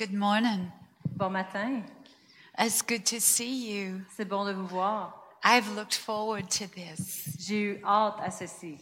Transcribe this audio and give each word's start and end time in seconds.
Good 0.00 0.14
morning. 0.14 0.72
Bon 1.14 1.30
matin. 1.30 1.84
It's 2.58 2.80
good 2.80 3.04
to 3.04 3.20
see 3.20 3.70
you. 3.70 4.00
C'est 4.16 4.26
bon 4.26 4.46
de 4.46 4.54
vous 4.54 4.66
voir. 4.66 5.12
I've 5.44 5.76
looked 5.76 5.94
forward 5.94 6.48
to 6.52 6.66
this. 6.68 7.36
J'ai 7.38 7.60
eu 7.60 7.80
hâte 7.84 8.18
à 8.18 8.30
ceci. 8.32 8.78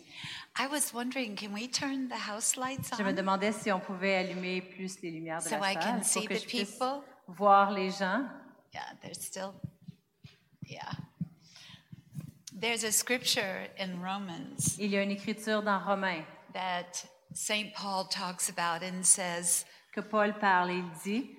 I 0.57 0.69
was 0.69 0.95
wondering, 0.95 1.35
can 1.35 1.53
we 1.53 1.67
turn 1.67 2.09
the 2.09 2.15
house 2.15 2.57
lights 2.57 2.93
on? 2.93 2.99
Je 2.99 3.03
me 3.03 3.13
demandais 3.13 3.53
si 3.53 3.73
on 3.73 3.81
pouvait 3.81 4.15
allumer 4.15 4.61
plus 4.61 5.03
les 5.03 5.11
lumières 5.11 5.43
de 5.43 5.49
so 5.49 5.59
la 5.59 5.73
I 5.73 5.75
salle 5.75 5.83
can 5.83 5.97
pour 5.97 6.05
see 6.05 6.25
que 6.25 6.35
the 6.35 6.41
je 6.41 6.47
puisse 6.47 6.79
people? 6.79 7.03
voir 7.27 7.73
les 7.73 7.91
gens. 7.91 8.29
Yeah, 8.73 8.85
there's 9.03 9.21
still, 9.21 9.55
yeah. 10.69 10.93
There's 12.53 12.85
a 12.85 12.93
scripture 12.93 13.67
in 13.77 14.01
Romans 14.01 14.79
Il 14.79 14.93
y 14.93 14.97
a 14.97 15.03
une 15.03 15.11
écriture 15.11 15.65
dans 15.65 15.81
Romains 15.85 16.23
that 16.53 17.05
St. 17.35 17.75
Paul 17.75 18.05
talks 18.05 18.49
about 18.49 18.85
and 18.85 19.05
says 19.05 19.65
que 19.99 20.09
Paul 20.09 20.35
parle 20.39 20.71
il 20.73 20.85
dit 21.05 21.31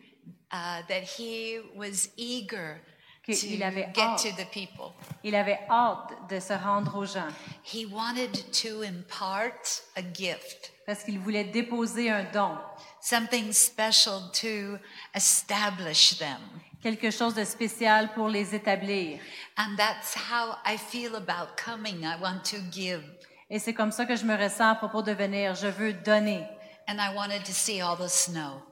uh, 0.52 0.82
that 0.88 1.04
he 1.18 1.60
was 1.76 2.10
eager 2.18 2.82
Que 3.26 3.34
to 3.34 3.46
il 3.48 3.62
avait 3.64 3.90
get 3.94 4.02
hâte. 4.02 4.24
to 4.24 4.32
the 4.42 4.48
people. 4.52 4.94
il 5.24 5.36
avait 5.36 5.60
hâte 5.70 6.14
de 6.30 6.40
se 6.40 6.54
rendre 6.54 6.96
aux 6.98 7.06
gens 7.06 7.28
He 7.64 7.86
wanted 7.86 8.32
to 8.64 8.82
impart 8.84 9.84
a 9.96 10.02
gift. 10.14 10.72
parce 10.86 11.04
qu'il 11.04 11.20
voulait 11.20 11.44
déposer 11.44 12.10
un 12.10 12.24
don, 12.34 12.58
something 13.02 13.52
special 13.52 14.32
to 14.42 14.78
establish 15.14 16.18
them. 16.18 16.40
quelque 16.82 17.12
chose 17.12 17.36
de 17.36 17.44
spécial 17.44 18.12
pour 18.14 18.30
les 18.30 18.56
établir. 18.56 19.20
And 19.58 19.76
that's 19.78 20.16
how 20.16 20.56
I 20.66 20.78
feel 20.78 21.16
about 21.16 21.56
coming. 21.64 22.04
I 22.04 22.16
want 22.22 22.42
to 22.52 22.58
give. 22.72 23.04
Et 23.52 23.60
c'est 23.60 23.74
comme 23.74 23.92
ça 23.92 24.06
que 24.06 24.16
je 24.16 24.24
me 24.26 24.36
ressens 24.36 24.70
à 24.72 24.76
propos 24.76 25.02
de 25.02 25.12
venir. 25.12 25.56
Je 25.56 25.68
veux 25.68 25.94
donner. 25.94 26.44
And 26.90 27.00
I 27.00 27.14
wanted 27.14 27.46
to 27.46 27.54
see 27.54 27.82
all 27.82 27.96
the 27.96 28.10
snow. 28.10 28.64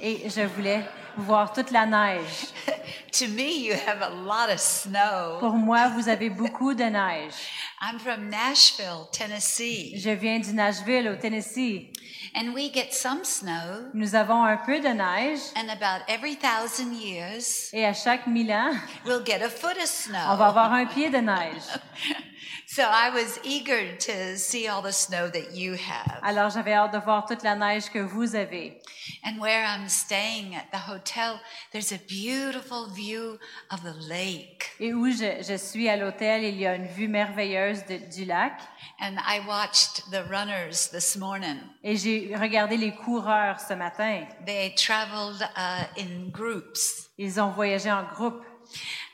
Et 0.00 0.30
je 0.30 0.46
voulais 0.46 0.82
voir 1.18 1.52
toute 1.52 1.70
la 1.70 1.84
neige. 1.84 2.52
to 3.12 3.28
me, 3.28 3.66
you 3.66 3.74
have 3.74 4.00
a 4.00 4.08
lot 4.08 4.50
of 4.50 4.58
snow. 4.58 5.36
Pour 5.40 5.52
moi, 5.52 5.88
vous 5.88 6.08
avez 6.08 6.30
beaucoup 6.30 6.72
de 6.72 6.84
neige. 6.84 7.34
I'm 7.82 7.98
from 7.98 8.30
Nashville, 8.30 9.08
Tennessee, 9.12 9.92
Je 9.98 10.08
viens 10.10 10.38
du 10.38 10.54
Nashville, 10.54 11.06
au 11.08 11.16
Tennessee. 11.16 11.90
and 12.34 12.54
we 12.54 12.70
get 12.72 12.94
some 12.94 13.24
snow. 13.24 13.90
Nous 13.92 14.14
avons 14.14 14.42
un 14.42 14.56
peu 14.56 14.80
de 14.80 14.88
neige 14.94 15.40
And 15.54 15.68
about 15.68 16.02
every 16.08 16.34
thousand 16.36 16.94
years, 16.94 17.68
et 17.74 17.84
à 17.84 17.92
chaque 17.92 18.26
mille 18.26 18.52
ans, 18.52 18.72
we'll 19.04 19.22
get 19.22 19.42
a 19.42 19.50
foot 19.50 19.76
of 19.76 20.08
on 20.08 20.36
va 20.36 20.36
snow. 20.36 20.42
avoir 20.44 20.72
un 20.72 20.86
pied 20.86 21.10
de 21.10 21.18
neige. 21.18 21.62
So 22.68 22.82
I 22.82 23.10
was 23.10 23.38
eager 23.44 23.96
to 23.96 24.36
see 24.36 24.66
all 24.66 24.82
the 24.82 24.92
snow 24.92 25.28
that 25.28 25.54
you 25.54 25.74
have. 25.74 26.18
Alors 26.24 26.50
j'avais 26.50 26.74
hâte 26.74 26.92
de 26.92 26.98
voir 26.98 27.24
toute 27.24 27.44
la 27.44 27.54
neige 27.54 27.90
que 27.90 28.00
vous 28.00 28.34
avez. 28.34 28.80
And 29.24 29.38
where 29.40 29.64
I'm 29.64 29.88
staying 29.88 30.56
at 30.56 30.72
the 30.72 30.78
hotel, 30.78 31.38
there's 31.72 31.92
a 31.92 31.98
beautiful 32.08 32.88
view 32.92 33.38
of 33.70 33.82
the 33.84 33.94
lake. 34.08 34.72
Et 34.80 34.92
où 34.92 35.08
je, 35.10 35.42
je 35.42 35.56
suis 35.56 35.88
à 35.88 35.96
l'hôtel, 35.96 36.42
il 36.42 36.56
y 36.58 36.66
a 36.66 36.74
une 36.74 36.88
vue 36.88 37.06
merveilleuse 37.06 37.84
de- 37.86 37.98
du 38.12 38.24
lac. 38.24 38.54
And 39.00 39.14
I 39.24 39.40
watched 39.46 40.02
the 40.10 40.24
runners 40.28 40.90
this 40.90 41.16
morning. 41.16 41.58
Et 41.84 41.96
j'ai 41.96 42.34
regardé 42.34 42.76
les 42.76 42.92
coureurs 42.96 43.60
ce 43.60 43.74
matin. 43.74 44.26
They 44.44 44.74
traveled 44.74 45.40
uh, 45.56 45.84
in 46.00 46.30
groups. 46.32 47.08
Ils 47.16 47.40
ont 47.40 47.50
voyagé 47.52 47.92
en 47.92 48.02
groupe. 48.02 48.42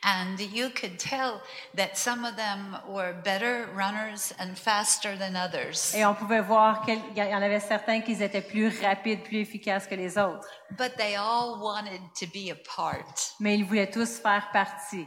And 0.05 0.41
you 0.41 0.71
could 0.71 0.99
tell 0.99 1.43
that 1.75 1.97
some 1.97 2.25
of 2.25 2.35
them 2.37 2.77
were 2.89 3.15
better 3.23 3.69
runners 3.73 4.35
and 4.39 4.59
faster 4.59 5.17
than 5.17 5.37
others. 5.37 5.95
Et 5.95 6.05
on 6.05 6.15
pouvait 6.15 6.41
voir 6.41 6.85
qu'il 6.85 6.99
y 7.15 7.23
en 7.23 7.41
avait 7.41 7.61
certains 7.61 8.01
qui 8.01 8.21
étaient 8.21 8.41
plus 8.43 8.81
rapides, 8.81 9.23
plus 9.23 9.39
efficaces 9.39 9.87
que 9.87 9.95
les 9.95 10.19
autres. 10.19 10.49
But 10.77 10.97
they 10.97 11.15
all 11.15 11.61
wanted 11.61 12.01
to 12.19 12.27
be 12.27 12.51
a 12.51 12.57
part. 12.57 13.37
Mais 13.39 13.57
ils 13.57 13.65
voulaient 13.65 13.91
tous 13.91 14.19
faire 14.19 14.49
partie. 14.53 15.07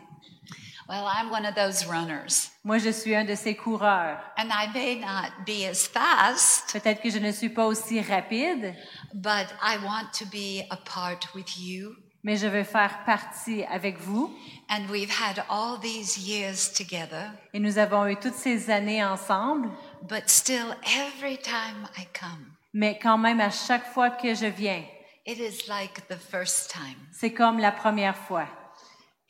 Well, 0.87 1.07
I'm 1.07 1.31
one 1.31 1.45
of 1.45 1.55
those 1.55 1.87
runners. 1.87 2.51
Moi, 2.63 2.77
je 2.77 2.91
suis 2.91 3.15
un 3.15 3.25
de 3.25 3.35
ces 3.35 3.55
coureurs. 3.55 4.19
And 4.37 4.51
I 4.51 4.67
may 4.71 4.95
not 4.95 5.45
be 5.45 5.65
as 5.65 5.87
fast, 5.87 6.71
Peut-être 6.71 7.01
que 7.01 7.09
je 7.09 7.17
ne 7.17 7.31
suis 7.31 7.49
pas 7.49 7.65
aussi 7.65 7.99
rapide, 8.01 8.75
but 9.13 9.47
I 9.61 9.77
want 9.83 10.13
to 10.19 10.25
be 10.25 10.61
a 10.69 10.77
part 10.77 11.33
with 11.33 11.57
you. 11.57 11.95
Mais 12.25 12.35
je 12.37 12.47
veux 12.47 12.63
faire 12.63 13.03
partie 13.05 13.63
avec 13.65 13.99
vous. 13.99 14.33
And 14.67 14.87
we've 14.89 15.11
had 15.11 15.43
all 15.47 15.79
these 15.79 16.17
years 16.17 16.73
together, 16.73 17.29
Et 17.53 17.59
nous 17.59 17.77
avons 17.77 18.07
eu 18.07 18.15
toutes 18.15 18.33
ces 18.33 18.69
années 18.71 19.03
ensemble, 19.05 19.69
but 20.09 20.27
still, 20.27 20.73
every 20.97 21.37
time 21.37 21.87
I 21.97 22.07
come, 22.19 22.47
mais 22.73 22.97
quand 23.01 23.19
même, 23.19 23.39
à 23.39 23.51
chaque 23.51 23.85
fois 23.93 24.09
que 24.09 24.33
je 24.33 24.47
viens, 24.47 24.83
it 25.27 25.37
is 25.37 25.67
like 25.69 26.07
the 26.07 26.17
first 26.17 26.71
time. 26.71 26.97
c'est 27.11 27.31
comme 27.31 27.59
la 27.59 27.71
première 27.71 28.17
fois. 28.17 28.47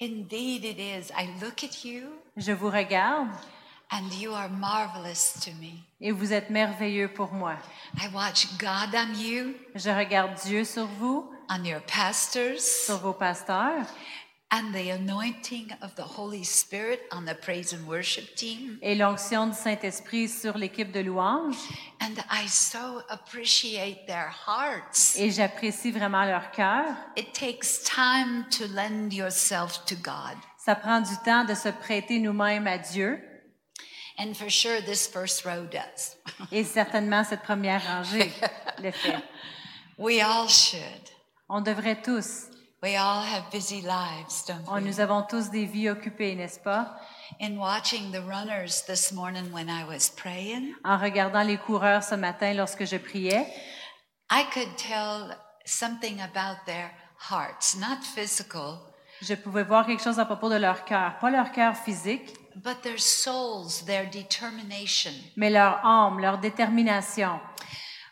Indeed, 0.02 0.64
it 0.66 0.78
is. 0.80 1.12
I 1.18 1.28
look 1.42 1.64
at 1.64 1.84
you, 1.86 2.04
Je 2.38 2.54
vous 2.54 2.70
regarde 2.70 3.28
and 3.92 4.10
you 4.20 4.32
are 4.34 4.50
marvelous 4.50 5.34
to 5.44 5.52
me. 5.60 5.84
et 6.02 6.12
vous 6.12 6.32
êtes 6.34 6.50
merveilleux 6.50 7.10
pour 7.10 7.34
moi. 7.34 7.56
I 8.02 8.08
watch 8.14 8.48
God 8.58 8.96
on 8.96 9.14
you, 9.20 9.54
Je 9.76 9.90
regarde 9.90 10.34
Dieu 10.46 10.64
sur 10.64 10.86
vous, 11.00 11.30
on 11.50 11.64
your 11.66 11.82
pastors, 11.88 12.60
sur 12.62 12.98
vos 12.98 13.14
pasteurs, 13.14 13.86
and 14.52 14.74
the 14.74 14.90
anointing 14.92 15.72
of 15.82 15.96
the 15.96 16.04
Holy 16.04 16.44
Spirit 16.44 17.02
on 17.12 17.26
the 17.26 17.34
praise 17.36 17.74
and 17.74 17.86
worship 17.88 18.36
team. 18.36 18.78
et 18.82 18.96
l'onction 18.96 19.48
du 19.48 19.54
Saint-Esprit 19.56 20.30
sur 20.30 20.58
l'équipe 20.58 20.92
de 20.92 21.00
louanges. 21.02 21.58
And 22.02 22.16
I 22.30 22.48
so 22.48 23.02
appreciate 23.10 24.06
their 24.08 24.30
hearts. 24.48 25.16
Et 25.18 25.32
j'apprécie 25.32 25.92
vraiment 25.92 26.26
leur 26.26 26.52
cœur. 26.52 26.86
It 27.18 27.34
takes 27.34 27.84
time 27.84 28.46
to 28.52 28.68
lend 28.68 29.14
yourself 29.14 29.84
to 29.86 29.96
God. 29.96 30.38
Ça 30.58 30.76
prend 30.76 31.02
du 31.02 31.16
temps 31.24 31.44
de 31.44 31.54
se 31.56 31.70
prêter 31.70 32.20
nous-mêmes 32.20 32.68
à 32.68 32.78
Dieu. 32.78 33.20
And 34.18 34.34
for 34.34 34.50
sure, 34.50 34.82
this 34.82 35.08
first 35.08 35.44
row 35.44 35.66
does. 35.66 36.16
Et 36.52 36.64
certainement, 36.64 37.24
cette 37.26 37.42
première 37.42 37.82
rangée 37.86 38.32
le 38.82 38.92
fait. 38.92 39.18
We 39.98 40.22
all 40.22 40.48
should. 40.48 41.10
On 41.50 41.62
devrait 41.62 42.02
tous. 42.02 42.50
We 42.84 42.96
all 42.96 43.24
have 43.24 43.44
busy 43.52 43.82
lives, 43.82 44.46
don't 44.48 44.64
On- 44.68 44.76
we? 44.80 44.84
nous 44.86 45.00
avons 45.00 45.24
tous 45.24 45.50
des 45.50 45.66
vies 45.66 45.90
occupées, 45.90 46.36
n'est-ce 46.36 46.60
pas? 46.60 46.96
In 47.42 47.58
watching 47.58 48.12
the 48.12 48.22
runners 48.22 48.84
this 48.86 49.12
morning 49.12 49.52
when 49.52 49.68
I 49.70 49.84
was 49.88 50.10
praying, 50.16 50.74
En 50.84 50.98
regardant 50.98 51.42
les 51.44 51.58
coureurs 51.58 52.04
ce 52.04 52.16
matin 52.16 52.54
lorsque 52.54 52.86
je 52.86 52.98
priais, 52.98 53.48
I 54.32 54.44
could 54.54 54.76
tell 54.78 55.36
something 55.66 56.20
about 56.22 56.58
their 56.66 56.92
hearts, 57.32 57.76
not 57.80 58.02
physical, 58.04 58.80
je 59.22 59.34
pouvais 59.36 59.64
voir 59.64 59.86
quelque 59.88 60.04
chose 60.04 60.20
à 60.20 60.26
propos 60.26 60.50
de 60.50 60.58
leur 60.58 60.84
cœur. 60.86 61.18
Pas 61.20 61.32
leur 61.32 61.52
cœur 61.52 61.76
physique, 61.76 62.36
but 62.58 62.82
their 62.84 63.00
souls, 63.00 63.84
their 63.88 64.08
determination. 64.12 65.12
mais 65.38 65.50
leur 65.50 65.84
âme, 65.84 66.20
leur 66.20 66.38
détermination. 66.38 67.40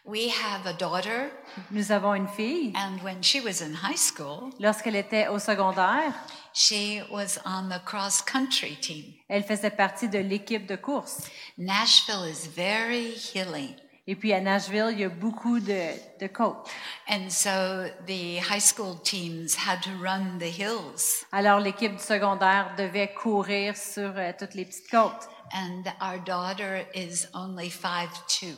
We 0.06 0.30
have 0.30 0.66
a 0.66 0.74
daughter, 0.74 1.32
Nous 1.72 1.92
avons 1.94 2.14
une 2.14 2.28
fille. 2.28 2.74
and 2.76 3.02
when 3.04 3.22
she 3.24 3.40
was 3.40 3.62
in 3.62 3.74
high 3.74 3.96
school, 3.98 4.50
Lorsqu'elle 4.60 4.98
était 4.98 5.28
au 5.30 5.40
secondaire, 5.40 6.14
she 6.54 7.02
was 7.10 7.40
on 7.46 7.70
the 7.70 7.80
cross 7.86 8.22
country 8.22 8.76
team. 8.82 9.14
elle 9.30 9.44
faisait 9.44 9.70
partie 9.72 10.10
de 10.10 10.20
l'équipe 10.20 10.68
de 10.68 10.76
course. 10.76 11.30
Nashville 11.58 12.26
is 12.30 12.48
very 12.54 13.14
hilly. 13.34 13.78
Et 14.06 14.16
puis 14.18 14.34
à 14.34 14.42
Nashville, 14.42 14.90
il 14.92 15.00
y 15.00 15.04
a 15.06 15.10
beaucoup 15.10 15.62
de, 15.62 15.94
de 16.20 16.28
côtes. 16.28 16.68
And 17.10 17.30
so 17.30 17.86
the 18.06 18.40
high 18.42 18.60
school 18.60 18.98
teams 19.02 19.56
had 19.56 19.82
to 19.84 19.92
run 20.02 20.38
the 20.40 20.52
hills. 20.52 21.24
Alors 21.32 21.62
l'équipe 21.62 21.94
du 21.96 22.04
secondaire 22.04 22.74
devait 22.78 23.14
courir 23.14 23.78
sur 23.78 24.12
euh, 24.18 24.34
toutes 24.38 24.56
les 24.56 24.66
petites 24.66 24.92
côtes. 24.92 25.30
And 25.54 25.84
our 26.02 26.20
daughter 26.20 26.86
is 26.94 27.26
only 27.34 27.70
five 27.70 28.10
two, 28.28 28.58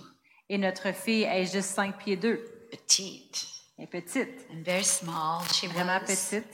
Et 0.49 0.57
notre 0.57 0.91
fille 0.93 1.23
est 1.23 1.45
juste 1.51 1.69
5 1.75 1.97
pieds 1.97 2.17
2. 2.17 2.67
petite 2.71 3.47
Elle 3.77 3.85
est 3.85 3.87
petite, 3.87 4.47
and 4.51 4.63
very 4.63 4.83
small. 4.83 5.41
She 5.53 5.67
vraiment 5.67 5.99
was. 6.01 6.07
petite. 6.15 6.45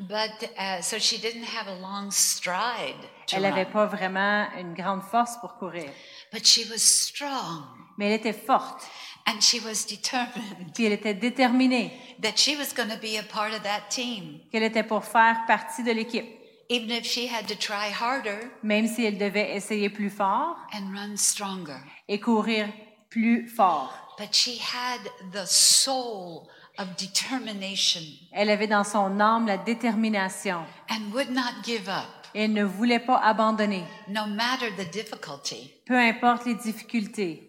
But 0.00 0.50
uh, 0.58 0.82
so 0.82 0.98
she 0.98 1.18
didn't 1.18 1.44
have 1.44 1.68
a 1.68 1.78
long 1.80 2.10
stride 2.10 2.96
to 3.28 3.36
Elle 3.36 3.42
n'avait 3.42 3.64
pas 3.70 3.86
vraiment 3.86 4.46
une 4.58 4.74
grande 4.74 5.02
force 5.02 5.36
pour 5.40 5.56
courir. 5.56 5.90
but 6.32 6.44
she 6.46 6.68
was 6.70 6.78
strong 6.78 7.64
Mais 7.96 8.06
elle 8.08 8.20
était 8.20 8.34
forte, 8.34 8.82
and 9.26 9.40
she 9.40 9.58
was 9.64 9.86
determined 9.88 10.72
puis 10.74 10.84
elle 10.84 10.92
était 10.92 11.14
déterminée, 11.14 11.90
that 12.22 12.36
she 12.36 12.56
was 12.58 12.74
going 12.76 12.88
to 12.90 13.00
be 13.00 13.16
a 13.18 13.22
part 13.22 13.54
of 13.54 13.62
that 13.62 13.84
team, 13.88 14.40
qu'elle 14.52 14.64
était 14.64 14.82
pour 14.84 15.04
faire 15.04 15.36
partie 15.46 15.82
de 15.82 15.92
l'équipe. 15.92 16.26
even 16.68 16.90
if 16.90 17.04
she 17.06 17.26
had 17.32 17.46
to 17.46 17.54
try 17.54 17.88
harder 17.90 18.50
Même 18.62 18.86
si 18.88 19.04
elle 19.04 19.16
devait 19.16 19.54
essayer 19.56 19.88
plus 19.88 20.10
fort 20.10 20.56
and 20.74 20.92
run 20.94 21.16
stronger. 21.16 21.78
et 22.08 22.20
courir 22.20 22.68
plus 23.16 23.48
fort. 23.48 23.90
But 24.18 24.32
she 24.34 24.58
had 24.58 25.00
the 25.32 25.46
soul 25.46 26.48
of 26.78 26.86
determination 26.96 28.00
Elle 28.32 28.50
avait 28.50 28.66
dans 28.66 28.84
son 28.84 29.18
âme 29.20 29.46
la 29.46 29.56
détermination. 29.58 30.58
and 30.90 31.12
would 31.12 31.30
not 31.30 31.62
give 31.64 31.88
up, 31.88 32.04
Et 32.34 32.44
elle 32.44 32.52
ne 32.52 32.64
voulait 32.64 32.98
pas 32.98 33.18
abandonner, 33.18 33.84
no 34.08 34.26
matter 34.26 34.70
the 34.76 34.90
difficulty. 34.90 35.72
peu 35.86 35.98
importe 35.98 36.44
les 36.46 36.54
difficultés. 36.54 37.42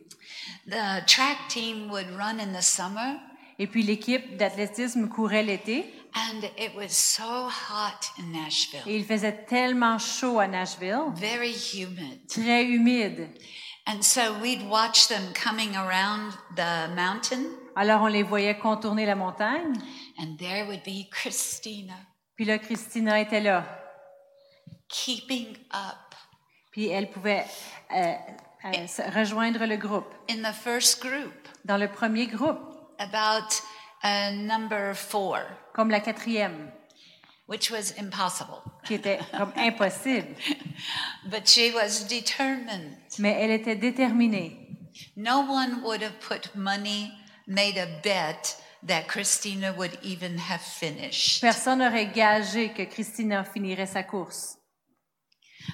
The 0.69 1.05
track 1.05 1.37
team 1.49 1.89
would 1.91 2.07
run 2.17 2.39
in 2.39 2.53
the 2.57 2.61
summer 2.61 3.17
Et 3.59 3.67
puis 3.67 3.83
l'équipe 3.83 4.37
d'athlétisme 4.37 5.07
courait 5.09 5.43
l'été 5.43 5.85
and 6.15 6.41
it 6.57 6.71
was 6.75 6.89
so 6.89 7.23
hot 7.47 8.07
in 8.19 8.31
Nashville, 8.31 8.81
et 8.87 8.95
il 8.97 9.05
faisait 9.05 9.45
tellement 9.47 9.99
chaud 9.99 10.39
à 10.39 10.47
Nashville, 10.47 11.11
very 11.15 11.53
humid. 11.73 12.19
très 12.27 12.63
humide. 12.65 13.27
And 13.89 14.01
so 14.01 14.33
we'd 14.41 14.67
watch 14.69 15.07
them 15.07 15.31
coming 15.33 15.75
around 15.75 16.33
the 16.55 16.89
mountain, 16.93 17.45
Alors 17.75 18.01
on 18.01 18.07
les 18.07 18.23
voyait 18.23 18.57
contourner 18.57 19.05
la 19.05 19.15
montagne. 19.15 19.73
and 20.19 20.37
there 20.37 20.65
would 20.67 20.83
be 20.83 21.07
Christina 21.09 21.93
Puis 22.35 22.45
là, 22.45 22.57
Christina 22.59 23.19
était 23.21 23.39
là. 23.41 23.63
keeping 24.89 25.55
up. 25.73 26.15
Puis 26.71 26.89
elle 26.89 27.09
pouvait 27.09 27.45
euh, 27.95 28.13
euh, 28.65 29.09
rejoindre 29.15 29.65
le 29.65 29.77
groupe. 29.77 30.13
In 30.29 30.41
the 30.43 30.53
first 30.53 31.01
group, 31.01 31.33
Dans 31.65 31.77
le 31.77 31.87
premier 31.87 32.27
groupe, 32.27 32.59
about 32.99 33.61
uh, 34.03 34.31
number 34.35 34.93
four, 34.95 35.39
comme 35.73 35.89
la 35.89 35.99
quatrième, 36.01 36.71
which 37.47 37.71
was 37.71 37.93
impossible. 37.97 38.61
Qui 38.87 38.95
était 38.95 39.19
comme 39.37 39.51
impossible. 39.57 40.35
But 41.25 41.47
she 41.47 41.71
was 41.73 42.05
determined. 42.07 42.95
Mais 43.19 43.35
elle 43.39 43.51
était 43.51 43.75
déterminée. 43.75 44.63
No 45.15 45.41
one 45.41 45.81
would 45.83 46.01
have 46.01 46.19
put 46.19 46.55
money, 46.55 47.11
made 47.47 47.77
a 47.77 47.87
bet 48.03 48.55
that 48.85 49.07
Christina 49.07 49.73
would 49.77 49.97
even 50.01 50.37
have 50.37 50.61
finished. 50.61 51.41
Personne 51.41 51.79
n'aurait 51.79 52.11
gagé 52.13 52.69
que 52.73 52.85
Christina 52.85 53.43
finirait 53.43 53.87
sa 53.87 54.03
course. 54.03 54.57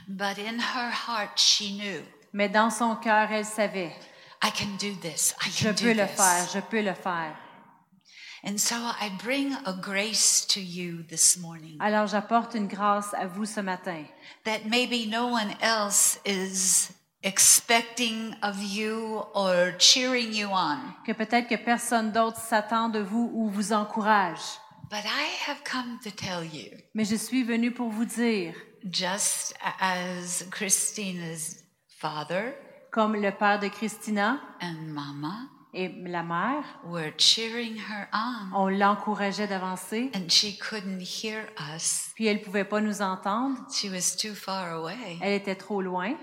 But 0.07 0.37
in 0.39 0.59
her 0.59 0.89
heart, 0.91 1.37
she 1.37 1.77
knew, 1.77 2.01
Mais 2.33 2.49
dans 2.49 2.71
son 2.71 2.95
cœur, 2.95 3.31
elle 3.31 3.45
savait, 3.45 3.91
I 4.41 4.49
can 4.51 4.75
do 4.79 4.93
this. 5.01 5.35
I 5.45 5.49
je 5.51 5.65
can 5.69 5.73
peux 5.75 5.93
do 5.93 6.01
le 6.01 6.07
faire, 6.07 6.45
this. 6.45 6.53
je 6.53 6.59
peux 6.59 6.81
le 6.81 6.93
faire. 6.93 7.35
Alors 11.79 12.07
j'apporte 12.07 12.55
une 12.55 12.67
grâce 12.67 13.13
à 13.13 13.25
vous 13.27 13.45
ce 13.45 13.61
matin, 13.61 14.03
that 14.43 14.59
maybe 14.65 15.07
no 15.09 15.27
one 15.27 15.55
else 15.61 16.19
is 16.25 16.91
expecting 17.23 18.35
of 18.41 18.61
you 18.61 19.23
or 19.33 19.71
cheering 19.79 20.33
you 20.33 20.49
on. 20.51 20.77
que 21.05 21.13
peut-être 21.13 21.47
que 21.47 21.55
personne 21.55 22.11
d'autre 22.11 22.37
s'attend 22.37 22.89
de 22.89 22.99
vous 22.99 23.31
ou 23.33 23.49
vous 23.49 23.71
encourage. 23.71 24.59
But 24.89 25.05
I 25.05 25.25
have 25.47 25.63
come 25.63 25.97
to 26.03 26.11
tell 26.11 26.43
you, 26.43 26.77
Mais 26.93 27.05
je 27.05 27.15
suis 27.15 27.43
venue 27.43 27.71
pour 27.71 27.89
vous 27.89 28.05
dire, 28.05 28.53
just 28.83 29.55
as 29.79 30.43
Christina's 30.51 31.63
father 31.87 32.53
comme 32.91 33.15
le 33.15 33.31
père 33.31 33.59
de 33.59 33.69
Christina 33.69 34.39
and 34.61 34.93
mama 34.93 35.47
et 35.73 35.89
la 36.05 36.23
mère, 36.23 36.63
were 36.85 37.11
cheering 37.17 37.75
her 37.77 38.07
on, 38.13 38.51
on 38.53 38.67
l'encourageait 38.69 39.47
d'avancer, 39.47 40.11
and 40.15 40.29
she 40.29 40.57
couldn't 40.59 41.01
hear 41.01 41.45
us. 41.75 42.11
puis 42.15 42.27
elle 42.27 42.41
pouvait 42.41 42.65
pas 42.65 42.81
nous 42.81 43.01
entendre, 43.01 43.57
She 43.71 43.85
was 43.85 44.15
too 44.15 44.35
far 44.35 44.71
away. 44.73 45.17
elle 45.21 45.33
était 45.33 45.55
trop 45.55 45.81
loin. 45.81 46.15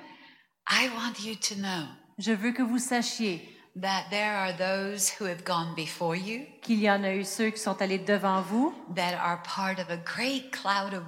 I 0.71 0.89
want 0.97 1.21
you 1.25 1.35
to 1.35 1.55
know 1.57 1.87
Je 2.19 2.33
veux 2.33 2.53
que 2.53 2.63
vous 2.63 2.79
sachiez 2.79 3.41
that 3.81 4.05
there 4.11 4.37
are 4.37 4.53
those 4.57 5.11
who 5.19 5.25
have 5.25 5.43
gone 5.45 5.75
before 5.75 6.15
you 6.17 6.43
qu'il 6.61 6.81
y 6.81 6.91
en 6.91 7.03
a 7.03 7.15
eu 7.15 7.25
ceux 7.25 7.51
qui 7.51 7.59
sont 7.61 7.81
allés 7.81 7.99
devant 7.99 8.43
vous, 8.43 8.75
that 8.95 9.15
are 9.21 9.41
part 9.43 9.79
of 9.81 9.89
a 9.91 9.97
great 9.97 10.51
cloud 10.51 10.93
of 10.93 11.03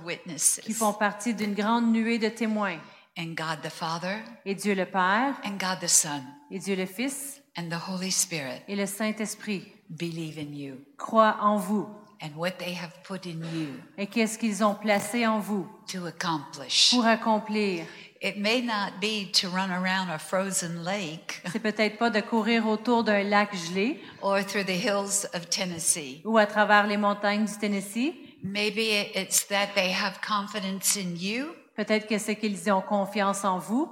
qui 0.62 0.72
font 0.72 0.92
partie 0.94 1.34
d'une 1.34 1.54
grande 1.54 1.92
nuée 1.92 2.18
de 2.18 2.28
témoins. 2.28 2.78
And 3.18 3.34
God 3.36 3.60
the 3.62 3.68
Father, 3.68 4.22
Et 4.46 4.54
Dieu 4.54 4.74
le 4.74 4.86
Père, 4.86 5.34
and 5.44 5.58
God 5.58 5.80
the 5.82 5.86
Son, 5.86 6.22
et 6.50 6.58
Dieu 6.58 6.74
le 6.74 6.86
Fils, 6.86 7.41
and 7.56 7.68
the 7.70 7.88
Holy 7.88 8.10
Spirit 8.10 8.62
et 8.68 8.76
le 8.76 8.86
Saint-Esprit 8.86 9.64
believe 9.90 10.38
in 10.38 10.52
you 10.54 10.76
croient 10.96 11.36
en 11.40 11.56
vous. 11.58 11.88
and 12.22 12.30
what 12.36 12.52
they 12.58 12.72
have 12.74 12.92
put 13.02 13.26
in 13.26 13.40
you 13.54 13.68
Et 13.98 14.06
qu'est-ce 14.06 14.38
qu'ils 14.38 14.62
ont 14.64 14.74
placé 14.76 15.26
en 15.26 15.40
vous 15.40 15.66
to 15.92 16.06
accomplish. 16.06 16.90
pour 16.90 17.04
accomplir? 17.04 17.84
It 18.24 18.36
may 18.38 18.62
not 18.62 19.00
be 19.00 19.32
to 19.40 19.48
run 19.48 19.72
around 19.72 20.08
a 20.08 20.18
frozen 20.18 20.84
lake 20.84 21.42
C'est 21.50 21.58
peut-être 21.58 21.98
pas 21.98 22.08
de 22.10 22.20
courir 22.20 22.68
autour 22.68 23.02
d'un 23.02 23.24
lac 23.24 23.52
gelé 23.56 24.00
or 24.22 24.38
through 24.46 24.64
the 24.64 24.70
hills 24.70 25.26
of 25.34 25.48
Tennessee. 25.50 26.20
ou 26.24 26.38
à 26.38 26.46
travers 26.46 26.86
les 26.86 26.96
montagnes 26.96 27.44
du 27.46 27.58
Tennessee. 27.58 28.14
Maybe 28.44 28.78
it's 29.16 29.46
that 29.48 29.68
they 29.74 29.92
have 29.92 30.20
confidence 30.26 30.96
in 30.96 31.16
you 31.16 31.46
Peut-être 31.74 32.06
que 32.06 32.18
c'est 32.18 32.36
qu'ils 32.36 32.70
ont 32.72 32.82
confiance 32.82 33.44
en 33.44 33.58
vous 33.58 33.90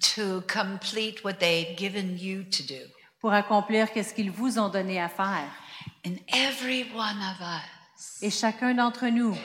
to 0.00 0.42
complete 0.52 1.22
what 1.24 1.34
they've 1.40 1.76
given 1.76 2.16
you 2.18 2.44
to 2.44 2.62
do. 2.62 2.80
pour 3.20 3.32
accomplir 3.32 3.92
qu'est-ce 3.92 4.14
qu'ils 4.14 4.30
vous 4.30 4.58
ont 4.58 4.68
donné 4.68 5.00
à 5.00 5.08
faire. 5.08 5.48
In 6.04 6.14
every 6.32 6.84
one 6.94 7.18
of 7.22 7.40
us, 7.40 8.22
Et 8.22 8.30
chacun 8.30 8.74
d'entre 8.74 9.06
nous, 9.08 9.36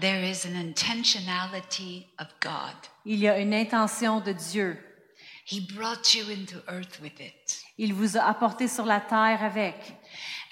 there 0.00 0.22
is 0.22 0.46
an 0.46 0.54
intentionality 0.54 2.06
of 2.18 2.26
God. 2.40 2.74
il 3.04 3.18
y 3.18 3.28
a 3.28 3.38
une 3.38 3.54
intention 3.54 4.20
de 4.20 4.32
Dieu. 4.32 4.78
He 5.48 5.60
brought 5.60 6.12
you 6.14 6.28
into 6.30 6.56
earth 6.68 7.00
with 7.00 7.20
it. 7.20 7.62
Il 7.78 7.94
vous 7.94 8.16
a 8.16 8.22
apporté 8.22 8.66
sur 8.68 8.84
la 8.84 9.00
terre 9.00 9.42
avec. 9.42 9.74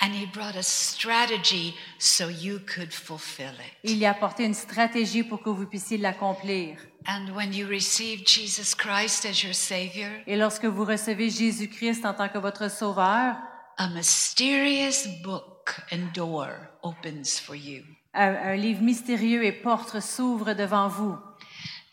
And 0.01 0.13
He 0.13 0.27
brought 0.27 0.57
a 0.57 0.63
strategy 0.63 1.75
so 1.99 2.29
you 2.29 2.61
could 2.61 2.93
fulfill 2.93 3.55
it. 3.55 3.75
Il 3.85 3.97
y 3.99 4.07
a 4.07 4.11
apporté 4.11 4.45
une 4.45 4.55
stratégie 4.55 5.23
pour 5.25 5.43
que 5.43 5.51
vous 5.51 5.67
puissiez 5.67 5.99
l'accomplir. 5.99 6.77
And 7.07 7.35
when 7.37 7.53
you 7.53 7.67
receive 7.69 8.25
Jesus 8.25 8.75
Christ 8.75 9.27
as 9.27 9.43
your 9.43 9.55
Savior, 9.55 10.09
Et 10.27 10.37
lorsque 10.37 10.65
vous 10.65 10.85
recevez 10.85 11.29
Jésus-Christ 11.31 12.05
en 12.07 12.15
tant 12.15 12.29
que 12.29 12.39
votre 12.39 12.71
sauveur, 12.71 13.37
a 13.77 13.89
mysterious 13.89 15.07
book 15.23 15.81
and 15.93 16.13
door 16.15 16.49
opens 16.83 17.39
for 17.41 17.55
you. 17.55 17.83
un, 18.15 18.35
un 18.35 18.57
livre 18.57 18.81
mystérieux 18.83 19.45
et 19.45 19.53
porte 19.53 20.01
s'ouvre 20.01 20.55
devant 20.55 20.89
vous. 20.89 21.17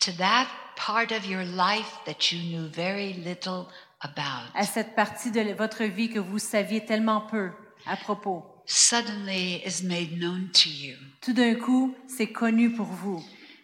To 0.00 0.12
that 0.18 0.46
part 0.76 1.12
of 1.12 1.26
your 1.26 1.44
life 1.44 1.98
that 2.06 2.32
you 2.32 2.38
knew 2.40 2.68
very 2.68 3.12
little 3.12 3.66
about. 4.00 4.48
à 4.54 4.64
cette 4.64 4.94
partie 4.96 5.30
de 5.30 5.52
votre 5.52 5.84
vie 5.84 6.08
que 6.08 6.18
vous 6.20 6.38
saviez 6.38 6.84
tellement 6.86 7.20
peu 7.20 7.50
à 7.86 7.96
propos. 7.96 8.44
suddenly 8.64 9.60
is 9.66 9.82
made 9.84 10.18
known 10.18 10.48
to 10.52 10.68
you 10.70 10.94
Tout 11.20 11.32
d'un 11.34 11.54
coup, 11.56 11.94
c'est 12.08 12.28
connu 12.32 12.70
pour 12.72 12.86
vous 12.86 13.22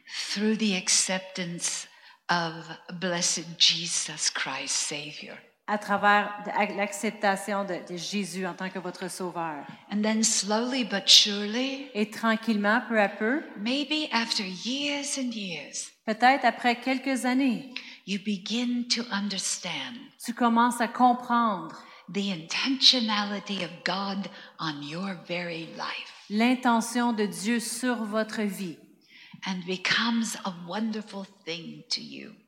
through 0.08 0.56
the 0.56 0.76
acceptance 0.76 1.86
of 2.28 2.52
blessed 3.00 3.58
Jesus 3.58 4.30
Christ, 4.30 4.74
Savior. 4.74 5.36
à 5.68 5.76
travers 5.76 6.32
l'acceptation 6.76 7.64
de, 7.64 7.74
de 7.92 7.96
Jésus 7.96 8.46
en 8.46 8.54
tant 8.54 8.70
que 8.70 8.78
votre 8.78 9.10
sauveur. 9.10 9.66
And 9.92 10.02
then 10.02 10.24
slowly 10.24 10.82
but 10.82 11.06
surely, 11.06 11.90
Et 11.94 12.10
tranquillement, 12.10 12.80
peu 12.88 12.98
à 12.98 13.08
peu, 13.08 13.42
maybe 13.58 14.08
after 14.10 14.42
years 14.42 15.18
and 15.18 15.30
years, 15.32 15.90
peut-être 16.06 16.46
après 16.46 16.76
quelques 16.76 17.26
années, 17.26 17.74
you 18.06 18.18
begin 18.24 18.84
to 18.88 19.02
understand 19.12 19.98
tu 20.24 20.32
commences 20.32 20.80
à 20.80 20.88
comprendre 20.88 21.76
the 22.08 22.30
intentionality 22.30 23.62
of 23.62 23.70
God 23.84 24.28
on 24.58 24.82
your 24.82 25.14
very 25.26 25.68
life 25.76 26.14
l'intention 26.30 27.12
de 27.12 27.26
Dieu 27.26 27.60
sur 27.60 28.04
votre 28.04 28.40
vie. 28.42 28.78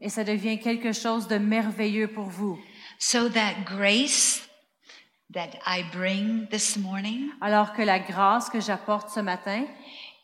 Et 0.01 0.09
ça 0.09 0.25
devient 0.25 0.59
quelque 0.59 0.93
chose 0.93 1.29
de 1.29 1.39
merveilleux 1.39 2.09
pour 2.09 2.27
vous. 2.27 2.59
So 2.99 3.29
that 3.29 3.65
grace 3.65 4.49
that 5.33 5.51
I 5.67 5.85
bring 5.93 6.49
this 6.49 6.77
morning 6.77 7.31
Alors 7.41 7.73
que 7.73 7.83
la 7.83 7.99
grâce 7.99 8.51
que 8.51 8.61
j'apporte 8.61 9.11
ce 9.11 9.21
matin, 9.21 9.65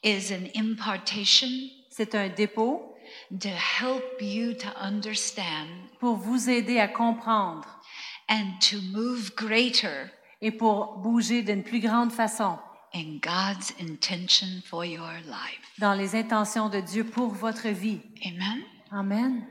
is 0.02 0.32
an 0.32 0.46
impartation 0.54 1.48
c'est 1.90 2.14
un 2.14 2.28
dépôt 2.28 2.94
to 3.40 3.48
help 3.48 4.20
you 4.20 4.52
to 4.52 4.68
understand 4.78 5.68
pour 6.00 6.16
vous 6.16 6.50
aider 6.50 6.78
à 6.78 6.88
comprendre 6.88 7.80
and 8.28 8.58
to 8.60 8.76
move 8.92 9.34
greater 9.34 10.10
et 10.42 10.50
pour 10.50 10.98
bouger 10.98 11.42
d'une 11.42 11.62
plus 11.62 11.80
grande 11.80 12.12
façon 12.12 12.58
in 12.94 13.18
God's 13.20 13.72
intention 13.80 14.62
for 14.68 14.84
your 14.84 15.20
life. 15.26 15.60
dans 15.78 15.94
les 15.94 16.14
intentions 16.14 16.68
de 16.68 16.80
Dieu 16.80 17.04
pour 17.04 17.28
votre 17.34 17.68
vie. 17.68 18.00
Amen. 18.24 18.62
Amen. 18.92 19.46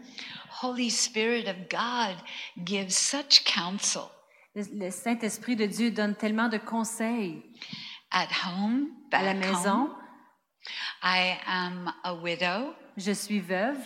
Holy 0.62 0.90
Spirit 0.90 1.48
of 1.48 1.70
God 1.70 2.16
gives 2.64 2.96
such 2.96 3.44
counsel 3.44 4.10
Le, 4.56 4.90
Saint-Esprit 4.90 5.58
de 5.58 5.66
Dieu 5.66 5.92
donne 5.92 6.16
tellement 6.16 6.48
de 6.48 6.58
conseils 6.58 7.44
at 8.12 8.30
home, 8.46 8.88
à 9.12 9.22
la 9.22 9.34
maison. 9.34 9.90
home. 9.90 9.96
I 11.04 11.38
am 11.46 11.92
a 12.06 12.14
widow 12.16 12.74
Je 12.98 13.12
suis 13.14 13.40
veuve 13.42 13.78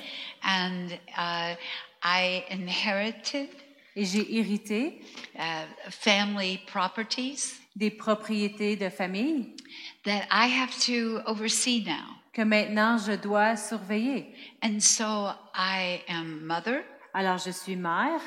and 0.44 0.92
uh, 1.18 1.56
I 2.04 2.46
inherited 2.52 3.50
et 3.96 4.06
j'ai 4.06 4.38
hérité 4.38 5.02
uh, 5.36 5.66
family 5.90 6.60
properties 6.68 7.60
des 7.80 7.90
propriétés 7.90 8.76
de 8.76 8.90
famille 8.90 9.56
that 10.04 10.28
I 10.32 10.48
have 10.48 10.72
to 10.86 11.22
oversee 11.26 11.84
now. 11.86 12.16
que 12.34 12.42
maintenant 12.44 12.98
je 12.98 13.14
dois 13.14 13.56
surveiller. 13.58 14.34
And 14.62 14.80
so 14.82 15.32
I 15.56 16.02
am 16.08 16.46
mother 16.46 16.84
Alors 17.14 17.38
je 17.40 17.52
suis 17.52 17.76
mère 17.76 18.22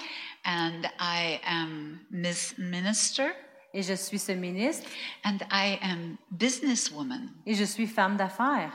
and 0.44 0.82
I 0.98 1.38
am 1.46 2.00
Miss 2.10 2.54
Minister 2.58 3.30
Et 3.74 3.82
je 3.82 3.94
suis 3.94 4.18
ce 4.18 4.32
ministre 4.32 4.86
and 5.24 5.38
I 5.50 5.78
am 5.82 6.18
businesswoman. 6.30 7.30
et 7.46 7.54
je 7.54 7.64
suis 7.64 7.86
femme 7.86 8.16
d'affaires. 8.18 8.70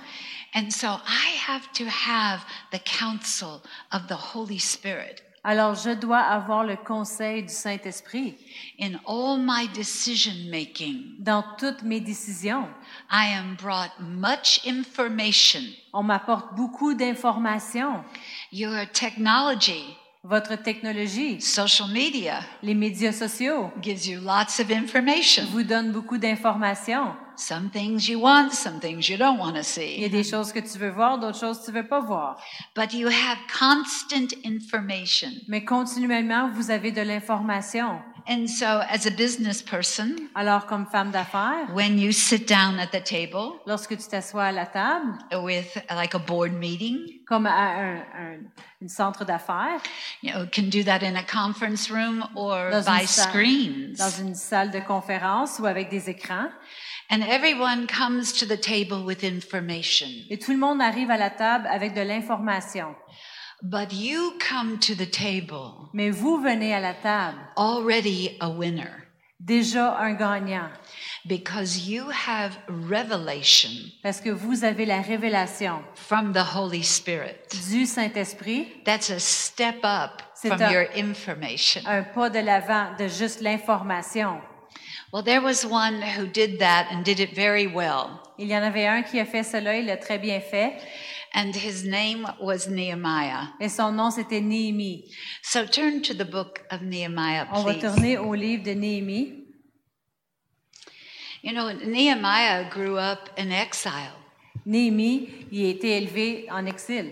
And 0.56 0.72
so 0.72 0.88
I 0.88 1.36
have 1.48 1.72
to 1.74 1.86
have 1.86 2.44
the 2.72 2.80
counsel 2.80 3.62
of 3.92 4.08
the 4.08 4.16
Holy 4.34 4.58
Spirit 4.60 5.22
Alors 5.50 5.76
je 5.76 5.92
dois 5.92 6.20
avoir 6.20 6.66
le 6.66 6.76
conseil 6.76 7.42
du 7.44 7.54
Saint-Esprit 7.54 8.36
in 8.82 8.96
all 9.08 9.40
my 9.40 9.70
decision 9.70 10.34
making. 10.52 11.16
dans 11.20 11.42
toutes 11.58 11.84
mes 11.84 12.02
décisions. 12.02 12.66
I 13.10 13.34
am 13.34 13.56
brought 13.56 13.92
much 14.02 14.60
information. 14.68 15.62
On 15.94 16.04
m'apporte 16.04 16.54
beaucoup 16.54 16.94
d'informations. 16.94 18.04
Your 18.52 18.86
technology, 18.92 19.96
Votre 20.26 20.58
technologie, 20.62 21.40
social 21.40 21.88
media 21.94 22.42
les 22.62 22.74
médias 22.74 23.14
sociaux 23.14 23.72
gives 23.82 24.06
you 24.06 24.20
lots 24.20 24.60
of 24.60 24.70
information. 24.70 25.46
vous 25.54 25.64
donnent 25.64 25.94
beaucoup 25.94 26.18
d'informations. 26.18 27.16
Some 27.40 27.70
things 27.70 28.08
you 28.10 28.20
want, 28.20 28.52
some 28.52 28.80
things 28.80 29.08
you 29.08 29.16
don't 29.18 29.38
want 29.38 29.54
to 29.54 29.60
Il 29.80 30.02
y 30.02 30.06
a 30.06 30.08
see. 30.08 30.10
des 30.10 30.24
choses 30.24 30.52
que 30.52 30.60
tu 30.60 30.78
veux 30.80 30.90
voir, 30.90 31.20
d'autres 31.20 31.40
choses 31.40 31.60
que 31.60 31.66
tu 31.66 31.72
veux 31.72 31.88
pas 31.88 32.00
voir. 32.00 32.38
But 32.76 32.94
you 32.94 33.08
have 33.10 33.38
constant 33.60 34.34
information. 34.44 35.30
Mais 35.48 35.64
continuellement, 35.64 36.50
vous 36.52 36.72
avez 36.72 36.92
de 36.92 37.02
l'information. 37.02 38.00
And 38.30 38.48
so, 38.48 38.66
as 38.66 39.06
a 39.06 39.10
business 39.12 39.62
person, 39.62 40.16
Alors, 40.36 40.66
comme 40.66 40.86
femme 40.88 41.12
d'affaires, 41.12 41.70
when 41.74 41.98
you 41.98 42.12
sit 42.12 42.46
down 42.48 42.78
at 42.80 42.88
the 42.88 43.02
table 43.02 43.54
lorsque 43.66 43.96
tu 43.98 44.08
t'assois 44.10 44.46
à 44.46 44.52
la 44.52 44.66
table, 44.66 45.14
with 45.44 45.78
like 45.96 46.14
a 46.14 46.20
board 46.20 46.52
meeting, 46.52 47.22
comme 47.26 47.46
à 47.46 47.52
un, 47.52 47.96
un- 47.98 48.40
une 48.82 48.90
centre 48.90 49.24
d'affaires, 49.24 49.80
you 50.22 50.34
know, 50.34 50.46
can 50.52 50.64
do 50.70 50.84
that 50.84 51.04
in 51.04 51.16
a 51.16 51.24
conference 51.24 51.90
room 51.90 52.26
or 52.36 52.70
by 52.86 53.06
salle. 53.06 53.30
screens. 53.30 53.98
dans 53.98 54.10
une 54.20 54.36
salle 54.36 54.72
de 54.72 54.80
conférence 54.82 55.60
ou 55.60 55.66
avec 55.66 55.90
des 55.90 56.10
écrans, 56.10 56.50
And 57.10 57.22
everyone 57.24 57.88
comes 57.88 58.34
to 58.40 58.46
the 58.46 58.58
table 58.60 59.04
with 59.06 59.24
information. 59.24 60.08
et 60.30 60.38
tout 60.40 60.52
le 60.52 60.58
monde 60.58 60.82
arrive 60.82 61.10
à 61.10 61.18
la 61.18 61.30
table 61.30 61.68
avec 61.72 61.94
de 61.94 62.02
l'information. 62.02 62.96
But 63.64 63.92
you 63.94 64.34
come 64.40 64.78
to 64.80 64.94
the 64.94 65.10
table 65.10 65.90
Mais 65.94 66.10
vous 66.12 66.38
venez 66.42 66.74
à 66.76 66.80
la 66.80 66.94
table 66.94 67.38
already 67.56 68.38
a 68.40 68.50
winner 68.50 68.92
déjà 69.40 69.98
un 70.00 70.14
gagnant 70.16 70.70
because 71.26 71.88
you 71.88 72.04
have 72.28 72.58
revelation 72.90 73.70
parce 74.04 74.20
que 74.20 74.30
vous 74.30 74.64
avez 74.64 74.86
la 74.86 75.02
révélation 75.02 75.82
from 75.96 76.34
the 76.34 76.44
Holy 76.56 76.84
Spirit. 76.84 77.36
du 77.72 77.86
Saint-Esprit, 77.86 78.68
That's 78.84 79.10
a 79.10 79.20
step 79.20 79.78
up 79.84 80.22
C'est 80.36 80.50
from 80.50 80.62
un- 80.62 80.72
your 80.72 80.86
information. 80.96 81.82
un 81.88 82.04
pas 82.04 82.30
de 82.30 82.40
l'avant 82.40 82.96
de 83.00 83.08
juste 83.08 83.42
l'information. 83.42 84.40
Well, 85.14 85.24
there 85.24 85.42
was 85.42 85.66
one 85.66 86.02
who 86.02 86.28
did 86.28 86.60
that 86.60 86.90
and 86.92 87.04
did 87.06 87.20
it 87.20 87.34
very 87.34 87.66
well. 87.66 88.20
Il 88.38 88.48
y 88.50 88.56
en 88.56 88.62
avait 88.62 88.86
un 88.88 89.04
qui 89.04 89.20
a 89.20 89.26
fait 89.26 89.44
cela, 89.44 89.78
il 89.78 89.86
l'a 89.86 89.98
très 89.98 90.20
bien 90.20 90.42
fait, 90.42 90.74
And 91.34 91.54
his 91.56 91.84
name 91.86 92.26
was 92.42 92.68
Nehemiah. 92.68 93.50
et 93.60 93.70
son 93.70 93.92
nom 93.92 94.12
c'était 94.12 94.42
Néhémie. 94.42 95.06
So 95.44 95.66
turn 95.66 96.02
to 96.02 96.14
the 96.14 96.26
book 96.26 96.62
of 96.72 96.82
Nehemiah, 96.82 97.48
On 97.54 97.64
va 97.64 97.76
tourner 97.76 98.18
au 98.18 98.34
livre 98.34 98.64
de 98.64 98.72
Néhémie. 98.72 99.44
You 101.44 101.54
know, 101.54 101.72
Nehemiah 101.72 102.70
grew 102.70 102.98
up 102.98 103.30
in 103.38 103.52
exile. 103.52 104.12
Néhémie, 104.66 105.30
il 105.52 105.66
a 105.66 105.70
été 105.70 105.98
élevé 105.98 106.48
en 106.52 106.66
exil. 106.66 107.12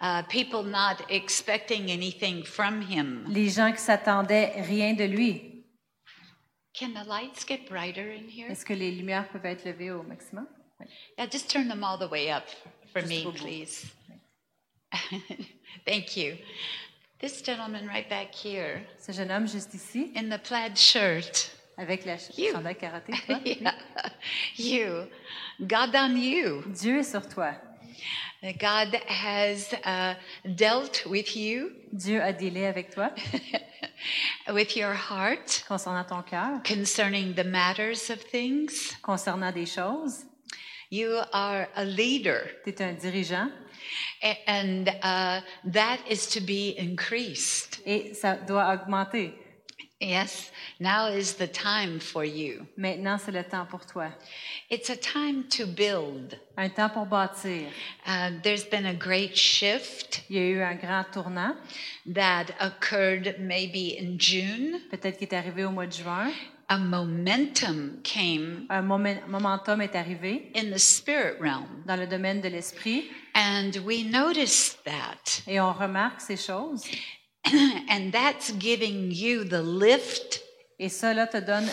Uh, 0.00 0.22
people 0.28 0.62
not 0.64 1.04
expecting 1.08 1.90
anything 1.90 2.44
from 2.44 2.80
him. 2.82 3.24
Les 3.28 3.48
gens 3.50 3.72
qui 3.72 3.80
s'attendaient 3.80 4.54
rien 4.68 4.94
de 4.94 5.04
lui. 5.04 5.47
Can 6.78 6.94
the 6.94 7.04
lights 7.04 7.44
get 7.44 7.68
brighter 7.68 8.12
in 8.12 8.28
here? 8.28 8.48
Est-ce 8.50 8.64
que 8.64 8.74
les 8.74 8.90
lumières 8.92 9.28
peuvent 9.28 9.44
être 9.46 9.64
levées 9.64 9.90
au 9.90 10.02
maximum? 10.02 10.46
Oui. 10.80 10.86
Yeah, 11.18 11.26
just 11.28 11.50
turn 11.50 11.68
them 11.68 11.82
all 11.82 11.98
the 11.98 12.08
way 12.10 12.30
up 12.30 12.44
for 12.92 13.00
Just 13.00 13.10
me, 13.12 13.32
please. 13.32 13.86
Thank 15.84 16.16
you. 16.16 16.36
This 17.20 17.42
gentleman 17.42 17.86
right 17.88 18.08
back 18.08 18.32
here 18.32 18.82
Ce 18.98 19.10
jeune 19.12 19.30
homme 19.30 19.48
juste 19.48 19.74
ici, 19.74 20.12
in 20.14 20.28
the 20.30 20.38
plaid 20.38 20.78
shirt. 20.78 21.50
avec 21.76 22.04
la 22.04 22.16
You. 22.36 22.52
chandail 22.52 22.76
karaté, 22.76 23.12
toi? 23.26 23.40
yeah, 23.44 23.74
you. 24.56 25.08
God 25.66 25.94
on 25.96 26.16
you. 26.16 26.62
Dieu 26.74 26.98
est 27.00 27.10
sur 27.10 27.28
toi. 27.28 27.54
God 28.60 28.94
has 29.08 29.74
uh, 29.84 30.14
dealt 30.54 31.04
with 31.06 31.36
you, 31.36 31.72
Dieu 31.92 32.20
a 32.20 32.32
délai 32.32 32.68
avec 32.68 32.94
toi 32.94 33.08
with 34.52 34.76
your 34.76 34.94
heart 34.94 35.64
concernant 35.66 36.06
ton 36.06 36.22
cœur, 36.22 36.62
concerning 36.62 37.34
the 37.34 37.42
matters 37.44 38.10
of 38.10 38.20
things. 38.20 38.94
concernant 39.02 39.52
des 39.52 39.66
choses. 39.66 40.24
You 40.90 41.20
are 41.32 41.68
a 41.74 41.84
leader, 41.84 42.48
Tu 42.64 42.70
es 42.70 42.80
un 42.80 42.94
dirigeant 42.94 43.50
and 44.46 44.88
uh, 45.02 45.40
that 45.64 45.98
is 46.08 46.26
to 46.28 46.40
be 46.40 46.74
increased. 46.78 47.80
et 47.84 48.14
ça 48.14 48.36
doit 48.46 48.64
augmenter. 48.66 49.32
Yes, 50.00 50.52
now 50.78 51.08
is 51.08 51.34
the 51.34 51.48
time 51.48 51.98
for 51.98 52.24
you. 52.24 52.64
Maintenant, 52.76 53.18
c'est 53.18 53.32
le 53.32 53.42
temps 53.42 53.66
pour 53.68 53.84
toi. 53.84 54.12
It's 54.70 54.90
a 54.90 54.96
time 54.96 55.42
to 55.56 55.66
build. 55.66 56.38
Un 56.56 56.68
temps 56.70 56.90
pour 56.92 57.06
bâtir. 57.06 57.66
Uh, 58.06 58.30
there's 58.44 58.62
been 58.64 58.86
a 58.86 58.94
great 58.94 59.36
shift 59.36 60.22
Il 60.30 60.36
y 60.36 60.38
a 60.38 60.42
eu 60.50 60.62
un 60.62 60.76
grand 60.76 61.04
tournant, 61.12 61.56
that 62.14 62.46
occurred 62.60 63.40
maybe 63.40 63.96
in 63.98 64.18
June. 64.18 64.80
peut-être 64.88 65.18
qu'il 65.18 65.26
est 65.26 65.34
arrivé 65.34 65.64
au 65.64 65.70
mois 65.72 65.86
de 65.88 65.92
juin. 65.94 66.30
A 66.68 66.78
momentum 66.78 67.98
came 68.04 68.66
Un 68.68 68.82
moment- 68.82 69.26
momentum 69.26 69.80
est 69.80 69.96
arrivé 69.96 70.52
in 70.54 70.70
the 70.70 70.78
spirit 70.78 71.40
realm, 71.40 71.82
dans 71.86 71.96
le 71.96 72.06
domaine 72.06 72.40
de 72.40 72.48
l'esprit 72.48 73.10
and 73.34 73.72
we 73.84 74.04
noticed 74.04 74.78
that. 74.84 75.42
et 75.48 75.58
on 75.60 75.72
remarque 75.72 76.20
ces 76.20 76.36
choses. 76.36 76.84
and 77.90 78.10
that's 78.12 78.52
giving 78.58 79.10
you 79.10 79.44
the 79.44 79.62
lift 79.62 80.42
Et 80.80 80.88
ça, 80.88 81.12
là, 81.12 81.26
te 81.26 81.38
donne 81.38 81.66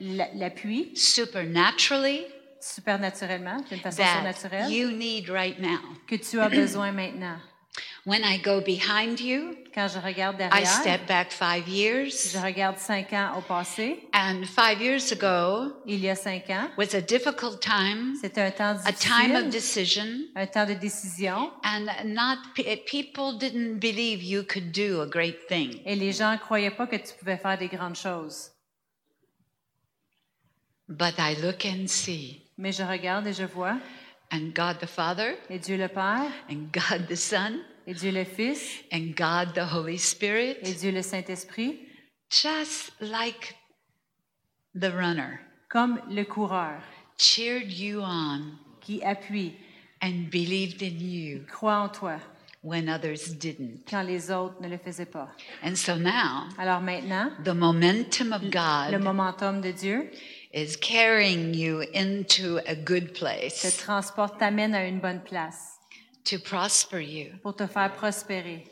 la- 0.00 0.28
l'appui 0.34 0.90
supernaturally 0.96 2.22
supernaturellement, 2.60 3.60
d'une 3.70 3.78
façon 3.78 4.02
surnaturelle, 4.02 4.70
you 4.72 4.90
need 4.90 5.28
right 5.30 5.58
now. 5.60 5.78
que 6.08 6.16
tu 6.16 6.40
as 6.40 6.48
besoin 6.48 6.90
maintenant. 6.92 7.38
When 8.08 8.24
I 8.24 8.38
go 8.38 8.62
behind 8.62 9.20
you, 9.20 9.54
Quand 9.74 9.86
je 9.86 9.98
regarde 9.98 10.40
I 10.40 10.64
step 10.64 11.06
back 11.06 11.30
five 11.30 11.68
years. 11.68 12.32
je 12.32 12.38
regarde 12.38 12.78
cinq 12.78 13.12
ans 13.12 13.36
au 13.36 13.42
passé. 13.42 14.08
And 14.14 14.44
five 14.46 14.80
years 14.80 15.12
ago 15.12 15.74
Il 15.84 16.00
y 16.00 16.08
a 16.08 16.14
cinq 16.14 16.48
ans, 16.48 16.70
was 16.78 16.94
a 16.94 17.02
difficult 17.02 17.60
time, 17.60 18.14
c'était 18.18 18.40
un 18.40 18.50
temps 18.50 18.78
a 18.86 18.92
time 18.92 19.36
of 19.36 19.50
decision, 19.50 20.06
un 20.34 20.46
temps 20.46 20.64
de 20.64 20.72
décision, 20.72 21.52
and 21.62 21.84
not 22.06 22.38
people 22.86 23.36
didn't 23.38 23.78
believe 23.78 24.22
you 24.22 24.42
could 24.42 24.72
do 24.72 25.02
a 25.02 25.06
great 25.06 25.46
thing. 25.46 25.78
et 25.84 25.94
les 25.94 26.12
gens 26.12 26.38
croyaient 26.38 26.74
pas 26.74 26.86
que 26.86 26.96
tu 26.96 27.12
pouvais 27.18 27.36
faire 27.36 27.58
des 27.58 27.68
grandes 27.68 27.96
choses. 27.96 28.52
But 30.88 31.18
I 31.18 31.34
look 31.42 31.66
and 31.66 31.88
see, 31.88 32.40
Mais 32.56 32.72
je 32.72 32.82
regarde 32.84 33.26
et 33.26 33.34
je 33.34 33.44
vois, 33.44 33.76
and 34.32 34.54
God 34.54 34.78
the 34.80 34.86
Father, 34.86 35.36
et 35.50 35.58
Dieu 35.58 35.76
le 35.76 35.88
Père, 35.88 36.32
and 36.50 36.70
God 36.72 37.06
the 37.06 37.14
Son, 37.14 37.60
et 37.88 37.94
Dieu 37.94 38.12
le 38.12 38.24
Fils, 38.24 38.84
and 38.92 39.16
God 39.16 39.54
the 39.54 39.64
Holy 39.64 39.94
et 39.94 39.98
Spirit, 39.98 40.56
Dieu 40.62 40.92
le 40.92 41.00
Saint-Esprit, 41.00 41.78
just 42.28 42.92
like 43.00 43.56
the 44.74 44.92
runner, 44.92 45.40
comme 45.70 45.98
le 46.10 46.24
coureur. 46.24 46.82
Cheered 47.16 47.72
you 47.72 48.02
on. 48.02 48.58
Qui 48.82 49.00
appuie, 49.00 49.54
and 50.02 50.30
believed 50.30 50.82
in 50.82 51.00
you 51.00 51.46
croit 51.50 51.78
en 51.78 51.88
toi, 51.88 52.18
when 52.62 52.90
others 52.90 53.32
didn't. 53.34 53.86
quand 53.88 54.02
les 54.02 54.30
autres 54.30 54.60
ne 54.60 54.68
le 54.68 54.76
faisaient 54.76 55.10
pas. 55.10 55.30
And 55.64 55.74
so 55.74 55.96
now, 55.96 56.48
Alors 56.58 56.82
maintenant, 56.82 57.32
the 57.42 57.54
momentum 57.54 58.34
of 58.34 58.42
le 58.42 58.50
God 58.50 59.02
momentum 59.02 59.62
de 59.62 59.72
Dieu 59.72 60.10
is 60.52 60.76
carrying 60.76 61.54
you 61.54 61.82
into 61.94 62.60
a 62.66 62.74
good 62.74 63.14
te 63.14 63.18
place 63.20 63.78
transporte, 63.78 64.38
t'amène 64.38 64.74
à 64.74 64.86
une 64.86 65.00
bonne 65.00 65.22
place 65.22 65.77
to 66.28 66.38
prosper 66.38 67.00
you. 67.00 67.32
pour 67.42 67.54
te 67.54 67.66
faire 67.66 67.90
prospérer. 67.96 68.64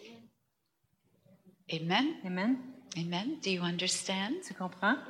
Amen? 1.73 2.17
Amen? 2.25 2.59
Amen? 2.99 3.39
Do 3.43 3.51
you 3.51 3.63
understand? 3.63 4.43
Tu 4.47 4.55
comprends? 4.55 5.01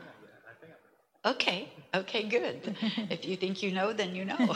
Okay, 1.24 1.68
okay, 1.92 2.22
good. 2.22 2.76
if 3.10 3.24
you 3.24 3.36
think 3.36 3.62
you 3.62 3.72
know, 3.72 3.92
then 3.92 4.14
you 4.14 4.24
know. 4.24 4.38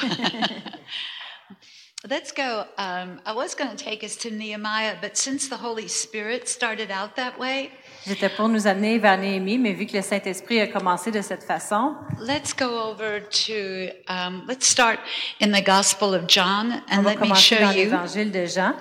Let's 2.08 2.30
go. 2.30 2.64
Um, 2.78 3.20
I 3.26 3.32
was 3.32 3.56
going 3.56 3.70
to 3.70 3.76
take 3.76 4.04
us 4.04 4.14
to 4.16 4.30
Nehemiah, 4.30 4.96
but 5.00 5.16
since 5.16 5.48
the 5.48 5.56
Holy 5.56 5.88
Spirit 5.88 6.48
started 6.48 6.92
out 6.92 7.16
that 7.16 7.38
way, 7.38 7.72
J'étais 8.06 8.30
pour 8.30 8.48
nous 8.48 8.66
amener 8.66 8.98
vers 8.98 9.18
Néhémie, 9.18 9.58
mais 9.58 9.72
vu 9.72 9.86
que 9.86 9.96
le 9.96 10.02
Saint-Esprit 10.02 10.60
a 10.60 10.66
commencé 10.66 11.10
de 11.10 11.20
cette 11.20 11.44
façon, 11.44 11.94
let's 12.18 12.54
go 12.56 12.64
over 12.64 13.20
to, 13.28 13.92
um, 14.08 14.44
let's 14.48 14.66
start 14.66 14.98
in 15.40 15.52
the 15.52 15.64
Gospel 15.64 16.14
of 16.14 16.26
John 16.26 16.82
and 16.90 17.02
let 17.02 17.20
me 17.20 17.34
show 17.34 17.56
dans 17.60 17.72
you. 17.72 17.90
l'Évangile 17.90 18.30
de 18.30 18.46
Jean. 18.46 18.74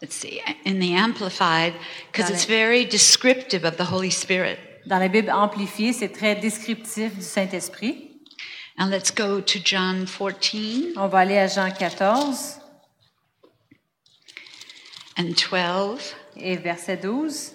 Let's 0.00 0.14
see, 0.16 0.40
in 0.64 0.78
the 0.78 0.94
Amplified, 0.96 1.74
because 2.12 2.30
it's 2.30 2.44
it. 2.44 2.48
very 2.48 2.84
descriptive 2.84 3.64
of 3.64 3.76
the 3.78 3.90
Holy 3.90 4.10
Spirit. 4.10 4.58
Dans 4.86 4.98
la 4.98 5.08
Bible 5.08 5.30
amplifiée, 5.30 5.92
c'est 5.92 6.10
très 6.10 6.36
descriptif 6.36 7.16
du 7.16 7.22
Saint-Esprit. 7.22 8.10
And 8.78 8.90
let's 8.90 9.10
go 9.10 9.40
to 9.40 9.58
John 9.64 10.06
14 10.06 10.94
On 10.96 11.08
va 11.08 11.20
aller 11.20 11.38
à 11.38 11.46
Jean 11.46 11.70
14 11.70 12.60
and 15.16 15.34
12. 15.36 16.14
Et 16.36 16.56
verset 16.56 16.96
12. 16.96 17.54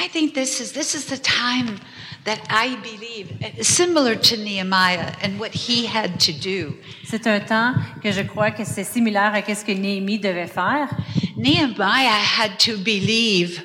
I 0.00 0.08
think 0.08 0.34
this 0.34 0.60
is 0.60 0.72
this 0.72 0.94
is 0.94 1.06
the 1.06 1.18
time 1.18 1.78
that 2.24 2.40
I 2.48 2.76
believe 2.82 3.30
similar 3.62 4.16
to 4.16 4.36
Nehemiah 4.36 5.12
and 5.22 5.38
what 5.38 5.52
he 5.52 5.86
had 5.86 6.18
to 6.20 6.32
do. 6.32 6.74
C'est 7.04 7.26
un 7.26 7.40
temps 7.40 7.74
que 8.02 8.10
je 8.10 8.22
crois 8.22 8.50
que 8.50 8.64
c'est 8.64 8.84
similaire 8.84 9.34
à 9.34 9.42
qu'est-ce 9.42 9.64
que 9.64 9.72
Néhémie 9.72 10.18
devait 10.18 10.46
faire. 10.46 10.88
Nehemiah 11.36 12.18
had 12.38 12.58
to 12.58 12.78
believe 12.78 13.62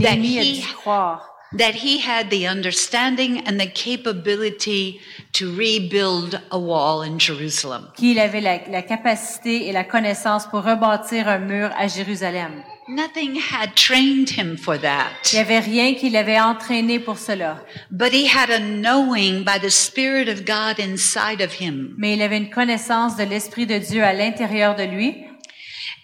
that 0.00 0.16
Néhémie 0.16 0.38
a 0.38 0.42
he 0.42 0.60
dû 0.60 0.66
croire 0.74 1.37
that 1.56 1.74
he 1.82 1.98
had 1.98 2.28
the 2.30 2.46
understanding 2.46 3.42
and 3.46 3.58
the 3.58 3.66
capability 3.66 5.00
to 5.32 5.54
rebuild 5.54 6.40
a 6.50 6.58
wall 6.58 7.02
in 7.02 7.18
Jerusalem. 7.18 7.88
qu'il 7.96 8.18
avait 8.18 8.40
la, 8.40 8.58
la 8.70 8.82
capacité 8.82 9.66
et 9.68 9.72
la 9.72 9.84
connaissance 9.84 10.46
pour 10.46 10.62
rebâtir 10.62 11.28
un 11.28 11.38
mur 11.38 11.70
à 11.78 11.86
Jérusalem. 11.88 12.62
Nothing 12.90 13.34
had 13.36 13.74
trained 13.74 14.30
him 14.30 14.56
for 14.56 14.78
that. 14.80 15.10
Il 15.32 15.36
n'y 15.36 15.40
avait 15.40 15.58
rien 15.60 15.94
qui 15.94 16.08
l'avait 16.08 16.40
entraîné 16.40 16.98
pour 16.98 17.18
cela, 17.18 17.62
But 17.90 18.12
he 18.14 18.26
had 18.26 18.50
a 18.50 18.58
knowing 18.60 19.44
by 19.44 19.58
the 19.60 19.70
Spirit 19.70 20.28
of 20.30 20.46
God 20.46 20.78
inside 20.80 21.42
of 21.42 21.60
him. 21.60 21.94
mais 21.98 22.14
il 22.14 22.22
avait 22.22 22.38
une 22.38 22.48
connaissance 22.50 23.16
de 23.16 23.24
l'Esprit 23.24 23.66
de 23.66 23.76
Dieu 23.78 24.02
à 24.02 24.14
l'intérieur 24.14 24.74
de 24.74 24.84
lui. 24.84 25.14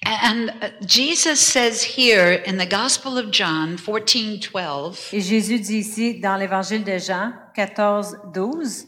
And 0.06 0.50
uh, 0.60 0.70
Jesus 0.84 1.40
says 1.40 1.82
here 1.82 2.32
in 2.32 2.58
the 2.58 2.66
Gospel 2.66 3.16
of 3.16 3.30
John 3.30 3.76
14 3.76 4.40
12, 4.40 5.10
Et 5.12 5.20
Jésus 5.20 5.60
dit 5.60 5.78
ici 5.78 6.20
dans 6.20 6.36
l'Évangile 6.36 6.84
de 6.84 6.98
Jean 6.98 7.32
14, 7.54 8.16
12, 8.32 8.84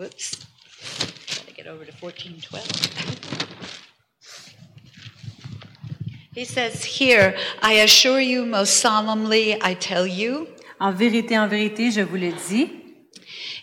oops, 0.00 0.36
gotta 1.38 1.52
get 1.56 1.66
over 1.66 1.84
to 1.84 1.92
14 1.92 2.40
12. 2.40 2.94
He 6.34 6.44
says 6.44 6.84
here, 6.84 7.36
I 7.62 7.74
assure 7.84 8.20
you 8.20 8.44
most 8.44 8.80
solemnly, 8.80 9.54
I 9.62 9.74
tell 9.74 10.06
you, 10.06 10.48
En 10.80 10.92
vérité, 10.92 11.38
en 11.38 11.46
vérité, 11.46 11.90
je 11.90 12.00
vous 12.00 12.16
le 12.16 12.32
dis, 12.48 12.68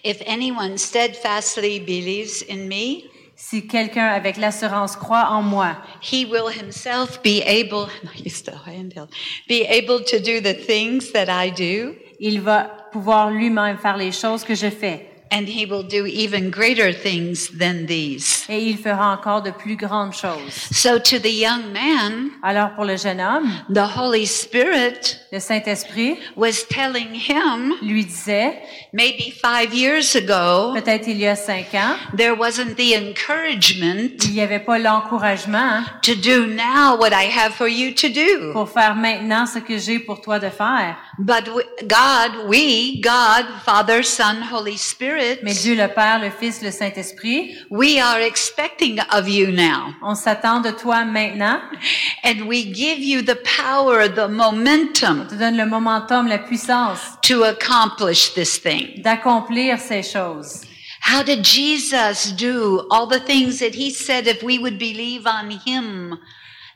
if 0.03 0.21
anyone 0.25 0.77
steadfastly 0.77 1.79
believes 1.79 2.43
in 2.49 2.67
me, 2.67 3.03
si 3.43 3.65
quelqu'un 3.65 4.05
avec 4.05 4.37
l'assurance 4.37 4.95
croit 4.95 5.29
en 5.31 5.41
moi, 5.41 5.75
he 5.99 6.25
will 6.25 6.47
himself 6.47 7.19
be 7.23 7.41
able, 7.45 7.87
be 9.49 9.65
able 9.67 10.03
to 10.05 10.19
do 10.19 10.39
the 10.39 10.53
things 10.53 11.11
that 11.11 11.25
I 11.27 11.49
do, 11.49 11.95
il 12.19 12.39
va 12.39 12.69
pouvoir 12.91 13.31
lui-même 13.31 13.79
faire 13.79 13.97
les 13.97 14.11
choses 14.11 14.43
que 14.43 14.53
je 14.53 14.69
fais. 14.69 15.10
And 15.31 15.47
he 15.47 15.65
will 15.65 15.83
do 15.83 16.05
even 16.05 16.51
greater 16.51 16.93
things 16.93 17.49
than 17.57 17.85
these. 17.87 18.45
Et 18.49 18.59
il 18.63 18.77
fera 18.77 19.13
encore 19.13 19.41
de 19.41 19.51
plus 19.51 19.75
grandes 19.77 20.13
choses. 20.13 20.53
So 20.71 20.99
to 20.99 21.19
the 21.19 21.31
young 21.31 21.71
man, 21.71 22.31
Alors 22.43 22.71
pour 22.75 22.85
le 22.85 22.97
jeune 22.97 23.21
homme, 23.21 23.49
the 23.73 23.97
Holy 23.97 24.25
Spirit 24.27 25.17
le 25.31 25.39
Saint-Esprit 25.39 26.17
was 26.35 26.65
telling 26.69 27.13
him 27.13 27.73
lui 27.81 28.03
disait, 28.03 28.59
maybe 28.91 29.31
five 29.31 29.73
years 29.73 30.15
ago, 30.15 30.73
peut-être 30.73 31.07
il 31.07 31.17
y 31.17 31.27
a 31.27 31.35
cinq 31.37 31.73
ans, 31.73 31.95
there 32.17 32.33
wasn't 32.37 32.75
the 32.75 32.95
encouragement 32.97 34.11
il 34.25 34.33
n'y 34.33 34.41
avait 34.41 34.59
pas 34.59 34.77
l'encouragement 34.77 35.83
to 36.01 36.13
do 36.15 36.45
now 36.47 36.97
what 36.99 37.11
I 37.13 37.29
have 37.29 37.53
for 37.53 37.69
you 37.69 37.93
to 37.93 38.09
do. 38.09 38.51
pour 38.51 38.69
faire 38.69 38.95
maintenant 38.95 39.45
ce 39.45 39.59
que 39.59 39.77
j'ai 39.77 39.99
pour 39.99 40.19
toi 40.21 40.39
de 40.39 40.49
faire. 40.49 40.97
But 41.19 41.47
we, 41.53 41.63
God, 41.87 42.47
we, 42.47 43.01
God, 43.01 43.45
Father, 43.65 44.01
Son, 44.01 44.41
Holy 44.41 44.77
Spirit, 44.77 45.39
Mais 45.43 45.53
Dieu 45.61 45.75
le 45.75 45.87
Père, 45.89 46.19
le 46.21 46.29
Fils, 46.31 46.61
le 46.61 46.71
Saint-Esprit, 46.71 47.53
we 47.69 47.99
are 47.99 48.21
expecting 48.21 48.99
of 49.11 49.27
you 49.27 49.51
now. 49.51 49.93
on 50.01 50.15
s'attend 50.15 50.61
de 50.61 50.71
toi 50.71 51.03
maintenant. 51.03 51.59
And 52.23 52.47
we 52.47 52.63
give 52.73 52.99
you 52.99 53.21
the 53.21 53.35
power, 53.43 54.07
the 54.07 54.27
momentum 54.29 55.21
On 55.21 55.27
te 55.27 55.35
donne 55.35 55.57
le 55.57 55.65
momentum, 55.65 56.27
la 56.27 56.37
puissance 56.39 56.99
to 57.23 57.43
accomplish 57.43 58.33
this 58.33 58.57
thing. 58.57 59.01
d'accomplir 59.03 59.79
ces 59.79 60.03
choses. 60.03 60.61
How 61.03 61.23
did 61.23 61.43
Jesus 61.43 62.31
do 62.31 62.87
all 62.89 63.07
the 63.07 63.19
things 63.19 63.59
that 63.59 63.73
he 63.75 63.89
said 63.91 64.27
if 64.27 64.43
we 64.43 64.57
would 64.59 64.77
believe 64.77 65.25
on 65.25 65.49
him 65.65 66.17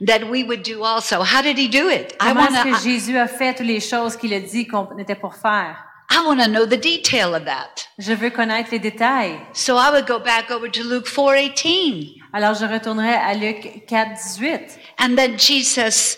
that 0.01 0.29
we 0.29 0.43
would 0.43 0.63
do 0.63 0.84
also? 0.84 1.23
How 1.23 1.41
did 1.41 1.58
he 1.58 1.67
do 1.67 1.89
it? 1.89 2.15
I 2.19 2.34
Comment 2.34 2.51
want 2.51 2.55
est-ce 2.55 2.63
que 2.63 2.75
to 2.77 2.89
Jésus 2.89 3.17
a 3.17 3.27
fait 3.27 3.53
toutes 3.55 3.67
les 3.67 3.79
choses 3.79 4.15
qu'il 4.17 4.34
a 4.34 4.39
dit 4.39 4.67
qu'on 4.67 4.97
était 4.97 5.15
pour 5.15 5.36
faire? 5.36 5.77
I 6.10 6.23
want 6.25 6.38
to 6.38 6.47
know 6.47 6.65
the 6.65 6.77
detail 6.77 7.34
of 7.34 7.45
that. 7.45 7.88
Je 7.97 8.13
veux 8.13 8.29
connaître 8.29 8.69
les 8.71 8.79
détails. 8.79 9.39
So 9.53 9.77
I 9.77 9.89
would 9.91 10.05
go 10.05 10.19
back 10.19 10.51
over 10.51 10.69
to 10.69 10.84
Luke 10.84 11.08
4:18 11.08 12.15
Alors 12.34 12.53
je 12.53 12.65
retournerai 12.65 13.13
à 13.13 13.34
Luc 13.34 13.86
4, 13.88 14.12
18, 14.39 14.77
and 14.99 15.15
then 15.15 15.39
Jesus 15.39 16.17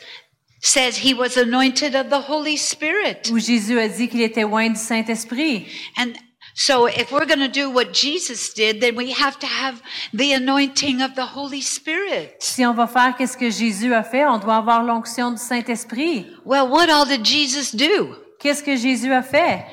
says 0.61 0.97
he 0.97 1.13
was 1.13 1.37
anointed 1.37 1.95
of 1.95 2.09
the 2.09 2.29
Holy 2.29 2.57
Spirit. 2.57 3.29
où 3.31 3.39
Jésus 3.39 3.79
a 3.79 3.87
dit 3.87 4.09
qu'il 4.09 4.21
était 4.21 4.41
loin 4.41 4.69
du 4.69 4.79
Saint-Esprit. 4.79 5.67
And 5.97 6.13
so 6.59 6.87
if 6.87 7.11
we're 7.11 7.27
going 7.27 7.37
to 7.37 7.47
do 7.47 7.69
what 7.69 7.93
Jesus 7.93 8.51
did, 8.51 8.81
then 8.81 8.95
we 8.95 9.11
have 9.11 9.37
to 9.37 9.45
have 9.45 9.79
the 10.11 10.33
anointing 10.33 11.03
of 11.03 11.13
the 11.13 11.23
Holy 11.23 11.61
Spirit. 11.61 12.35
Si 12.39 12.65
on 12.65 12.73
va 12.73 12.87
faire 12.87 13.15
qu'est-ce 13.15 13.37
que 13.37 13.51
Jésus 13.51 13.93
a 13.93 14.01
fait, 14.01 14.25
on 14.25 14.39
doit 14.39 14.55
avoir 14.55 14.83
l'onction 14.83 15.29
du 15.29 15.37
Saint-Esprit. 15.37 16.25
Well, 16.45 16.67
what 16.67 16.89
all 16.89 17.05
did 17.05 17.23
Jesus 17.23 17.75
do? 17.75 18.15
Qu'est-ce 18.39 18.61
que 18.63 18.75
Jésus 18.75 19.11
a 19.13 19.21
fait? 19.23 19.65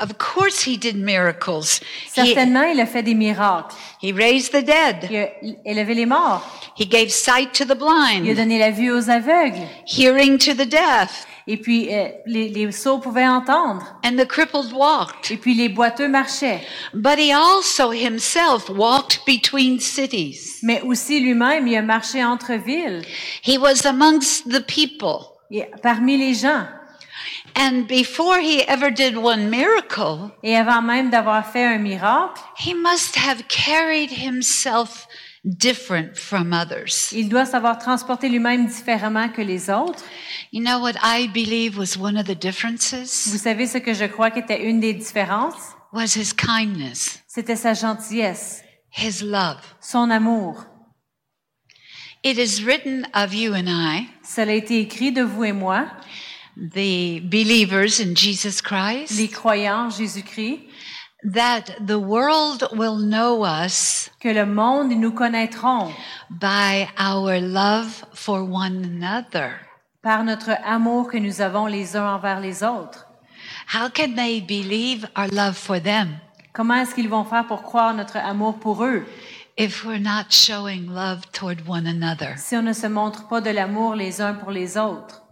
Of 0.00 0.12
course 0.18 0.66
he 0.66 0.76
did 0.78 0.96
miracles. 0.96 1.80
He, 2.14 2.14
Certainement, 2.14 2.62
il 2.64 2.78
a 2.80 2.86
fait 2.86 3.02
des 3.02 3.14
miracles. 3.14 3.74
he 4.02 4.12
raised 4.12 4.52
the 4.52 4.64
dead. 4.64 5.08
Il 5.10 5.16
a 5.16 5.70
élevé 5.70 5.94
les 5.94 6.06
morts. 6.06 6.42
He 6.78 6.86
gave 6.86 7.08
sight 7.10 7.52
to 7.52 7.64
the 7.64 7.76
Il 7.76 7.82
a 7.82 8.20
blind, 8.24 8.36
donné 8.36 8.58
la 8.58 8.70
vue 8.70 8.90
aux 8.92 9.08
aveugles. 9.10 9.58
hearing 9.86 10.38
to 10.38 10.52
the 10.52 10.68
deaf, 10.68 11.26
Et 11.50 11.56
puis, 11.56 11.88
euh, 11.90 12.08
les, 12.26 12.48
les 12.50 12.70
sourds 12.72 13.00
pouvaient 13.00 13.26
entendre. 13.26 13.82
and 14.04 14.16
the 14.16 14.26
crippled 14.26 14.72
walked. 14.72 15.30
Et 15.30 15.36
puis, 15.38 15.54
les 15.54 15.68
boiteux 15.70 16.06
marchaient. 16.08 16.60
But 16.92 17.18
he 17.18 17.32
also 17.32 17.90
himself 17.90 18.68
walked 18.68 19.20
between 19.26 19.80
cities. 19.80 20.58
Mais 20.62 20.82
aussi, 20.82 21.18
lui-même, 21.20 21.66
il 21.66 21.74
a 21.76 21.82
marché 21.82 22.22
entre 22.22 22.52
villes, 22.54 23.02
He 23.42 23.56
was 23.58 23.86
amongst 23.86 24.44
the 24.50 24.60
people. 24.60 25.34
et 25.50 25.64
parmi 25.82 26.18
les 26.18 26.34
gens. 26.34 26.66
And 27.56 27.86
before 27.88 28.38
he 28.38 28.60
ever 28.68 28.90
did 28.90 29.16
one 29.16 29.48
miracle, 29.50 30.30
Et 30.42 30.56
avant 30.56 30.82
même 30.82 31.10
d'avoir 31.10 31.44
fait 31.50 31.64
un 31.64 31.78
miracle, 31.78 32.40
he 32.58 32.74
must 32.74 33.16
have 33.16 33.42
carried 33.48 34.10
himself 34.10 35.06
different 35.44 36.16
from 36.16 36.52
others. 36.52 37.12
il 37.12 37.28
doit 37.28 37.46
savoir 37.46 37.78
transporter 37.78 38.28
lui-même 38.28 38.66
différemment 38.66 39.28
que 39.28 39.40
les 39.42 39.70
autres. 39.70 40.04
You 40.52 40.62
know 40.62 40.78
what 40.80 40.94
I 41.02 41.28
believe 41.28 41.76
was 41.78 41.96
one 41.96 42.16
of 42.16 42.26
the 42.26 42.34
differences? 42.38 43.28
Vous 43.28 43.38
savez 43.38 43.66
ce 43.66 43.78
que 43.78 43.92
je 43.94 44.04
crois 44.06 44.30
qu'était 44.30 44.62
une 44.64 44.80
des 44.80 44.92
différences? 44.94 45.74
Was 45.92 46.16
his 46.16 46.34
kindness, 46.34 47.22
C'était 47.26 47.56
sa 47.56 47.72
gentillesse, 47.74 48.62
his 48.96 49.22
love. 49.22 49.58
son 49.80 50.10
amour. 50.10 50.64
It 52.24 52.36
is 52.36 52.62
written 52.64 53.06
of 53.14 53.32
you 53.32 53.54
and 53.54 53.68
I, 53.68 54.08
Cela 54.22 54.52
a 54.52 54.54
été 54.56 54.80
écrit 54.80 55.12
de 55.12 55.22
vous 55.22 55.44
et 55.44 55.52
moi, 55.52 55.86
the 56.58 57.20
believers 57.20 58.00
in 58.00 58.14
Jesus 58.14 58.60
Christ, 58.60 59.16
les 59.16 59.28
croyants 59.28 59.86
en 59.86 59.90
Jésus-Christ, 59.90 60.60
that 61.32 61.76
the 61.86 61.98
world 61.98 62.68
will 62.72 62.98
know 62.98 63.44
us 63.44 64.10
que 64.20 64.32
le 64.32 64.46
monde 64.46 64.92
nous 64.92 65.12
connaîtront 65.12 65.92
by 66.30 66.88
our 66.98 67.40
love 67.40 68.04
for 68.12 68.42
one 68.42 68.84
another. 68.84 69.60
par 70.02 70.24
notre 70.24 70.50
amour 70.64 71.08
que 71.08 71.18
nous 71.18 71.40
avons 71.40 71.66
les 71.66 71.96
uns 71.96 72.14
envers 72.14 72.40
les 72.40 72.62
autres. 72.62 73.06
How 73.74 73.88
can 73.88 74.14
they 74.14 74.40
believe 74.40 75.06
our 75.16 75.28
love 75.28 75.56
for 75.56 75.80
them? 75.80 76.18
Comment 76.52 76.76
est-ce 76.76 76.94
qu'ils 76.94 77.08
vont 77.08 77.24
faire 77.24 77.46
pour 77.46 77.62
croire 77.62 77.94
notre 77.94 78.16
amour 78.16 78.58
pour 78.58 78.84
eux? 78.84 79.04
If 79.56 79.84
we're 79.84 80.00
not 80.00 80.30
showing 80.30 80.88
love 80.88 81.30
toward 81.32 81.62
one 81.68 81.86
another? 81.86 82.36
si 82.36 82.56
on 82.56 82.62
ne 82.62 82.72
se 82.72 82.86
montre 82.86 83.28
pas 83.28 83.40
de 83.40 83.50
l'amour 83.50 83.94
les 83.94 84.20
uns 84.20 84.34
pour 84.34 84.50
les 84.50 84.76
autres? 84.76 85.22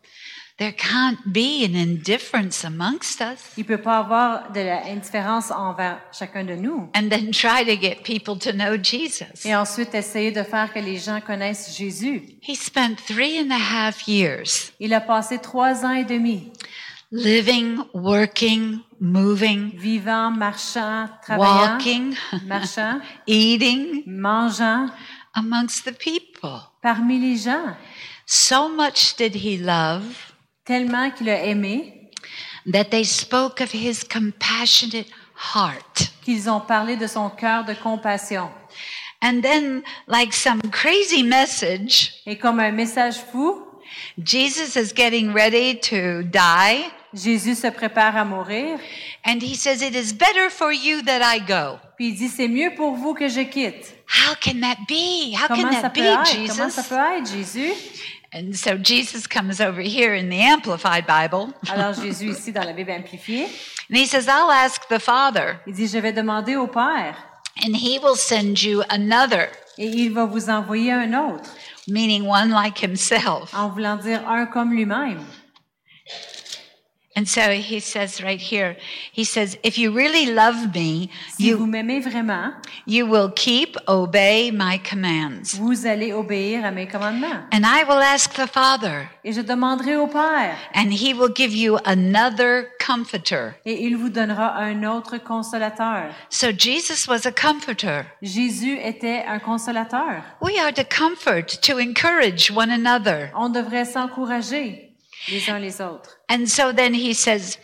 There 0.59 0.73
can't 0.73 1.19
be 1.27 1.67
an 1.67 1.75
indifference 1.75 2.65
amongst 2.65 3.21
us. 3.21 3.53
Il 3.59 3.67
peut 3.67 3.77
pas 3.83 3.99
avoir 3.99 4.53
de 4.53 4.61
l'indifférence 4.61 5.51
envers 5.51 6.01
chacun 6.13 6.45
de 6.45 6.55
nous. 6.55 6.89
And 6.95 7.11
then 7.11 7.31
try 7.31 7.63
to 7.63 7.77
get 7.79 8.03
people 8.05 8.39
to 8.39 8.53
know 8.53 8.79
Jesus. 8.83 9.45
Et 9.45 9.55
ensuite, 9.55 9.95
essayer 9.95 10.33
de 10.33 10.43
faire 10.43 10.73
que 10.73 10.79
les 10.79 10.97
gens 10.97 11.21
connaissent 11.21 11.77
Jésus. 11.77 12.23
He 12.41 12.57
spent 12.57 12.97
three 13.07 13.39
and 13.39 13.51
a 13.51 13.59
half 13.59 14.09
years 14.09 14.73
Il 14.81 14.95
a 14.95 15.01
passé 15.03 15.39
trois 15.39 15.85
ans 15.85 15.93
et 15.93 16.05
demi, 16.05 16.51
living, 17.13 17.77
working, 17.93 18.79
moving, 18.99 19.73
vivant, 19.77 20.31
marchant, 20.31 21.11
travaillant, 21.23 21.75
walking, 21.75 22.15
marchant, 22.47 23.01
eating 23.27 24.05
mangeant, 24.07 24.91
amongst 25.35 25.85
the 25.85 25.93
people. 25.93 26.63
parmi 26.81 27.19
les 27.19 27.37
gens. 27.37 27.77
So 28.25 28.71
much 28.71 29.17
did 29.19 29.35
he 29.35 29.59
love 29.59 30.33
Tellement 30.67 31.11
qu'il 31.11 31.31
a 31.31 31.45
aimé 31.45 31.93
that 32.73 32.85
they 32.91 33.05
spoke 33.05 33.61
of 33.61 33.73
his 33.73 34.03
compassionate 34.05 35.07
heart. 35.55 36.11
qu'ils 36.25 36.51
ont 36.51 36.61
parlé 36.61 36.97
de 36.97 37.07
son 37.07 37.31
cœur 37.31 37.65
de 37.65 37.75
compassion. 37.75 38.49
And 39.23 39.41
then, 39.43 39.83
like 40.09 40.33
some 40.35 40.61
crazy 40.73 41.23
message, 41.23 42.13
Et 42.27 42.37
comme 42.37 42.61
un 42.61 42.73
message 42.73 43.15
fou, 43.33 43.63
Jesus 44.23 44.77
is 44.77 44.93
getting 44.95 45.33
ready 45.33 45.79
to 45.79 46.23
die. 46.25 46.85
Jésus 47.15 47.55
se 47.55 47.69
prépare 47.69 48.17
à 48.17 48.25
mourir, 48.25 48.79
And 49.25 49.41
he 49.41 49.55
says, 49.55 49.81
It 49.81 49.95
is 49.95 50.13
better 50.13 50.51
for 50.51 50.73
you 50.73 51.01
that 51.03 51.21
I 51.23 51.41
go. 51.41 51.79
puis 51.97 52.09
il 52.09 52.15
dit, 52.17 52.29
c'est 52.29 52.49
mieux 52.49 52.75
pour 52.77 52.95
vous 52.95 53.15
que 53.15 53.27
je 53.29 53.41
quitte. 53.41 53.95
How 54.09 54.35
can 54.41 54.61
that 54.61 54.77
be? 54.89 55.33
How 55.35 55.49
can 55.49 55.57
Comment 55.63 55.73
ça 55.73 55.83
that 55.83 55.89
be, 55.95 55.99
être? 56.01 56.49
Comment 56.49 56.69
ça 56.71 56.83
Jesus? 56.83 56.89
peut 56.89 57.19
être, 57.19 57.31
Jésus? 57.33 57.73
And 58.37 58.55
so 58.55 58.77
Jesus 58.77 59.27
comes 59.27 59.63
over 59.63 59.81
here 59.81 60.13
in 60.13 60.29
the 60.29 60.41
Amplified 60.43 61.07
Bible. 61.07 61.55
Alors 61.71 61.95
Jésus 62.03 62.29
ici 62.29 62.53
dans 62.53 62.67
la 62.67 62.75
Bible 62.75 62.91
amplifiée, 62.91 63.47
And 63.89 63.97
he 63.97 64.05
says, 64.05 64.29
I'll 64.29 64.51
ask 64.51 64.87
the 64.89 64.99
Father, 65.01 65.59
il 65.67 65.73
dit, 65.73 65.87
je 65.87 65.99
vais 65.99 66.13
demander 66.13 66.55
au 66.57 66.67
Père, 66.67 67.17
and 67.65 67.75
he 67.77 67.99
will 67.99 68.17
send 68.17 68.63
you 68.63 68.83
another, 68.91 69.49
et 69.79 69.87
il 69.87 70.13
va 70.13 70.27
vous 70.27 70.51
envoyer 70.51 70.93
un 70.93 71.15
autre, 71.15 71.49
meaning 71.89 72.27
one 72.27 72.51
like 72.51 72.83
himself. 72.83 73.55
en 73.55 73.71
voulant 73.71 73.97
dire 73.97 74.21
un 74.29 74.45
comme 74.45 74.71
lui-même. 74.75 75.25
And 77.19 77.25
so 77.27 77.51
he 77.51 77.81
says 77.81 78.23
right 78.23 78.39
here, 78.39 78.77
he 79.11 79.25
says, 79.25 79.57
If 79.63 79.79
you 79.79 79.91
really 79.91 80.27
love 80.27 80.75
me, 80.75 81.09
Si 81.39 81.51
vous 81.53 81.61
you, 81.61 81.67
m'aimez 81.67 82.01
vraiment, 82.01 82.53
you 82.87 83.07
will 83.07 83.31
keep, 83.35 83.79
obey 83.89 84.51
my 84.51 84.79
commands. 84.79 85.55
vous 85.59 85.87
allez 85.87 86.13
obéir 86.13 86.63
à 86.67 86.71
mes 86.71 86.87
commandements. 86.87 87.47
And 87.53 87.65
I 87.65 87.85
will 87.85 88.03
ask 88.03 88.35
the 88.35 88.47
Father, 88.47 89.09
Et 89.25 89.33
je 89.33 89.41
demanderai 89.41 89.97
au 89.97 90.07
Père, 90.09 90.57
and 90.75 90.91
he 90.93 91.15
will 91.15 91.33
give 91.35 91.55
you 91.55 91.79
another 91.87 92.67
comforter. 92.87 93.55
et 93.65 93.83
il 93.87 93.97
vous 93.97 94.11
donnera 94.11 94.55
un 94.59 94.85
autre 94.85 95.17
consolateur. 95.17 96.13
So 96.29 96.49
Jesus 96.53 97.09
was 97.09 97.25
a 97.27 97.33
comforter. 97.33 98.05
Jésus 98.21 98.77
était 98.79 99.25
un 99.27 99.39
consolateur. 99.39 100.23
We 100.43 100.59
are 100.59 100.71
to 100.75 100.85
comfort, 100.85 101.63
to 101.63 101.79
encourage 101.79 102.51
one 102.51 102.71
another. 102.71 103.31
On 103.35 103.49
devrait 103.49 103.87
s'encourager 103.87 104.86
les 105.29 105.49
uns 105.51 105.59
les 105.59 105.81
autres. 105.81 106.19
And 106.31 106.47
so 106.47 106.73
then 106.73 106.95
he 106.95 107.15
says, 107.15 107.59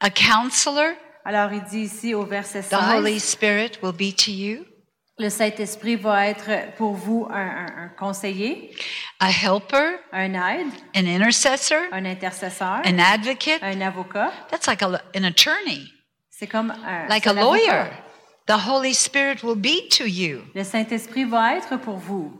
a 0.00 0.10
counselor, 0.10 0.96
Alors 1.24 1.52
il 1.52 1.62
dit 1.64 1.82
ici 1.84 2.14
au 2.14 2.24
verset 2.24 2.62
the 2.62 2.74
Holy 2.74 3.18
Spirit 3.20 3.78
will 3.82 3.92
be 3.92 4.12
to 4.14 4.30
you, 4.30 4.64
le 5.18 5.28
Saint-Esprit 5.28 5.96
va 5.96 6.28
être 6.28 6.74
pour 6.78 6.94
vous 6.94 7.26
un, 7.30 7.34
un- 7.36 7.84
un 7.84 7.88
conseiller, 7.98 8.74
a 9.20 9.28
helper, 9.30 9.98
un 10.12 10.32
aide, 10.34 10.72
an 10.96 11.06
intercessor, 11.06 11.78
un 11.92 12.06
intercesseur, 12.06 12.80
an 12.86 12.98
advocate. 12.98 13.62
un 13.62 13.80
avocat. 13.82 14.32
That's 14.50 14.66
like 14.66 14.80
a, 14.82 15.02
an 15.14 15.24
attorney, 15.24 15.92
C'est 16.30 16.46
comme 16.46 16.70
un, 16.70 17.06
like 17.08 17.26
a 17.26 17.34
lawyer. 17.34 17.90
The 18.46 18.66
Holy 18.66 18.94
Spirit 18.94 19.44
will 19.44 19.54
be 19.56 19.88
to 19.90 20.06
you. 20.08 20.42
Le 20.54 20.64
Saint-Esprit 20.64 21.24
va 21.24 21.54
être 21.56 21.76
pour 21.76 21.98
vous. 21.98 22.32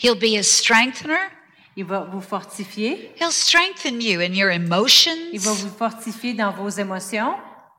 He'll 0.00 0.18
be 0.18 0.36
a 0.36 0.42
strengthener. 0.42 1.30
Il 1.76 1.84
va 1.84 2.00
vous 2.10 2.20
fortifier. 2.20 3.12
He'll 3.20 3.30
strengthen 3.32 4.00
you 4.00 4.20
in 4.20 4.34
your 4.34 4.50
Il 4.52 4.58
va 4.60 4.74
emotions 4.76 5.14
vous 5.40 5.70
fortifier 5.76 6.34
dans 6.34 6.50
vos 6.52 6.68
émotions, 6.68 7.34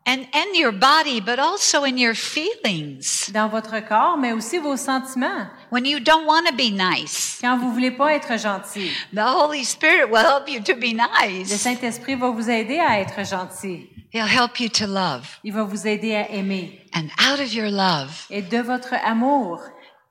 and, 0.08 0.26
and 0.34 0.56
your 0.56 0.72
body, 0.72 1.22
but 1.22 1.38
also 1.40 1.84
in 1.86 1.98
your 1.98 2.16
feelings. 2.16 3.30
dans 3.32 3.48
votre 3.50 3.80
corps, 3.88 4.18
mais 4.18 4.34
aussi 4.34 4.58
vos 4.58 4.78
sentiments. 4.78 5.48
When 5.72 5.86
you 5.86 6.00
don't 6.00 6.26
want 6.26 6.46
to 6.48 6.56
be 6.56 6.72
nice, 6.72 7.38
Quand 7.42 7.58
vous 7.58 7.72
voulez 7.72 7.92
pas 7.92 8.14
être 8.14 8.38
gentil, 8.40 8.90
the 9.14 9.20
Holy 9.20 9.64
Spirit 9.64 10.10
will 10.10 10.26
help 10.26 10.50
you 10.50 10.60
to 10.62 10.74
be 10.76 10.94
le 10.94 10.98
nice. 11.28 11.56
Saint-Esprit 11.56 12.16
va 12.16 12.30
vous 12.32 12.50
aider 12.50 12.80
à 12.80 13.00
être 13.00 13.24
gentil. 13.26 13.90
He'll 14.12 14.28
help 14.28 14.60
you 14.60 14.70
to 14.70 14.86
love. 14.86 15.28
Il 15.44 15.54
va 15.54 15.64
vous 15.64 15.88
aider 15.88 16.14
à 16.16 16.30
aimer. 16.32 16.80
And 16.96 17.06
out 17.32 17.40
of 17.40 17.54
your 17.54 17.70
love, 17.70 18.26
Et 18.30 18.42
de 18.42 18.58
votre 18.60 18.94
amour, 19.06 19.60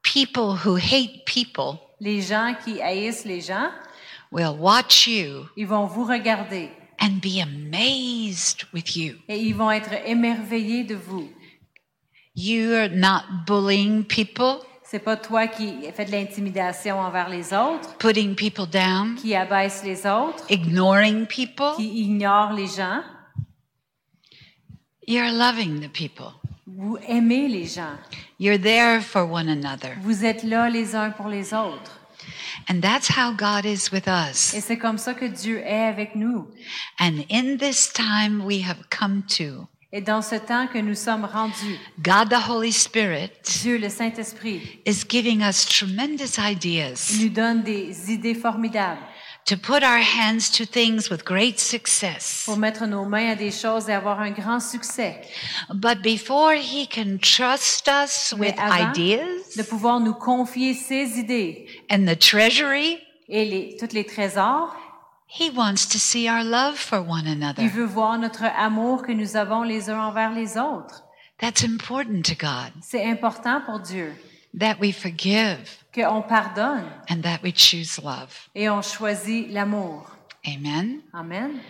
people 0.03 0.57
who 0.65 0.77
hate 0.77 1.25
people 1.27 1.79
les 2.03 2.21
gens 2.21 2.55
qui 2.65 2.83
haïssent 2.83 3.25
les 3.25 3.41
gens, 3.41 3.69
will 4.33 4.57
watch 4.59 5.07
you 5.07 5.47
ils 5.57 5.67
vont 5.67 5.87
vous 5.87 6.05
regarder 6.05 6.69
and 7.01 7.21
be 7.23 7.39
amazed 7.41 8.65
with 8.75 8.97
you. 8.97 9.15
et 9.29 9.39
ils 9.39 9.55
vont 9.55 9.71
être 9.71 9.93
émerveillés 10.07 10.83
de 10.85 10.97
vous. 10.97 11.29
You're 12.35 12.89
not 12.91 13.23
bullying 13.47 14.05
people, 14.05 14.59
C'est 14.83 14.99
pas 15.05 15.17
toi 15.17 15.47
qui 15.47 15.75
fais 15.95 16.05
de 16.05 16.11
l'intimidation 16.11 16.99
envers 16.99 17.29
les 17.29 17.53
autres, 17.55 17.97
putting 17.99 18.35
people 18.35 18.67
down, 18.67 19.15
qui 19.15 19.35
abaisse 19.35 19.85
les 19.85 20.05
autres, 20.07 20.45
ignoring 20.51 21.27
people. 21.27 21.77
qui 21.77 22.03
ignore 22.03 22.53
les 22.53 22.67
gens. 22.67 23.03
You're 25.07 25.31
loving 25.33 25.81
the 25.81 25.93
people. 25.93 26.33
Vous 26.67 26.97
aimez 27.07 27.49
les 27.49 27.67
gens. 27.67 27.97
You're 28.43 28.59
there 28.59 29.01
for 29.01 29.25
one 29.25 29.49
another. 29.49 29.97
Vous 30.03 30.25
êtes 30.25 30.43
là 30.43 30.69
les 30.69 30.97
uns 30.97 31.11
pour 31.11 31.29
les 31.29 31.55
autres. 31.55 32.01
And 32.69 32.81
that's 32.81 33.09
how 33.09 33.31
God 33.31 33.65
is 33.65 33.93
with 33.93 34.09
us. 34.09 34.53
Et 34.53 34.61
c'est 34.61 34.79
comme 34.79 34.99
ça 34.99 35.15
que 35.15 35.27
Dieu 35.27 35.61
est 35.65 35.85
avec 35.85 36.17
nous. 36.17 36.49
And 36.99 37.25
in 37.31 37.57
this 37.59 37.93
time 37.93 38.45
we 38.45 38.61
have 38.69 38.79
come 38.91 39.23
to, 39.39 39.69
Et 39.93 40.01
dans 40.01 40.23
ce 40.23 40.35
temps 40.35 40.67
que 40.67 40.79
nous 40.79 40.97
sommes 40.97 41.25
rendus, 41.25 41.79
God 42.03 42.31
the 42.31 42.49
Holy 42.49 42.73
Spirit 42.73 43.31
Dieu, 43.63 43.79
le 43.79 43.89
Saint-Esprit, 43.89 44.81
is 44.87 45.05
giving 45.09 45.41
us 45.43 45.65
tremendous 45.65 46.37
il 46.37 46.53
ideas 46.53 47.21
nous 47.21 47.29
donne 47.29 47.63
des 47.63 48.11
idées 48.11 48.35
formidables 48.35 48.99
to 49.45 49.57
put 49.57 49.83
our 49.83 50.01
hands 50.01 50.51
to 50.53 50.65
things 50.65 51.11
with 51.11 51.25
great 51.25 51.59
success. 51.59 52.45
pour 52.47 52.57
mettre 52.57 52.87
nos 52.87 53.05
mains 53.05 53.31
à 53.33 53.35
des 53.35 53.51
choses 53.51 53.89
et 53.89 53.93
avoir 53.93 54.21
un 54.21 54.31
grand 54.31 54.61
succès. 54.61 55.21
But 55.75 56.03
before 56.03 56.55
He 56.55 56.87
can 56.89 57.19
trust 57.19 57.89
us 57.89 58.35
Mais 58.39 58.49
with 58.51 58.59
avant 58.59 58.93
de 58.93 59.01
ideas 59.01 59.67
pouvoir 59.69 60.01
nous 60.01 60.15
confier 60.15 60.75
ces 60.75 61.19
idées 61.19 61.67
and 61.91 62.07
the 62.07 62.17
treasury, 62.19 62.99
et 63.29 63.45
les, 63.45 63.77
tous 63.79 63.93
les 63.95 64.05
trésors, 64.05 64.77
He 65.35 65.51
wants 65.51 65.87
to 65.91 65.99
see 65.99 66.29
our 66.29 66.45
love 66.45 66.77
for 66.77 67.01
one 67.01 67.27
il 67.27 67.33
another. 67.33 67.67
veut 67.69 67.87
voir 67.87 68.19
notre 68.19 68.45
amour 68.45 69.03
que 69.03 69.13
nous 69.13 69.35
avons 69.37 69.63
les 69.63 69.89
uns 69.89 69.99
envers 69.99 70.31
les 70.33 70.59
autres. 70.59 71.05
That's 71.39 71.65
important 71.65 72.23
to 72.27 72.35
God, 72.35 72.71
C'est 72.83 73.05
important 73.11 73.63
pour 73.65 73.81
Dieu 73.81 74.15
that 74.59 74.77
we 74.79 74.93
forgive 74.93 75.82
qu'on 75.95 76.23
pardonne 76.23 76.85
and 77.11 77.23
that 77.23 77.41
we 77.43 77.53
choose 77.55 77.99
love. 78.03 78.49
et 78.55 78.69
on 78.69 78.83
choisit 78.83 79.49
l'amour. 79.51 80.07
Amen. 80.47 81.01
Amen. 81.13 81.61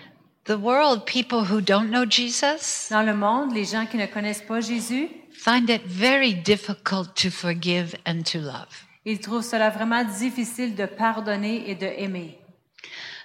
The 0.45 0.57
world, 0.59 1.05
people 1.07 1.45
who 1.45 1.61
don't 1.61 1.91
know 1.91 2.05
Jesus, 2.09 2.89
Dans 2.91 3.03
le 3.07 3.15
monde, 3.15 3.53
les 3.55 3.65
gens 3.65 3.87
qui 3.87 3.97
ne 3.97 4.07
connaissent 4.07 4.43
pas 4.43 4.61
Jésus, 4.61 5.09
find 5.33 5.69
it 5.71 5.83
very 5.87 6.35
difficult 6.35 7.15
to 7.15 7.31
forgive 7.31 7.95
and 8.07 8.23
to 8.25 8.39
love. 8.39 8.67
ils 9.05 9.19
trouvent 9.21 9.45
cela 9.45 9.71
vraiment 9.71 10.05
difficile 10.05 10.75
de 10.75 10.87
pardonner 10.87 11.69
et 11.71 11.75
de 11.75 11.87
aimer. 11.87 12.39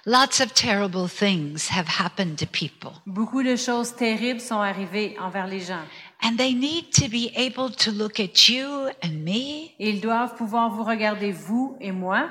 Lots 0.06 0.40
of 0.40 0.54
terrible 0.54 1.08
things 1.08 1.68
have 1.70 1.86
happened 2.00 2.36
to 2.38 2.46
people, 2.46 2.92
Beaucoup 3.06 3.42
de 3.42 3.56
choses 3.56 3.94
terribles 3.94 4.40
sont 4.40 4.60
arrivées 4.60 5.16
envers 5.20 5.46
les 5.46 5.60
gens. 5.60 5.82
And 6.22 6.36
they 6.36 6.52
need 6.52 6.90
to 6.92 7.08
be 7.08 7.30
able 7.36 7.70
to 7.70 7.90
look 7.90 8.18
at 8.20 8.48
you 8.48 8.88
and 9.02 9.22
me, 9.24 9.70
Et 9.78 9.90
ils 9.90 10.00
doivent 10.00 10.34
pouvoir 10.36 10.70
vous 10.70 10.82
regarder, 10.84 11.30
vous 11.32 11.76
et 11.80 11.92
moi, 11.92 12.28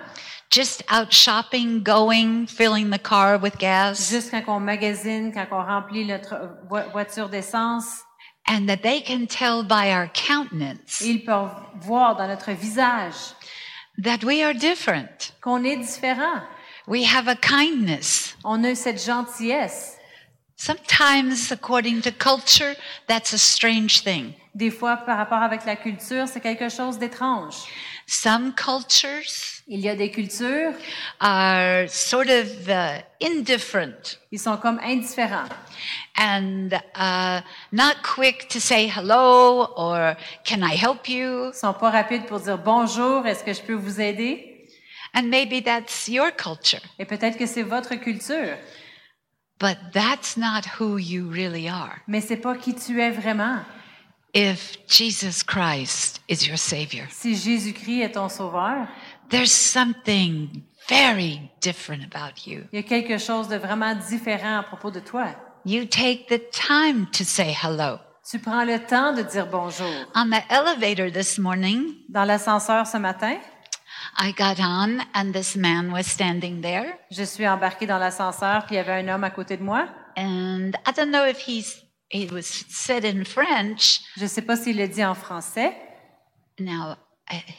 just 0.52 0.84
out 0.92 1.12
shopping, 1.12 1.82
going, 1.84 2.46
filling 2.48 2.90
the 2.90 3.00
car 3.02 3.38
with 3.42 3.58
gas, 3.58 4.10
juste 4.10 4.32
quand 4.32 4.44
on 4.48 4.60
magasine, 4.60 5.32
quand 5.34 5.48
on 5.52 5.64
remplit 5.64 6.06
notre 6.06 6.36
vo- 6.70 6.90
voiture 6.92 7.30
d'essence. 7.30 8.04
and 8.50 8.66
that 8.68 8.82
they 8.82 9.02
can 9.02 9.26
tell 9.26 9.62
by 9.62 9.92
our 9.92 10.08
countenance 10.14 11.02
Ils 11.02 11.26
peuvent 11.26 11.52
voir 11.82 12.16
dans 12.16 12.28
notre 12.28 12.52
visage 12.54 13.34
that 14.02 14.20
we 14.24 14.42
are 14.42 14.54
different. 14.54 15.34
qu'on 15.42 15.64
est 15.66 15.76
différent. 15.78 16.42
We 16.88 17.04
have 17.04 17.28
a 17.28 17.36
kindness. 17.36 18.38
On 18.46 18.64
a 18.64 18.74
cette 18.74 19.04
gentillesse. 19.04 19.97
Sometimes, 20.60 21.52
according 21.52 22.02
to 22.02 22.12
culture, 22.12 22.76
that's 23.08 23.32
a 23.34 23.38
strange 23.38 24.02
thing. 24.02 24.34
Des 24.56 24.72
fois, 24.72 24.98
par 25.06 25.18
rapport 25.18 25.44
avec 25.44 25.66
la 25.66 25.76
culture, 25.76 26.28
c'est 26.28 26.40
quelque 26.42 26.68
chose 26.70 26.98
d'étrange. 26.98 27.54
Some 28.08 28.54
cultures 28.56 29.62
Il 29.68 29.82
y 29.82 29.90
a 29.90 29.96
des 29.96 30.10
cultures, 30.10 30.74
are 31.20 31.88
sort 31.90 32.28
of 32.30 32.68
uh, 32.70 33.02
indifferent 33.22 34.18
ils 34.32 34.40
sont 34.40 34.58
comme 34.58 34.80
indifférents. 34.80 35.50
and 36.18 36.70
uh, 36.96 37.42
not 37.72 38.02
quick 38.02 38.48
to 38.48 38.60
say 38.60 38.88
hello 38.88 39.68
or 39.76 40.16
can 40.44 40.64
I 40.64 40.74
help 40.76 41.08
you? 41.08 41.50
Ils 41.50 41.54
sont 41.54 41.74
pas 41.74 41.92
rapides 41.92 42.26
pour 42.26 42.40
dire 42.40 42.58
bonjour, 42.58 43.28
est-ce 43.28 43.44
que 43.44 43.54
je 43.54 43.62
peux 43.62 43.76
vous 43.76 44.02
aider? 44.02 44.68
And 45.14 45.24
maybe 45.30 45.62
that's 45.64 46.08
your 46.08 46.32
culture, 46.36 46.82
Et 46.98 47.06
peut-être 47.06 47.38
que 47.38 47.46
c'est 47.46 47.64
votre 47.64 47.94
culture, 47.96 48.58
but 49.60 49.78
that's 49.94 50.38
not 50.38 50.66
who 50.80 50.98
you 50.98 51.30
really 51.30 51.68
are. 51.70 52.02
mais 52.08 52.22
c'est 52.22 52.38
pas 52.38 52.56
qui 52.56 52.74
tu 52.76 53.00
es 53.02 53.12
vraiment. 53.12 53.60
If 54.34 54.78
Jesus 54.88 55.42
Christ 55.44 56.22
is 56.28 56.48
your 56.48 56.58
Savior, 56.58 57.06
Si 57.10 57.36
Jésus-Christ 57.36 58.02
est 58.04 58.12
ton 58.12 58.30
sauveur, 58.30 58.88
there's 59.30 59.52
something 59.52 60.62
very 60.90 61.50
different 61.62 62.04
about 62.04 62.46
you. 62.46 62.64
il 62.72 62.80
y 62.80 62.80
a 62.80 62.84
quelque 62.84 63.18
chose 63.18 63.48
de 63.48 63.56
vraiment 63.56 63.96
différent 63.96 64.60
à 64.60 64.64
propos 64.64 64.92
de 64.92 65.00
toi. 65.00 65.28
You 65.66 65.86
take 65.86 66.28
the 66.30 66.40
time 66.52 67.08
to 67.12 67.24
say 67.24 67.52
hello. 67.54 68.00
Tu 68.30 68.40
prends 68.40 68.64
le 68.66 68.78
temps 68.80 69.14
de 69.14 69.22
dire 69.24 69.48
bonjour. 69.48 69.88
On 70.14 70.30
the 70.30 70.44
elevator 70.50 71.10
this 71.12 71.38
morning, 71.40 71.94
Dans 72.10 72.26
l'ascenseur 72.26 72.86
ce 72.86 72.98
matin, 72.98 73.38
I 74.20 74.32
got 74.32 74.60
on 74.60 75.02
and 75.14 75.32
this 75.34 75.56
man 75.56 75.92
was 75.92 76.04
standing 76.08 76.62
there. 76.62 76.98
je 77.12 77.24
suis 77.24 77.48
embarquée 77.48 77.86
dans 77.86 78.00
l'ascenseur, 78.00 78.66
puis 78.66 78.76
il 78.76 78.78
y 78.78 78.82
avait 78.82 78.94
un 79.08 79.08
homme 79.14 79.24
à 79.24 79.30
côté 79.30 79.58
de 79.58 79.64
moi. 79.64 79.88
And 80.18 80.72
I 80.88 80.92
don't 80.96 81.12
know 81.12 81.24
if 81.26 81.48
he's, 81.48 81.84
it 82.12 82.32
was 82.32 82.44
said 82.70 83.06
in 83.06 83.24
French. 83.26 84.00
Je 84.18 84.24
ne 84.24 84.28
sais 84.28 84.42
pas 84.42 84.56
s'il 84.56 84.78
le 84.78 84.88
dit 84.88 85.06
en 85.06 85.14
français. 85.14 85.72
Now, 86.60 86.96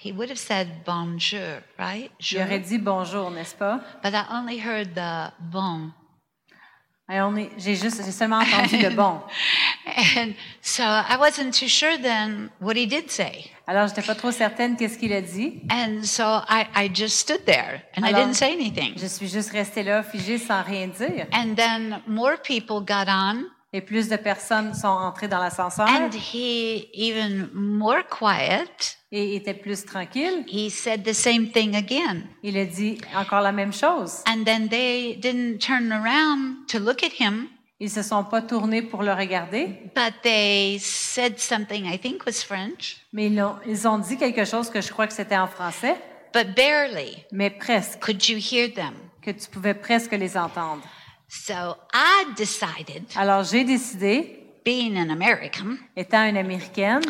he 0.03 0.11
would 0.13 0.31
have 0.31 0.39
said 0.39 0.69
bonjour, 0.85 1.61
right? 1.79 2.11
Il 2.33 2.39
aurait 2.43 2.59
dit 2.59 2.79
bonjour, 2.79 3.31
n'est-ce 3.31 3.55
pas? 3.55 3.81
But 4.03 4.13
I 4.15 4.25
only 4.33 4.59
heard 4.59 4.95
the 4.95 5.33
bon. 5.53 5.93
Et 7.11 7.21
on 7.21 7.37
est- 7.37 7.51
J'ai 7.57 7.77
juste, 7.77 8.05
j'ai 8.05 8.11
seulement 8.11 8.39
entendu 8.41 8.79
le 8.79 8.91
bon. 8.91 9.21
And 10.17 10.35
so 10.63 10.83
I 10.83 11.17
wasn't 11.19 11.53
too 11.59 11.69
sure 11.69 11.97
then 11.99 12.51
what 12.61 12.77
he 12.77 12.87
did 12.87 13.11
say. 13.11 13.51
Alors, 13.67 13.87
j'étais 13.89 14.03
pas 14.03 14.15
trop 14.15 14.31
certaine 14.33 14.77
qu'est-ce 14.77 14.99
qu'il 14.99 15.13
a 15.13 15.21
dit. 15.21 15.61
And 15.71 16.03
so 16.05 16.23
I, 16.49 16.67
I 16.75 16.89
just 16.93 17.19
stood 17.19 17.45
there 17.45 17.83
and 17.97 18.05
I 18.05 18.09
Alors- 18.09 18.21
didn't 18.27 18.35
say 18.35 18.53
anything. 18.53 18.95
Je 18.97 19.07
suis 19.07 19.29
juste 19.29 19.51
restée 19.51 19.83
là, 19.83 20.03
figée, 20.03 20.39
sans 20.39 20.63
rien 20.63 20.87
dire. 20.89 21.27
And 21.33 21.55
then 21.55 22.01
more 22.07 22.37
people 22.43 22.81
got 22.81 23.09
on 23.09 23.45
Et 23.75 23.83
plus 23.83 24.09
de 24.09 24.17
personnes 24.17 24.73
sont 24.73 24.89
entrées 24.89 25.29
dans 25.29 25.41
l'ascenseur 25.41 25.87
and 25.87 26.09
he 26.15 26.89
even 26.95 27.51
more 27.53 28.03
quiet. 28.09 28.97
et 29.13 29.35
étaient 29.37 29.53
plus 29.55 29.85
tranquilles. 29.85 30.45
He 30.47 30.71
said 30.71 31.03
the 31.05 31.13
same 31.13 31.49
thing 31.51 31.75
again. 31.77 32.23
Il 32.43 32.57
a 32.57 32.65
dit 32.65 32.99
encore 33.15 33.43
la 33.43 33.53
même 33.53 33.73
chose. 33.75 34.23
And 34.27 34.45
then 34.45 34.69
they 34.69 35.17
didn't 35.17 35.59
turn 35.59 35.93
around 35.93 36.67
to 36.69 36.79
look 36.79 37.03
at 37.03 37.13
him, 37.21 37.49
Ils 37.81 37.91
se 37.91 38.03
sont 38.03 38.25
pas 38.25 38.43
tournés 38.43 38.83
pour 38.83 39.05
le 39.05 39.13
regarder, 39.13 39.67
but 39.95 40.13
they 40.23 40.79
said 40.81 41.39
something 41.39 41.85
I 41.87 41.97
think 41.99 42.27
was 42.27 42.43
French, 42.45 42.97
mais 43.13 43.27
ils 43.27 43.41
ont, 43.41 43.55
ils 43.67 43.87
ont 43.87 43.99
dit 43.99 44.17
quelque 44.17 44.45
chose 44.45 44.69
que 44.69 44.81
je 44.81 44.91
crois 44.91 45.07
que 45.07 45.13
c'était 45.13 45.37
en 45.39 45.47
français, 45.47 45.95
but 46.35 46.55
barely 46.57 47.25
mais 47.31 47.51
presque, 47.51 48.01
could 48.01 48.29
you 48.29 48.39
hear 48.39 48.69
them. 48.75 48.95
que 49.23 49.31
tu 49.31 49.49
pouvais 49.49 49.75
presque 49.75 50.13
les 50.13 50.37
entendre. 50.37 50.83
So 51.29 51.77
I 51.95 52.25
decided, 52.37 53.05
Alors 53.15 53.45
j'ai 53.45 53.63
décidé, 53.63 54.38
being 54.69 54.99
an 54.99 55.09
American 55.09 55.79
étant 55.97 56.29
une 56.29 56.37
Américaine 56.37 57.01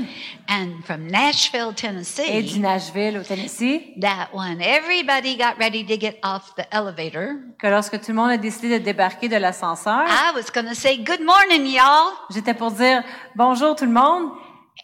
and 0.49 0.85
from 0.85 1.09
Nashville, 1.09 1.71
et 1.71 1.73
du 1.73 1.83
Tennessee, 1.83 2.59
Nashville 2.61 3.19
au 3.19 3.25
Tennessee, 3.25 3.95
that 4.01 4.29
when 4.33 4.61
everybody 4.63 5.37
got 5.37 5.59
ready 5.59 5.85
to 5.85 5.97
get 5.97 6.21
off 6.23 6.55
the 6.55 6.73
elevator, 6.73 7.35
que 7.59 7.67
lorsque 7.67 8.01
tout 8.01 8.13
le 8.13 8.15
monde 8.15 8.31
a 8.31 8.37
décidé 8.37 8.79
de 8.79 8.85
débarquer 8.85 9.29
de 9.29 9.35
l'ascenseur, 9.35 10.05
I 10.07 10.31
was 10.37 10.53
going 10.55 10.69
to 10.69 10.75
say, 10.77 10.99
Good 10.99 11.21
morning, 11.21 11.67
y'all. 11.67 12.13
j'étais 12.31 12.55
pour 12.55 12.71
dire 12.71 13.03
bonjour 13.35 13.75
tout 13.75 13.87
le 13.87 13.91
monde, 13.91 14.31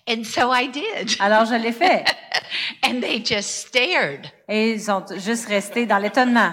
And 0.08 0.24
so 0.24 0.52
I 0.52 0.66
did. 0.66 1.16
alors 1.20 1.44
je 1.44 1.54
l'ai 1.54 1.70
fait. 1.70 2.04
And 2.82 3.00
they 3.00 3.24
just 3.24 3.68
stared. 3.68 4.26
Et 4.48 4.72
ils 4.72 4.90
ont 4.90 5.04
juste 5.16 5.46
resté 5.46 5.86
dans 5.86 5.98
l'étonnement. 5.98 6.52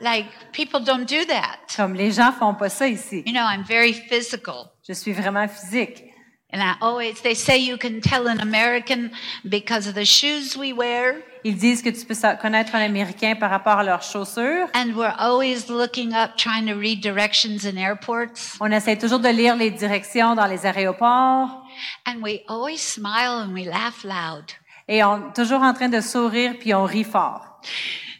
Like, 0.00 0.26
people 0.52 0.80
don't 0.80 1.04
do 1.04 1.24
that. 1.26 1.58
Comme 1.76 1.94
les 1.94 2.10
gens 2.10 2.32
font 2.32 2.54
pas 2.54 2.70
ça 2.70 2.88
ici. 2.88 3.22
You 3.24 3.32
know, 3.32 3.44
I'm 3.44 3.62
very 3.62 3.92
physical. 3.92 4.69
Je 4.86 4.92
suis 4.92 5.12
vraiment 5.12 5.46
physique. 5.48 6.04
And 6.52 6.60
I 6.60 6.74
always, 6.80 7.22
they 7.22 7.34
say 7.34 7.58
you 7.58 7.76
can 7.76 8.00
tell 8.00 8.26
an 8.26 8.40
American 8.40 9.12
because 9.44 9.86
of 9.86 9.94
the 9.94 10.04
shoes 10.04 10.56
we 10.56 10.72
wear. 10.72 11.14
Ils 11.44 11.56
disent 11.56 11.80
que 11.80 11.90
tu 11.90 12.04
peux 12.04 12.14
connaître 12.42 12.74
un 12.74 12.80
Américain 12.80 13.36
par 13.36 13.50
rapport 13.50 13.78
à 13.78 13.84
leurs 13.84 14.02
chaussures. 14.02 14.66
And 14.74 14.94
we're 14.96 15.14
always 15.16 15.68
looking 15.68 16.12
up, 16.12 16.36
trying 16.36 16.66
to 16.66 16.74
read 16.74 17.00
directions 17.00 17.64
in 17.64 17.78
airports. 17.78 18.56
On 18.60 18.70
essaie 18.72 18.98
toujours 18.98 19.20
de 19.20 19.28
lire 19.28 19.54
les 19.56 19.70
directions 19.70 20.34
dans 20.34 20.46
les 20.46 20.66
aéroports 20.66 21.64
And 22.06 22.20
we 22.20 22.40
always 22.48 22.78
smile 22.78 23.44
and 23.44 23.52
we 23.54 23.64
laugh 23.66 24.02
loud. 24.02 24.44
et 24.88 25.04
on 25.04 25.28
est 25.30 25.32
toujours 25.34 25.62
en 25.62 25.72
train 25.72 25.88
de 25.88 26.00
sourire 26.00 26.54
puis 26.58 26.74
on 26.74 26.84
rit 26.84 27.04
fort. 27.04 27.60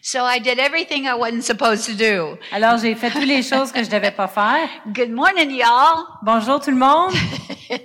So 0.02 0.24
I 0.24 0.38
did 0.40 0.58
everything 0.58 1.06
I 1.06 1.14
wasn't 1.14 1.42
supposed 1.44 1.84
to 1.86 1.92
do. 1.94 2.38
Alors 2.52 2.78
j'ai 2.78 2.94
fait 2.94 3.10
toutes 3.10 3.26
les 3.26 3.42
choses 3.42 3.70
que 3.70 3.82
je 3.84 3.90
devais 3.90 4.10
pas 4.12 4.28
faire. 4.28 4.68
Good 4.94 5.10
morning, 5.10 5.50
y'all. 5.50 6.06
Bonjour 6.22 6.58
tout 6.60 6.70
le 6.70 6.76
monde. 6.78 7.12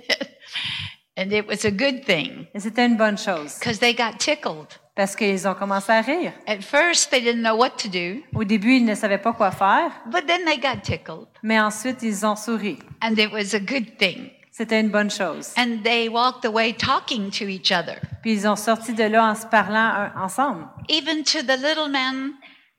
And 1.18 1.32
it 1.32 1.46
was 1.48 1.64
a 1.64 1.70
good 1.70 2.04
thing 2.04 2.46
Et 2.54 2.60
c'était 2.60 2.84
une 2.84 2.96
bonne 2.96 3.16
chose 3.16 3.54
because 3.58 3.78
they 3.78 3.94
got 3.94 4.18
tickled. 4.18 4.66
parce 4.94 5.14
qu'ils 5.16 5.46
ont 5.48 5.54
commencé 5.54 5.90
à 5.92 6.00
rire. 6.02 6.32
At 6.46 6.60
first, 6.62 7.10
they 7.10 7.20
didn't 7.22 7.42
know 7.42 7.54
what 7.56 7.70
to 7.82 7.88
do, 7.88 8.22
Au 8.34 8.44
début, 8.44 8.76
ils 8.76 8.84
ne 8.84 8.94
savaient 8.94 9.16
pas 9.20 9.32
quoi 9.32 9.50
faire, 9.50 9.90
but 10.06 10.26
then 10.26 10.44
they 10.44 10.58
got 10.58 10.82
tickled. 10.82 11.26
mais 11.42 11.58
ensuite 11.60 12.02
ils 12.02 12.24
ont 12.26 12.36
souri. 12.36 12.78
And 13.02 13.16
it 13.18 13.30
was 13.32 13.54
a 13.54 13.58
good 13.60 13.96
thing. 13.98 14.30
C'était 14.56 14.80
une 14.80 14.88
bonne 14.90 15.10
chose. 15.10 15.52
And 15.58 15.82
they 15.84 16.08
walked 16.08 16.46
away 16.46 16.72
talking 16.72 17.30
to 17.32 17.44
each 17.46 17.70
other, 17.72 17.96
Puis 18.22 18.32
ils 18.32 18.48
ont 18.48 18.56
sorti 18.56 18.94
de 18.94 19.04
là 19.04 19.24
en 19.30 19.34
se 19.34 19.44
parlant 19.46 20.10
ensemble. 20.16 20.66
even 20.88 21.22
to 21.24 21.42
the 21.42 21.58
little 21.60 21.88
man 21.90 22.32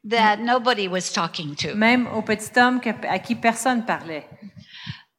that 0.10 0.38
nobody 0.38 0.88
was 0.88 1.12
talking 1.14 1.54
to. 1.56 1.76
Même 1.76 2.08
au 2.16 2.24
petit 2.24 2.58
homme 2.60 2.80
que- 2.80 2.90
à 3.08 3.20
qui 3.20 3.36
personne 3.36 3.86
parlait. 3.86 4.28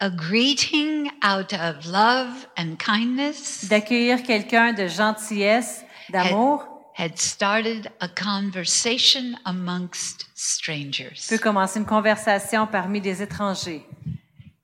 A 0.01 0.11
greeting 0.11 1.09
out 1.25 1.53
of 1.53 1.85
love 1.87 2.47
and 2.57 2.77
kindness 2.79 3.64
D'accueillir 3.68 4.23
quelqu'un 4.25 4.73
de 4.73 4.87
gentillesse, 4.88 5.85
d'amour, 6.11 6.64
had 6.97 7.16
started 7.18 7.88
a 8.01 8.09
conversation 8.09 9.35
amongst 9.44 10.27
strangers. 10.35 11.29
peut 11.29 11.38
commencer 11.38 11.79
une 11.79 11.87
conversation 11.87 12.66
parmi 12.66 13.01
des 13.01 13.23
étrangers. 13.23 13.87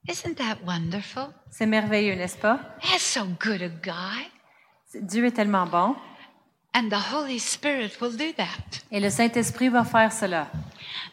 Isn't 0.09 0.35
that 0.37 0.59
wonderful? 0.67 1.29
C'est 1.51 1.67
merveilleux, 1.67 2.14
n'est-ce 2.14 2.37
pas? 2.37 2.59
That's 2.83 3.03
so 3.03 3.25
good 3.40 3.62
a 3.62 3.69
guy. 3.69 4.29
Dieu 5.01 5.25
est 5.27 5.33
tellement 5.33 5.67
bon. 5.67 5.97
And 6.75 6.88
the 6.90 7.12
Holy 7.12 7.38
Spirit 7.38 8.01
will 8.01 8.17
do 8.17 8.33
that. 8.37 8.83
Et 8.90 9.01
le 9.01 9.09
Saint-Esprit 9.09 9.69
va 9.69 9.85
faire 9.85 10.12
cela. 10.12 10.49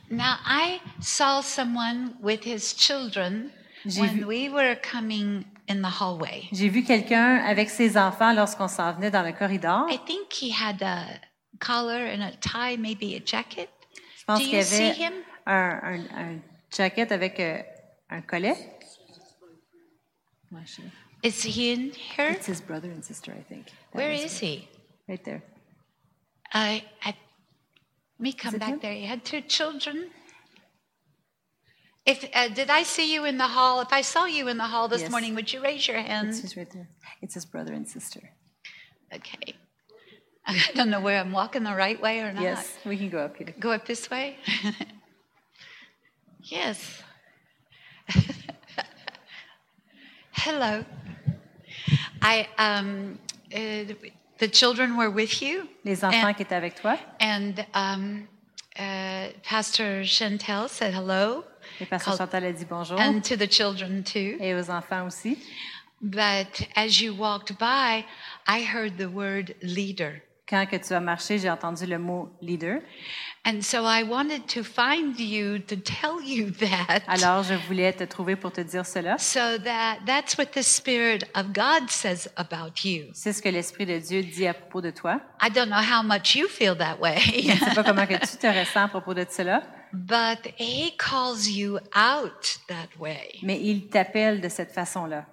Now, 0.09 0.35
I 0.45 0.81
saw 0.99 1.41
someone 1.41 2.13
with 2.21 2.43
his 2.45 2.73
children 2.75 3.49
J'ai 3.85 4.01
when 4.01 4.09
vu- 4.19 4.25
we 4.25 4.49
were 4.49 4.75
coming 4.75 5.45
in 5.69 5.81
the 5.81 6.01
hallway. 6.01 6.47
J'ai 6.51 6.67
vu 6.67 6.83
quelqu'un 6.83 7.37
avec 7.45 7.69
ses 7.69 7.95
enfants 7.97 8.33
lorsqu'on 8.33 8.67
s'en 8.67 8.91
venait 8.93 9.11
dans 9.11 9.23
le 9.23 9.31
corridor. 9.31 9.85
I 9.89 9.99
think 10.05 10.33
he 10.33 10.51
had 10.51 10.81
a 10.81 11.05
collar 11.59 12.07
and 12.13 12.21
a 12.23 12.31
tie, 12.41 12.77
maybe 12.77 13.15
a 13.15 13.21
jacket. 13.25 13.69
Je 14.17 14.25
pense 14.25 14.39
Do 14.39 14.45
qu'il 14.45 14.53
y 14.55 14.57
you 14.57 14.63
see 14.63 14.83
avait 14.83 14.97
him? 14.97 15.13
un, 15.45 15.79
un, 15.83 15.99
un 16.17 16.39
jacket 16.75 17.11
avec 17.11 17.39
euh, 17.39 17.61
un 18.09 18.21
collet. 18.21 18.55
Is 21.23 21.43
he 21.43 21.71
in 21.71 21.91
here? 21.91 22.29
It's 22.31 22.47
his 22.47 22.61
brother 22.61 22.89
and 22.89 23.03
sister, 23.03 23.31
I 23.31 23.41
think. 23.41 23.67
That 23.67 23.97
Where 23.97 24.11
was 24.11 24.39
he? 24.39 24.67
Right 25.07 25.23
there. 25.23 25.43
I, 26.53 26.83
I, 27.03 27.15
me 28.19 28.33
come 28.33 28.57
back 28.57 28.69
him? 28.69 28.79
there. 28.81 28.93
He 28.93 29.05
had 29.05 29.23
two 29.23 29.41
children. 29.41 30.09
If 32.05 32.27
uh, 32.33 32.49
did 32.49 32.69
I 32.69 32.83
see 32.83 33.13
you 33.13 33.25
in 33.25 33.37
the 33.37 33.47
hall? 33.47 33.81
If 33.81 33.93
I 33.93 34.01
saw 34.01 34.25
you 34.25 34.47
in 34.47 34.57
the 34.57 34.65
hall 34.65 34.87
this 34.87 35.01
Yes. 35.01 35.11
morning, 35.11 35.35
would 35.35 35.53
you 35.53 35.61
raise 35.61 35.87
your 35.87 35.97
It's 35.97 36.07
hand? 36.07 36.27
his 36.35 36.57
right 36.57 36.69
there. 36.71 36.89
It's 37.21 37.35
his 37.35 37.45
brother 37.45 37.73
and 37.73 37.87
sister. 37.87 38.21
Okay. 39.13 39.55
I 40.47 40.59
don't 40.73 40.89
know 40.89 40.99
where 41.01 41.19
I'm 41.19 41.31
walking 41.31 41.63
the 41.63 41.75
right 41.75 42.01
way 42.01 42.21
or 42.21 42.33
not. 42.33 42.41
Yes, 42.41 42.75
we 42.85 42.97
can 42.97 43.09
go 43.09 43.19
up 43.19 43.37
here. 43.37 43.53
Go 43.59 43.71
up 43.71 43.85
this 43.85 44.09
way? 44.09 44.37
yes. 46.41 47.03
Hello. 50.43 50.83
I 52.19 52.47
um 52.57 53.19
uh, 53.53 53.93
the 54.39 54.47
children 54.47 54.97
were 54.97 55.11
with 55.11 55.39
you 55.39 55.67
Les 55.85 56.03
enfants 56.03 56.29
and, 56.29 56.33
qui 56.33 56.41
étaient 56.41 56.55
avec 56.55 56.81
toi, 56.81 56.97
and 57.19 57.63
um 57.75 58.27
uh, 58.75 59.27
Pastor 59.43 60.03
Chantel 60.03 60.67
said 60.67 60.95
hello 60.95 61.43
et 61.79 61.85
Pasteur 61.85 62.17
Chantal 62.17 62.45
a 62.45 62.53
dit 62.53 62.65
bonjour, 62.67 62.99
and 62.99 63.21
to 63.23 63.37
the 63.37 63.45
children 63.47 64.03
too. 64.03 64.37
et 64.39 64.55
aux 64.55 64.71
enfants 64.71 65.05
aussi. 65.05 65.37
But 66.01 66.67
as 66.75 66.99
you 66.99 67.13
walked 67.13 67.59
by, 67.59 68.03
I 68.47 68.63
heard 68.63 68.97
the 68.97 69.11
word 69.11 69.53
leader. 69.61 70.23
Quand 70.49 70.65
que 70.65 70.77
tu 70.77 70.95
as 70.95 70.99
marché, 70.99 71.37
j'ai 71.37 71.51
entendu 71.51 71.85
le 71.85 71.99
mot 71.99 72.31
leader. 72.41 72.81
And 73.43 73.61
so 73.63 73.85
I 73.85 74.03
wanted 74.03 74.45
to 74.53 74.63
find 74.63 75.19
you 75.19 75.57
to 75.59 75.75
tell 75.75 76.21
you 76.21 76.51
that. 76.59 77.01
Alors, 77.07 77.41
je 77.43 77.55
voulais 77.67 77.91
te 77.91 78.03
trouver 78.03 78.35
pour 78.35 78.51
te 78.51 78.61
dire 78.61 78.85
cela. 78.85 79.17
So 79.17 79.57
that 79.63 79.97
that's 80.05 80.37
what 80.37 80.51
the 80.53 80.61
Spirit 80.61 81.23
of 81.33 81.51
God 81.51 81.89
says 81.89 82.27
about 82.35 82.83
you. 82.85 83.05
C'est 83.13 83.33
ce 83.33 83.41
que 83.41 83.49
l'Esprit 83.49 83.87
de 83.87 83.97
Dieu 83.97 84.21
dit 84.21 84.45
à 84.45 84.53
propos 84.53 84.81
de 84.81 84.91
toi. 84.91 85.19
I 85.41 85.49
don't 85.49 85.69
know 85.69 85.81
how 85.81 86.03
much 86.03 86.35
you 86.35 86.47
feel 86.47 86.75
that 86.77 86.99
way, 86.99 87.17
Je 87.19 87.51
ne 87.51 87.57
sais 87.57 87.73
pas 87.73 87.83
comment 87.83 88.05
que 88.05 88.13
tu 88.13 88.37
te 88.37 88.45
ressens 88.47 88.83
à 88.83 88.87
propos 88.89 89.15
de 89.15 89.25
cela, 89.27 89.63
but 89.91 90.53
He 90.59 90.93
calls 90.97 91.47
you 91.49 91.77
out 91.95 92.59
that 92.67 92.89
way. 92.99 93.39
mais 93.41 93.59
il 93.59 93.87
t'appelle 93.87 94.39
de 94.39 94.49
cette 94.49 94.71
façon-là. 94.71 95.25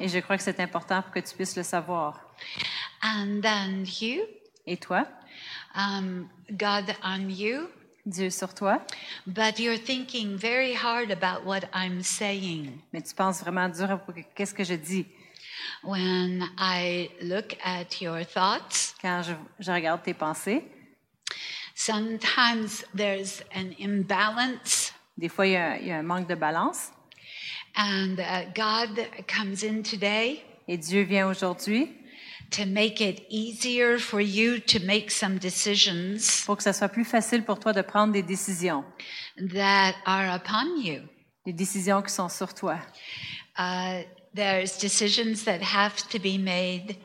Et 0.00 0.08
je 0.08 0.18
crois 0.20 0.36
que 0.36 0.42
c'est 0.42 0.60
important 0.60 1.02
pour 1.02 1.12
que 1.12 1.20
tu 1.20 1.34
puisses 1.34 1.56
le 1.56 1.62
savoir. 1.62 2.20
And 3.02 3.40
then 3.42 3.84
you, 4.00 4.22
Et 4.66 4.76
toi, 4.76 5.06
um, 5.74 6.28
God 6.50 6.94
on 7.04 7.28
you, 7.28 7.68
Dieu 8.04 8.30
sur 8.30 8.54
toi, 8.54 8.80
but 9.26 9.58
you're 9.58 9.78
thinking 9.78 10.36
very 10.36 10.74
hard 10.74 11.10
about 11.10 11.44
what 11.44 11.62
I'm 11.72 12.02
saying. 12.02 12.78
mais 12.92 13.02
tu 13.02 13.14
penses 13.14 13.40
vraiment 13.40 13.68
dur 13.68 14.00
pour 14.04 14.14
qu'est-ce 14.34 14.54
que 14.54 14.64
je 14.64 14.74
dis. 14.74 15.06
When 15.82 16.48
I 16.58 17.10
look 17.22 17.56
at 17.64 18.00
your 18.00 18.24
thoughts, 18.24 18.94
Quand 19.00 19.22
je, 19.22 19.32
je 19.58 19.72
regarde 19.72 20.02
tes 20.02 20.14
pensées, 20.14 20.64
sometimes 21.74 22.84
there's 22.94 23.42
an 23.54 23.72
imbalance, 23.78 24.85
des 25.16 25.28
fois, 25.28 25.46
il 25.46 25.52
y 25.52 25.56
a, 25.56 25.78
il 25.78 25.86
y 25.86 25.90
a 25.92 25.98
un 25.98 26.02
manque 26.02 26.28
de 26.28 26.34
balance. 26.34 26.90
and 27.76 28.18
uh, 28.18 28.44
God 28.54 29.06
comes 29.26 29.62
in 29.62 29.82
today 29.82 30.42
Et 30.68 30.78
Dieu 30.78 31.02
vient 31.02 31.28
aujourd'hui 31.28 31.90
to 32.50 32.64
make 32.64 33.00
it 33.00 33.24
easier 33.28 33.98
for 33.98 34.20
you 34.20 34.58
to 34.58 34.78
make 34.84 35.10
some 35.10 35.38
decisions 35.38 36.44
pour 36.46 36.56
que 36.56 36.62
ce 36.62 36.72
soit 36.72 36.88
plus 36.88 37.04
facile 37.04 37.44
pour 37.44 37.58
toi 37.58 37.72
de 37.72 37.82
prendre 37.82 38.12
des 38.12 38.22
décisions, 38.22 38.84
that 39.52 39.94
are 40.06 40.34
upon 40.34 40.80
you. 40.82 41.02
des 41.44 41.52
décisions 41.52 42.02
qui 42.02 42.12
sont 42.12 42.28
sur 42.28 42.52
toi. 42.54 42.78
Uh, 43.58 44.02
there's 44.34 44.78
decisions 44.78 45.44
that 45.44 45.60
have 45.62 45.96
to 46.08 46.18
be 46.18 46.38
made, 46.38 46.96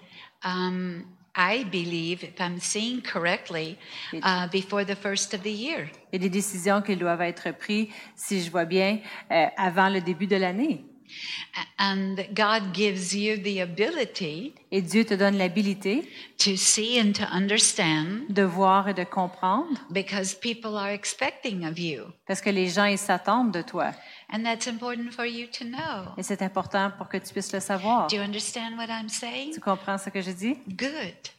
um, 0.44 1.06
I 1.36 1.64
believe, 1.64 2.24
if 2.24 2.40
I'm 2.40 2.60
seeing 2.60 3.02
correctly, 3.02 3.78
uh, 4.22 4.48
before 4.50 4.84
the 4.84 4.96
first 4.96 5.34
of 5.34 5.44
the 5.44 5.52
year. 5.52 5.90
Il 6.12 6.22
y 6.22 6.26
a 6.26 6.30
des 6.30 6.30
décisions 6.30 6.82
qui 6.82 6.96
doivent 6.96 7.22
être 7.22 7.52
prises, 7.58 7.88
si 8.16 8.44
je 8.44 8.52
vois 8.52 8.66
bien, 8.66 9.00
euh, 9.32 9.46
avant 9.58 9.90
le 9.90 10.02
début 10.02 10.28
de 10.28 10.36
l'année. 10.36 10.86
And 11.78 12.16
God 12.34 12.74
gives 12.74 13.14
you 13.14 13.38
the 13.38 13.60
ability 13.60 14.54
Et 14.72 14.82
Dieu 14.82 15.04
te 15.04 15.14
donne 15.14 15.38
l'habilité 15.38 16.08
to 16.38 16.56
see 16.56 17.02
and 17.02 17.12
to 17.14 17.24
understand 17.24 18.30
de 18.30 18.44
voir 18.44 18.88
et 18.88 18.94
de 18.94 19.04
comprendre 19.04 19.78
because 19.90 20.34
people 20.34 20.78
are 20.78 20.90
expecting 20.90 21.66
of 21.66 21.78
you. 21.78 22.04
parce 22.26 22.40
que 22.40 22.50
les 22.50 22.70
gens, 22.70 22.86
ils 22.86 22.98
s'attendent 22.98 23.52
de 23.52 23.62
toi. 23.62 23.92
And 24.32 24.46
that's 24.46 24.68
important 24.68 25.14
for 25.14 25.26
you 25.26 25.48
to 25.48 25.66
know. 25.66 26.14
Et 26.18 26.24
c'est 26.24 26.42
important 26.42 26.92
pour 26.98 27.10
que 27.10 27.18
tu 27.18 27.34
puisses 27.34 27.52
le 27.52 27.60
savoir. 27.60 28.08
Do 28.08 28.16
you 28.16 28.22
understand 28.22 28.78
what 28.78 28.88
I'm 28.90 29.10
saying? 29.10 29.54
Tu 29.54 29.60
comprends 29.60 29.98
ce 29.98 30.10
que 30.10 30.22
je 30.22 30.32
dis? 30.32 30.58
Good. 30.68 31.32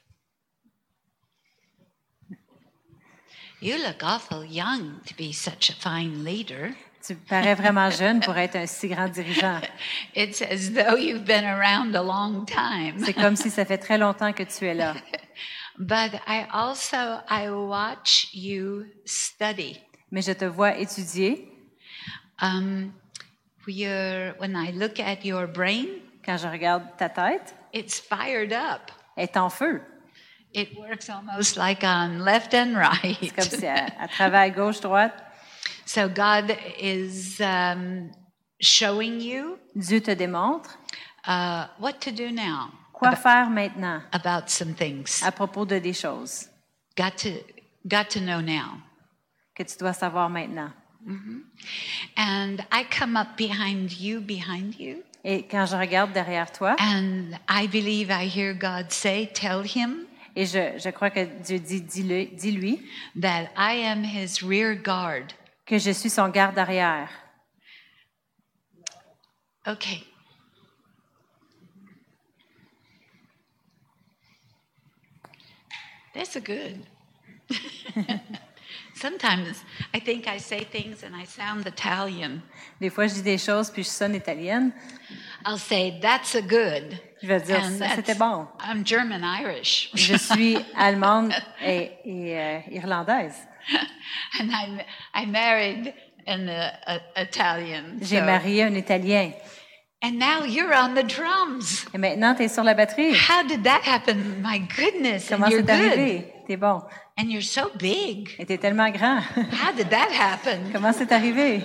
You 3.62 3.78
look 3.78 4.02
awful 4.02 4.44
young 4.44 5.00
to 5.06 5.14
be 5.16 5.32
such 5.32 5.70
a 5.70 5.72
fine 5.72 6.24
leader. 6.24 6.74
Tu 7.06 7.14
parais 7.14 7.54
vraiment 7.54 7.90
jeune 7.90 8.20
pour 8.20 8.36
être 8.36 8.56
un 8.56 8.66
si 8.66 8.88
grand 8.88 9.08
dirigeant. 9.08 9.60
It's 10.14 10.42
as 10.42 10.72
though 10.72 10.96
you've 10.96 11.24
been 11.24 11.44
around 11.44 11.94
a 11.94 12.02
long 12.02 12.44
time. 12.44 13.02
C'est 13.04 13.14
comme 13.14 13.36
si 13.36 13.50
ça 13.50 13.64
fait 13.64 13.78
très 13.78 13.98
longtemps 13.98 14.32
que 14.32 14.42
tu 14.42 14.66
es 14.66 14.74
là. 14.74 14.94
But 15.78 16.20
I 16.26 16.46
also 16.52 17.20
I 17.30 17.50
watch 17.50 18.34
you 18.34 18.86
study. 19.06 19.78
Mais 20.10 20.22
je 20.22 20.32
te 20.32 20.44
vois 20.44 20.76
étudier. 20.76 21.51
Um, 22.40 22.94
you're, 23.66 24.32
when 24.38 24.56
I 24.56 24.70
look 24.72 24.98
at 25.00 25.24
your 25.24 25.46
brain, 25.46 25.88
Quand 26.24 26.38
je 26.38 26.46
regarde 26.46 26.84
ta 26.96 27.08
tête, 27.08 27.52
it's 27.72 27.98
fired 27.98 28.52
up. 28.52 28.90
est 29.16 29.36
en 29.36 29.50
feu. 29.50 29.82
It 30.54 30.76
works 30.78 31.08
almost 31.08 31.56
like 31.56 31.82
on 31.82 32.20
left 32.20 32.54
and 32.54 32.76
right. 32.76 33.16
C'est 33.20 33.34
comme 33.34 33.44
si 33.60 33.64
elle, 33.66 33.90
elle 34.00 34.08
travaille 34.08 34.52
gauche, 34.52 34.80
droite. 34.80 35.14
So 35.86 36.08
God 36.08 36.56
is 36.78 37.40
um, 37.40 38.10
showing 38.60 39.20
you 39.20 39.58
Dieu 39.74 40.00
te 40.00 40.14
démontre 40.14 40.78
uh, 41.26 41.66
what 41.78 42.00
to 42.02 42.12
do 42.12 42.30
now 42.30 42.70
quoi 42.92 43.16
faire 43.16 43.50
maintenant 43.50 44.02
about 44.12 44.48
some 44.48 44.74
things. 44.74 45.22
à 45.24 45.32
propos 45.32 45.64
de 45.66 45.78
des 45.80 45.92
choses 45.94 46.48
Got 46.96 47.16
to 47.18 47.30
got 47.88 48.10
to 48.10 48.20
know 48.20 48.40
now. 48.40 48.78
que 49.56 49.64
tu 49.64 49.76
dois 49.78 49.92
savoir 49.94 50.28
maintenant. 50.30 50.70
And 52.16 52.64
I 52.70 52.84
come 52.84 53.16
up 53.16 53.36
behind 53.36 53.92
you, 53.98 54.20
behind 54.20 54.78
you, 54.78 55.02
Et 55.24 55.44
quand 55.48 55.66
je 55.66 55.76
regarde 55.76 56.12
derrière 56.12 56.50
toi, 56.52 56.74
and 56.78 57.38
I 57.48 57.66
believe 57.68 58.10
I 58.10 58.26
hear 58.26 58.54
God 58.54 58.90
say, 58.90 59.28
"Tell 59.32 59.62
him 59.64 60.06
et 60.34 60.46
je, 60.46 60.78
je 60.78 60.90
crois 60.90 61.10
que 61.10 61.24
Dieu 61.42 61.58
dit, 61.58 61.80
dis-le- 61.80 62.26
dis-lui 62.36 62.80
that 63.20 63.50
I 63.56 63.74
am 63.84 64.04
his 64.04 64.42
rear 64.42 64.74
guard." 64.74 65.32
que 65.64 65.78
je 65.78 65.92
suis 65.92 66.10
son 66.10 66.28
garde 66.28 66.58
arrière. 66.58 67.08
Okay. 69.66 70.04
That's 76.14 76.36
a 76.36 76.40
good. 76.40 76.84
Sometimes 79.02 79.64
I 79.92 79.98
think 79.98 80.28
I 80.28 80.38
say 80.38 80.64
things 80.64 81.02
and 81.02 81.16
I 81.16 81.24
sound 81.26 81.66
Italian. 81.66 82.40
Des 82.80 82.88
fois, 82.88 83.08
je 83.08 83.14
dis 83.14 83.22
des 83.22 83.36
choses 83.38 83.68
puis 83.68 83.82
je 83.82 83.88
sonne 83.88 84.14
italienne. 84.14 84.70
I'll 85.44 85.58
say, 85.58 85.98
that's 86.00 86.36
a 86.36 86.40
good. 86.40 87.00
Je 87.20 87.26
vais 87.26 87.40
dire, 87.40 87.56
And 87.60 87.78
ça, 87.78 87.86
that's- 87.86 87.96
c'était 87.96 88.14
bon. 88.14 88.46
I'm 88.60 88.86
German 88.86 89.24
Irish. 89.24 89.90
Je 89.94 90.16
suis 90.16 90.56
allemande 90.76 91.32
et, 91.60 91.90
et, 92.04 92.38
euh, 92.38 92.58
irlandaise. 92.70 93.34
and 94.40 94.50
I, 94.52 94.84
I 95.14 95.26
married 95.26 95.92
an 96.28 96.48
uh, 96.48 96.98
Italian. 97.16 97.98
J'ai 98.00 98.20
so- 98.20 98.24
marié 98.24 98.62
un 98.62 98.74
Italien. 98.76 99.32
And 100.04 100.18
now 100.18 100.44
you're 100.44 100.72
on 100.74 100.94
the 100.94 101.02
drums. 101.04 101.86
Et 101.94 101.98
maintenant, 101.98 102.34
tu 102.36 102.42
es 102.44 102.48
sur 102.48 102.62
la 102.64 102.74
batterie. 102.74 103.14
How 103.14 103.42
did 103.46 103.64
that 103.64 103.82
happen? 103.84 104.40
My 104.42 104.60
goodness. 104.60 105.28
Comment 105.28 105.48
c'est 105.48 105.60
good. 105.60 105.70
arrivé? 105.70 106.32
T'es 106.46 106.56
bon. 106.56 106.82
And 107.18 107.30
you're 107.30 107.42
so 107.42 107.70
big. 107.78 108.30
Et 108.38 108.46
t'es 108.46 108.56
tellement 108.58 108.90
grand. 108.90 109.20
How 109.52 109.72
did 109.72 109.90
that 109.90 110.10
happen? 110.10 110.72
Comment 110.72 110.92
c'est 110.92 111.12
arrivé? 111.12 111.62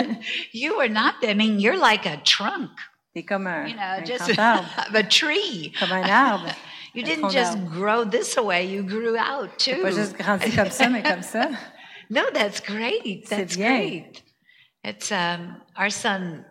you 0.52 0.74
are 0.80 0.88
not, 0.88 1.14
I 1.22 1.34
mean, 1.34 1.58
you're 1.58 1.76
like 1.76 2.06
a 2.06 2.16
trunk, 2.24 2.70
T'es 3.14 3.22
comme 3.24 3.46
un, 3.48 3.66
you 3.66 3.74
know, 3.74 3.82
un 3.98 4.04
just 4.04 4.28
of 4.38 4.94
a 4.94 5.02
tree. 5.02 5.72
Comme 5.78 5.92
un 5.92 6.08
arbre. 6.08 6.52
You 6.94 7.02
Un 7.02 7.06
didn't 7.06 7.30
just 7.30 7.54
d'arbre. 7.58 7.70
grow 7.70 8.04
this 8.04 8.36
way, 8.36 8.66
you 8.66 8.82
grew 8.84 9.16
out 9.18 9.58
too. 9.58 9.82
Pas 9.82 9.90
juste 9.90 10.16
grandi 10.16 10.50
comme 10.54 10.70
ça, 10.70 10.88
mais 10.88 11.02
comme 11.02 11.22
ça. 11.22 11.50
No, 12.08 12.22
that's 12.32 12.60
great. 12.60 13.26
That's 13.28 13.56
great. 13.56 14.22
It's 14.84 15.10
um, 15.10 15.56
our 15.76 15.90
son 15.90 16.44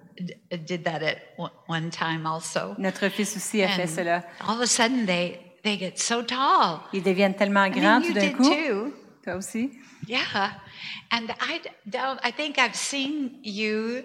did 0.65 0.83
that 0.83 1.01
at 1.01 1.19
one- 1.37 1.91
time 1.91 2.25
also. 2.27 2.75
Notre 2.77 3.09
fils 3.09 3.37
aussi 3.37 3.61
a 3.61 3.67
fait 3.69 3.83
And 3.83 3.89
cela. 3.89 4.23
all 4.41 4.55
of 4.55 4.61
a 4.61 4.67
sudden 4.67 5.05
they 5.05 5.39
they 5.63 5.77
get 5.77 5.97
so 5.97 6.21
tall. 6.21 6.81
Ils 6.93 7.03
deviennent 7.03 7.35
tellement 7.35 7.63
I 7.63 7.69
grands 7.71 8.01
tout 8.01 8.07
you 8.07 8.13
d'un 8.13 8.33
coup. 8.33 8.43
too. 8.43 8.93
Toi 9.23 9.35
aussi. 9.35 9.71
Yeah, 10.05 10.51
and 11.11 11.29
I, 11.39 11.61
don't. 11.89 12.19
I 12.23 12.31
think 12.31 12.57
I've 12.59 12.75
seen 12.75 13.39
you 13.41 14.03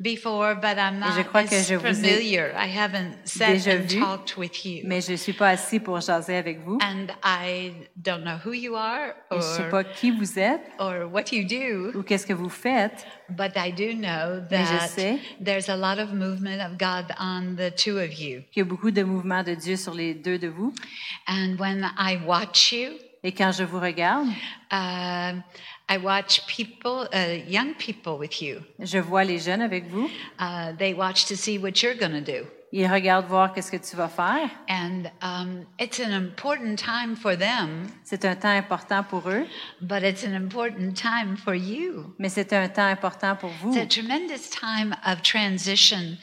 before, 0.00 0.54
but 0.54 0.78
I'm 0.78 1.02
je 1.12 1.18
not 1.18 1.24
crois 1.28 1.44
que 1.44 1.56
je 1.60 1.74
vous 1.74 1.80
familiar. 1.82 2.52
I 2.56 2.68
haven't 2.68 3.14
sat 3.24 3.48
déjà 3.54 3.72
and 3.76 3.82
vu, 3.90 3.98
talked 4.00 4.36
with 4.36 4.64
you, 4.64 4.82
Mais 4.84 5.00
je 5.00 5.12
ne 5.12 5.16
suis 5.16 5.32
pas 5.32 5.48
assis 5.48 5.80
pour 5.80 6.00
jaser 6.00 6.36
avec 6.36 6.60
vous. 6.64 6.78
and 6.82 7.08
I 7.24 7.72
don't 7.96 8.22
know 8.22 8.36
who 8.44 8.52
you 8.52 8.76
are 8.76 9.14
Et 9.30 9.34
je 9.34 9.36
ne 9.36 9.40
sais 9.42 9.62
or 9.64 9.70
pas 9.70 9.84
qui 9.84 10.10
vous 10.10 10.38
êtes 10.38 10.62
or 10.78 11.10
what 11.12 11.32
you 11.32 11.44
do, 11.44 11.98
ou 11.98 12.02
qu'est-ce 12.02 12.26
que 12.26 12.32
vous 12.32 12.48
faites. 12.48 13.04
but 13.30 13.52
I 13.56 13.72
do 13.72 13.92
know 13.94 14.42
Mais 14.50 14.64
je 14.64 14.78
that 14.78 14.88
sais. 14.88 15.18
there's 15.44 15.68
a 15.68 15.76
lot 15.76 15.98
of 16.00 16.12
movement 16.12 16.60
of 16.64 16.78
God 16.78 17.12
on 17.18 17.56
the 17.56 17.74
two 17.74 17.98
of 17.98 18.12
you. 18.18 18.42
qu'il 18.52 18.60
y 18.60 18.60
a 18.60 18.64
beaucoup 18.64 18.90
de 18.90 19.02
mouvements 19.02 19.42
de 19.42 19.54
Dieu 19.54 19.76
sur 19.76 19.94
les 19.94 20.14
deux 20.14 20.38
de 20.38 20.48
vous. 20.48 20.72
And 21.26 21.56
when 21.58 21.90
I 21.98 22.18
watch 22.24 22.72
you, 22.72 22.90
Et 23.24 23.32
quand 23.32 23.50
je 23.50 23.64
vous 23.64 23.80
regarde, 23.80 24.28
um, 24.70 25.42
I 25.90 25.96
watch 25.98 26.46
people, 26.46 27.08
uh, 27.14 27.38
young 27.48 27.74
people 27.74 28.18
with 28.18 28.42
you. 28.42 28.60
je 28.78 28.98
vois 28.98 29.24
les 29.24 29.38
jeunes 29.38 29.62
avec 29.62 29.88
vous. 29.88 30.08
Uh, 30.38 30.72
they 30.76 30.92
watch 30.92 31.26
to 31.26 31.36
see 31.36 31.58
what 31.58 31.82
you're 31.82 31.94
going 31.98 32.12
to 32.12 32.20
do. 32.20 32.46
Ils 32.70 32.86
regardent 32.86 33.26
voir 33.26 33.54
qu'est-ce 33.54 33.70
que 33.70 33.78
tu 33.78 33.96
vas 33.96 34.08
faire. 34.10 34.50
And 34.68 35.10
um, 35.22 35.64
it's 35.78 35.98
an 36.00 36.12
important 36.12 36.76
time 36.78 37.16
for 37.16 37.34
them, 37.34 37.86
C'est 38.04 38.26
un 38.26 38.36
temps 38.36 38.50
important 38.54 39.02
pour 39.04 39.26
eux, 39.30 39.46
but 39.80 40.02
it's 40.02 40.22
an 40.22 40.34
important 40.34 40.94
time 40.94 41.38
for 41.38 41.54
you. 41.54 42.14
mais 42.18 42.28
c'est 42.28 42.52
un 42.52 42.68
temps 42.68 42.84
important 42.86 43.36
pour 43.36 43.48
vous. 43.62 43.72
It's 43.74 43.78
a 43.78 43.86
tremendous 43.86 44.50
time 44.50 44.94
of 45.06 45.22
transition 45.22 46.18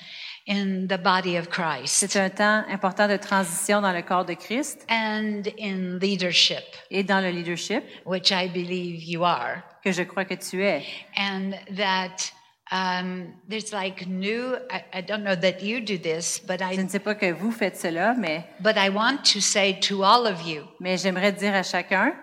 in 0.48 0.88
the 0.88 0.98
body 1.02 1.38
of 1.38 1.50
Christ 1.50 1.88
C'est 1.88 2.16
un 2.18 2.30
temps 2.30 2.64
important 2.70 3.08
de 3.08 3.18
transition 3.18 3.82
dans 3.82 3.92
le 3.92 4.02
corps 4.02 4.26
de 4.26 4.34
Christ 4.34 4.86
and 4.90 5.44
in 5.60 5.98
leadership, 6.00 6.64
et 6.92 7.04
dans 7.04 7.20
le 7.22 7.30
leadership 7.32 7.84
which 8.06 8.32
I 8.32 8.48
believe 8.48 9.04
you 9.04 9.24
are. 9.24 9.64
que 9.84 9.92
je 9.92 10.04
crois 10.04 10.26
que 10.26 10.36
tu 10.36 10.64
es. 10.64 10.84
And 11.18 11.54
that 11.76 12.32
um, 12.72 13.34
there's 13.48 13.72
like 13.72 14.08
new, 14.08 14.56
I, 14.72 14.84
I 14.94 15.02
don't 15.02 15.24
know 15.24 15.36
that 15.36 15.62
you 15.62 15.80
do 15.82 15.98
this, 15.98 16.40
but 16.40 16.60
Je 16.60 16.80
I, 16.80 16.84
ne 16.84 16.90
sais 16.90 17.00
pas 17.00 17.16
que 17.16 17.32
vous 17.32 17.52
faites 17.52 17.78
cela, 17.78 18.16
mais, 18.16 18.44
but 18.60 18.76
I 18.78 18.90
want 18.90 19.24
to 19.34 19.40
say 19.40 19.80
to 19.82 20.04
all 20.04 20.26
of 20.28 20.42
you, 20.48 20.64
mais 20.80 20.98
j'aimerais 20.98 21.32
dire 21.32 21.54
à 21.54 21.64
chacun, 21.64 22.14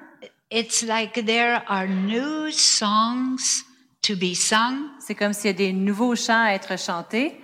it's 0.50 0.82
like 0.82 1.24
there 1.24 1.62
are 1.68 1.86
new 1.86 2.50
songs 2.50 3.64
to 4.02 4.16
be 4.16 4.34
sung 4.34 4.90
c'est 4.98 5.14
comme 5.14 5.32
s'il 5.32 5.46
y 5.46 5.50
a 5.50 5.52
des 5.52 5.72
nouveaux 5.72 6.16
chants 6.16 6.44
à 6.44 6.52
être 6.52 6.76
chantés, 6.78 7.40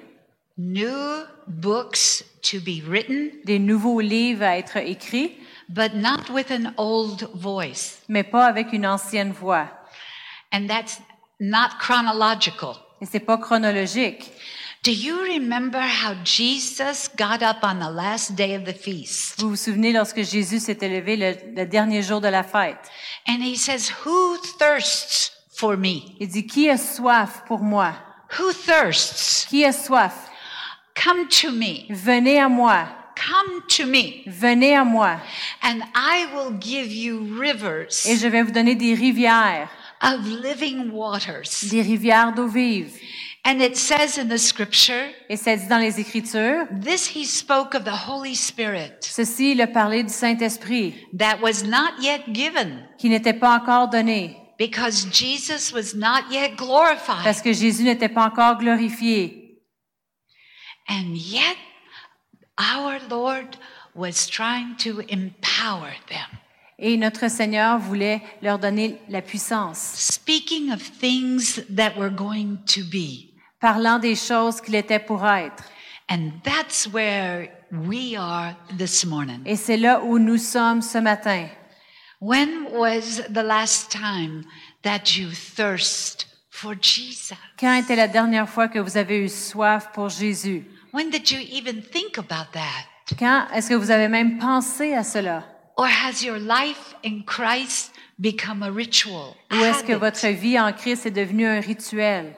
new 0.58 1.24
books 1.46 2.24
to 2.42 2.58
be 2.60 2.82
written, 2.86 3.30
des 3.44 3.58
nouveaux 3.58 4.00
livres 4.00 4.42
à 4.42 4.58
être 4.58 4.76
écrits, 4.76 5.38
but 5.68 5.94
not 5.94 6.28
with 6.30 6.50
an 6.50 6.74
old 6.76 7.28
voice. 7.34 8.00
mais 8.08 8.24
pas 8.24 8.46
avec 8.46 8.72
une 8.72 8.86
ancienne 8.86 9.32
voix. 9.32 9.68
And 10.52 10.66
that's 10.66 11.00
not 11.40 11.78
chronological. 11.78 12.76
Et 13.00 13.06
c'est 13.06 13.20
pas 13.20 13.38
chronologique. 13.38 14.32
Do 14.84 14.92
you 14.92 15.16
remember 15.22 15.80
how 15.80 16.14
Jesus 16.24 17.08
got 17.16 17.42
up 17.42 17.58
on 17.62 17.80
the 17.80 17.90
last 17.90 18.36
day 18.36 18.54
of 18.56 18.64
the 18.64 18.72
feast? 18.72 19.40
Vous 19.40 19.50
vous 19.50 19.56
souvenez 19.56 19.92
lorsque 19.92 20.22
Jésus 20.22 20.60
s'était 20.60 20.88
levé 20.88 21.16
le, 21.16 21.34
le 21.54 21.66
dernier 21.66 22.02
jour 22.02 22.20
de 22.20 22.28
la 22.28 22.42
fête? 22.42 22.78
And 23.28 23.42
he 23.42 23.56
says, 23.56 23.90
Who 24.04 24.36
thirsts 24.58 25.32
for 25.56 25.76
me? 25.76 26.14
Il 26.20 26.28
dit, 26.28 26.46
qui 26.46 26.70
a 26.70 26.78
soif 26.78 27.42
pour 27.46 27.60
moi? 27.60 27.92
Who 28.38 28.52
thirsts? 28.52 29.46
Qui 29.48 29.64
a 29.64 29.72
soif? 29.72 30.27
Come 31.02 31.28
to 31.42 31.50
me. 31.52 31.86
Venez 31.90 32.40
à 32.40 32.48
moi. 32.48 32.88
Come 33.14 33.62
to 33.68 33.86
me. 33.86 34.22
Venez 34.26 34.74
à 34.76 34.84
moi. 34.84 35.16
And 35.62 35.80
I 35.94 36.26
will 36.34 36.58
give 36.60 36.92
you 36.92 37.20
rivers 37.38 38.06
Et 38.06 38.16
je 38.16 38.26
vais 38.28 38.42
vous 38.42 38.52
donner 38.52 38.74
des 38.74 38.94
rivières, 38.94 39.68
of 40.02 40.20
living 40.26 40.90
waters. 40.92 41.68
des 41.70 41.82
rivières 41.82 42.32
d'eau 42.32 42.46
vive. 42.48 42.92
And 43.44 43.60
it 43.60 43.76
says 43.76 44.18
in 44.18 44.28
the 44.28 44.36
scripture, 44.36 45.06
Et 45.28 45.36
c'est 45.36 45.56
dit 45.56 45.68
dans 45.68 45.78
les 45.78 45.98
Écritures, 46.00 46.66
this 46.84 47.08
he 47.14 47.24
spoke 47.24 47.74
of 47.74 47.84
the 47.84 48.08
Holy 48.08 48.34
Spirit 48.34 48.92
ceci, 49.00 49.52
il 49.52 49.60
a 49.62 49.66
parlé 49.66 50.02
du 50.02 50.12
Saint-Esprit, 50.12 50.94
that 51.16 51.38
was 51.40 51.64
not 51.64 51.92
yet 52.02 52.22
given 52.32 52.86
qui 52.98 53.08
n'était 53.08 53.32
pas 53.32 53.56
encore 53.56 53.88
donné, 53.88 54.36
because 54.58 55.06
Jesus 55.12 55.72
was 55.72 55.94
not 55.96 56.24
yet 56.30 56.56
glorified. 56.56 57.22
parce 57.24 57.40
que 57.40 57.52
Jésus 57.52 57.84
n'était 57.84 58.08
pas 58.08 58.24
encore 58.26 58.58
glorifié. 58.58 59.37
And 60.88 61.16
yet, 61.16 61.56
our 62.58 62.98
Lord 63.10 63.56
was 63.94 64.26
trying 64.26 64.76
to 64.78 65.00
empower 65.08 65.92
them. 66.08 66.38
Et 66.78 66.96
notre 66.96 67.28
Seigneur 67.28 67.78
voulait 67.78 68.22
leur 68.40 68.58
donner 68.58 68.98
la 69.08 69.20
puissance, 69.20 69.78
Speaking 69.78 70.70
of 70.72 70.80
things 70.80 71.60
that 71.68 71.96
were 71.96 72.10
going 72.10 72.58
to 72.66 72.84
be. 72.84 73.34
parlant 73.60 73.98
des 73.98 74.14
choses 74.14 74.60
qu'il 74.60 74.76
était 74.76 75.00
pour 75.00 75.26
être. 75.26 75.64
And 76.08 76.30
that's 76.44 76.86
where 76.86 77.50
we 77.70 78.16
are 78.16 78.54
this 78.78 79.04
morning. 79.04 79.42
Et 79.44 79.56
c'est 79.56 79.76
là 79.76 80.00
où 80.02 80.18
nous 80.18 80.38
sommes 80.38 80.80
ce 80.80 80.98
matin. 80.98 81.48
When 82.20 82.68
was 82.72 83.22
the 83.28 83.42
last 83.42 83.90
time 83.90 84.44
that 84.82 85.16
you 85.16 85.30
thirst 85.30 86.26
for 86.50 86.74
Jesus? 86.80 87.36
Quand 87.58 87.74
était 87.74 87.96
la 87.96 88.08
dernière 88.08 88.48
fois 88.48 88.68
que 88.68 88.78
vous 88.78 88.96
avez 88.96 89.18
eu 89.18 89.28
soif 89.28 89.90
pour 89.92 90.08
Jésus? 90.08 90.64
When 90.98 91.10
did 91.10 91.30
you 91.30 91.38
even 91.38 91.80
think 91.80 92.18
about 92.18 92.50
that? 92.54 92.88
Quand 93.16 93.46
est-ce 93.54 93.68
que 93.68 93.76
vous 93.76 93.92
avez 93.92 94.08
même 94.08 94.38
pensé 94.38 94.94
à 94.94 95.04
cela? 95.04 95.44
Or 95.76 95.86
has 95.86 96.24
your 96.24 96.40
life 96.40 96.96
in 97.04 97.22
Christ 97.24 97.92
become 98.18 98.64
a 98.64 98.68
ritual? 98.68 99.36
Ou 99.52 99.62
est-ce 99.62 99.84
que 99.84 99.92
votre 99.92 100.26
vie 100.26 100.58
en 100.58 100.72
Christ 100.72 101.06
est 101.06 101.12
devenue 101.12 101.46
un 101.46 101.60
rituel? 101.60 102.34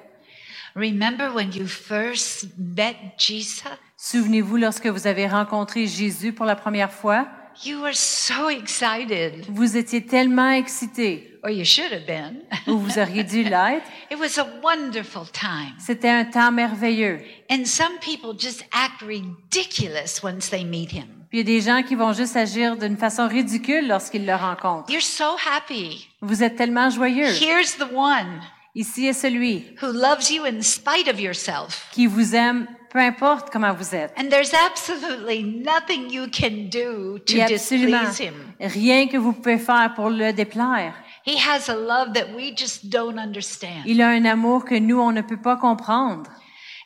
Remember 0.76 1.34
when 1.34 1.50
you 1.54 1.66
first 1.66 2.48
met 2.58 2.96
Jesus? 3.16 3.64
Souvenez-vous 3.96 4.58
lorsque 4.58 4.88
vous 4.88 5.06
avez 5.06 5.26
rencontré 5.26 5.86
Jésus 5.86 6.34
pour 6.34 6.44
la 6.44 6.54
première 6.54 6.92
fois? 6.92 7.28
You 7.64 7.80
were 7.82 7.94
so 7.94 8.48
excited, 8.48 9.44
Vous 9.48 9.76
étiez 9.76 10.06
tellement 10.06 10.50
excité, 10.50 11.38
or 11.44 11.50
you 11.50 11.64
should 11.64 11.92
have 11.92 12.06
been. 12.06 12.42
ou 12.66 12.78
vous 12.78 12.98
auriez 12.98 13.22
dû 13.24 13.42
l'être. 13.44 13.84
it 14.11 14.18
was 14.18 14.38
a 14.38 14.46
wonderful 14.62 15.26
time. 15.30 15.74
C'était 15.78 16.08
un 16.08 16.24
temps 16.24 16.52
merveilleux. 16.52 17.20
And 17.50 17.64
some 17.66 17.98
people 18.00 18.32
just 18.38 18.64
act 18.72 19.02
ridiculous 19.02 20.22
once 20.22 20.48
they 20.50 20.64
meet 20.64 20.92
him. 20.92 21.06
Puis 21.28 21.38
il 21.38 21.38
y 21.38 21.40
a 21.42 21.44
des 21.44 21.61
gens 21.61 21.82
qui 21.82 21.94
vont 21.94 22.12
juste 22.12 22.36
agir 22.36 22.76
d'une 22.76 22.96
façon 22.96 23.28
ridicule 23.28 23.86
lorsqu'ils 23.86 24.26
le 24.26 24.34
rencontrent. 24.34 24.90
You're 24.90 25.02
so 25.02 25.36
happy. 25.46 26.08
Vous 26.22 26.42
êtes 26.42 26.56
tellement 26.56 26.90
joyeux. 26.90 27.28
Here's 27.40 27.76
the 27.76 27.92
one 27.94 28.40
Ici 28.74 29.06
est 29.06 29.12
celui 29.12 29.64
who 29.82 29.88
loves 29.92 30.30
you 30.30 30.44
in 30.44 30.62
spite 30.62 31.08
of 31.12 31.20
yourself. 31.20 31.88
qui 31.92 32.06
vous 32.06 32.34
aime, 32.34 32.66
peu 32.91 32.99
importe 32.99 33.51
comment 33.51 33.72
vous 33.72 33.95
êtes. 33.95 34.12
And 34.18 34.28
there's 34.28 34.53
absolutely 34.53 35.43
nothing 35.43 36.11
you 36.11 36.26
can 36.26 36.68
do 36.70 37.18
Il 37.28 37.36
y 37.36 37.38
to 37.38 37.43
a 37.43 37.55
absolument 37.55 38.09
displease 38.09 38.20
him. 38.20 38.34
rien 38.61 39.07
que 39.09 39.16
vous 39.16 39.32
pouvez 39.32 39.59
faire 39.59 39.93
pour 39.95 40.11
le 40.11 40.32
déplaire. 40.32 40.95
He 41.26 41.36
has 41.36 41.68
a 41.70 41.74
love 41.74 42.12
that 42.14 42.34
we 42.34 42.53
just 42.57 42.88
don't 42.91 43.18
understand. 43.18 43.82
Il 43.86 44.03
a 44.03 44.09
un 44.09 44.24
amour 44.24 44.64
que 44.64 44.74
nous, 44.74 44.99
on 44.99 45.12
ne 45.12 45.22
peut 45.22 45.41
pas 45.41 45.57
comprendre. 45.57 46.30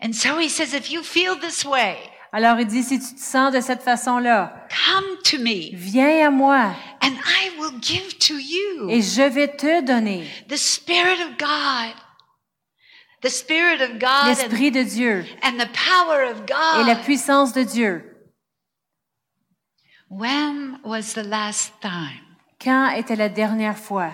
And 0.02 0.12
so 0.12 0.38
he 0.38 0.48
says, 0.48 0.74
if 0.74 0.90
you 0.90 1.02
feel 1.02 1.38
this 1.40 1.64
way, 1.64 1.96
Alors 2.32 2.58
il 2.58 2.66
dit, 2.66 2.82
si 2.82 2.98
tu 2.98 3.14
te 3.14 3.20
sens 3.20 3.52
de 3.52 3.60
cette 3.60 3.82
façon-là, 3.82 4.66
come 4.68 5.04
to 5.22 5.38
me 5.38 5.70
viens 5.72 6.26
à 6.26 6.30
moi 6.30 6.74
and 7.00 7.12
I 7.12 7.50
will 7.60 7.80
give 7.80 8.18
to 8.18 8.34
you 8.34 8.90
et 8.90 9.00
je 9.02 9.22
vais 9.22 9.46
te 9.56 9.82
donner 9.82 10.24
the 10.48 10.56
Spirit 10.56 11.20
of 11.22 11.38
God. 11.38 11.46
The 11.46 11.46
Spirit 11.46 11.46
of 11.46 11.46
God 11.46 11.94
and, 13.12 13.13
l'Esprit 13.24 14.70
de 14.70 14.82
Dieu 14.82 15.24
and 15.42 15.56
the 15.58 15.68
power 15.72 16.24
of 16.30 16.42
et 16.80 16.84
la 16.86 16.96
puissance 16.96 17.52
de 17.52 17.64
Dieu. 17.64 18.02
When 20.10 20.78
was 20.84 21.14
the 21.14 21.24
last 21.24 21.72
time 21.80 22.20
Quand 22.60 22.90
était 22.90 23.16
la 23.16 23.28
dernière 23.28 23.76
fois? 23.76 24.12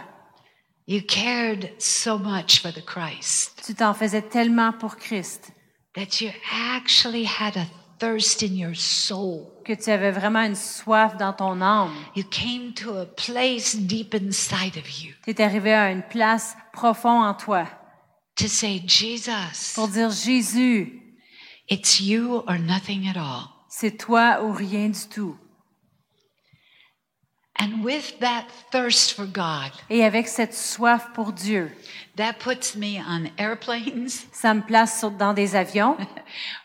you 0.87 1.03
cared 1.03 1.71
so 1.79 2.19
much 2.19 2.61
for 2.61 2.73
the 2.73 2.85
Christ 2.85 3.63
Tu 3.67 3.75
t'en 3.75 3.95
faisais 3.95 4.23
tellement 4.23 4.73
pour 4.73 4.97
Christ 4.97 5.51
that 5.95 6.21
you 6.21 6.31
actually 6.53 7.25
had 7.25 7.57
a 7.57 7.67
thirst 7.99 8.43
in 8.43 8.55
your 8.57 8.75
soul? 8.75 9.53
que 9.65 9.75
tu 9.75 9.91
avais 9.91 10.11
vraiment 10.13 10.43
une 10.43 10.55
soif 10.55 11.17
dans 11.17 11.33
ton 11.33 11.61
âme. 11.61 11.93
You 12.17 12.25
came 12.25 12.73
to 12.75 12.97
a 12.99 13.07
place 13.07 13.77
deep 13.77 14.15
inside 14.15 14.77
of 14.79 14.89
you 15.03 15.15
Tu 15.25 15.31
es 15.31 15.41
arrivé 15.43 15.75
à 15.75 15.91
une 15.91 16.03
place 16.03 16.57
profonde 16.73 17.25
en 17.25 17.35
toi 17.35 17.67
to 18.41 18.49
say, 18.49 18.81
Jesus, 18.85 19.75
pour 19.75 19.89
dire 19.89 20.11
Jésus, 20.11 21.01
it's 21.69 22.01
you 22.01 22.43
or 22.49 22.59
nothing 22.59 23.07
at 23.07 23.17
all. 23.17 23.49
c'est 23.69 23.97
toi 23.99 24.43
ou 24.43 24.53
rien 24.53 24.89
du 24.89 25.09
tout. 25.09 25.37
And 27.59 27.85
with 27.85 28.19
that 28.21 28.47
thirst 28.73 29.13
for 29.13 29.27
God, 29.27 29.71
Et 29.91 30.03
avec 30.03 30.29
cette 30.29 30.55
soif 30.55 31.13
pour 31.13 31.33
Dieu, 31.33 31.71
that 32.17 32.39
puts 32.39 32.75
me 32.75 32.99
on 33.07 33.31
airplanes 33.37 34.09
ça 34.33 34.55
me 34.55 34.63
place 34.63 35.05
dans 35.19 35.35
des 35.35 35.55
avions, 35.55 35.99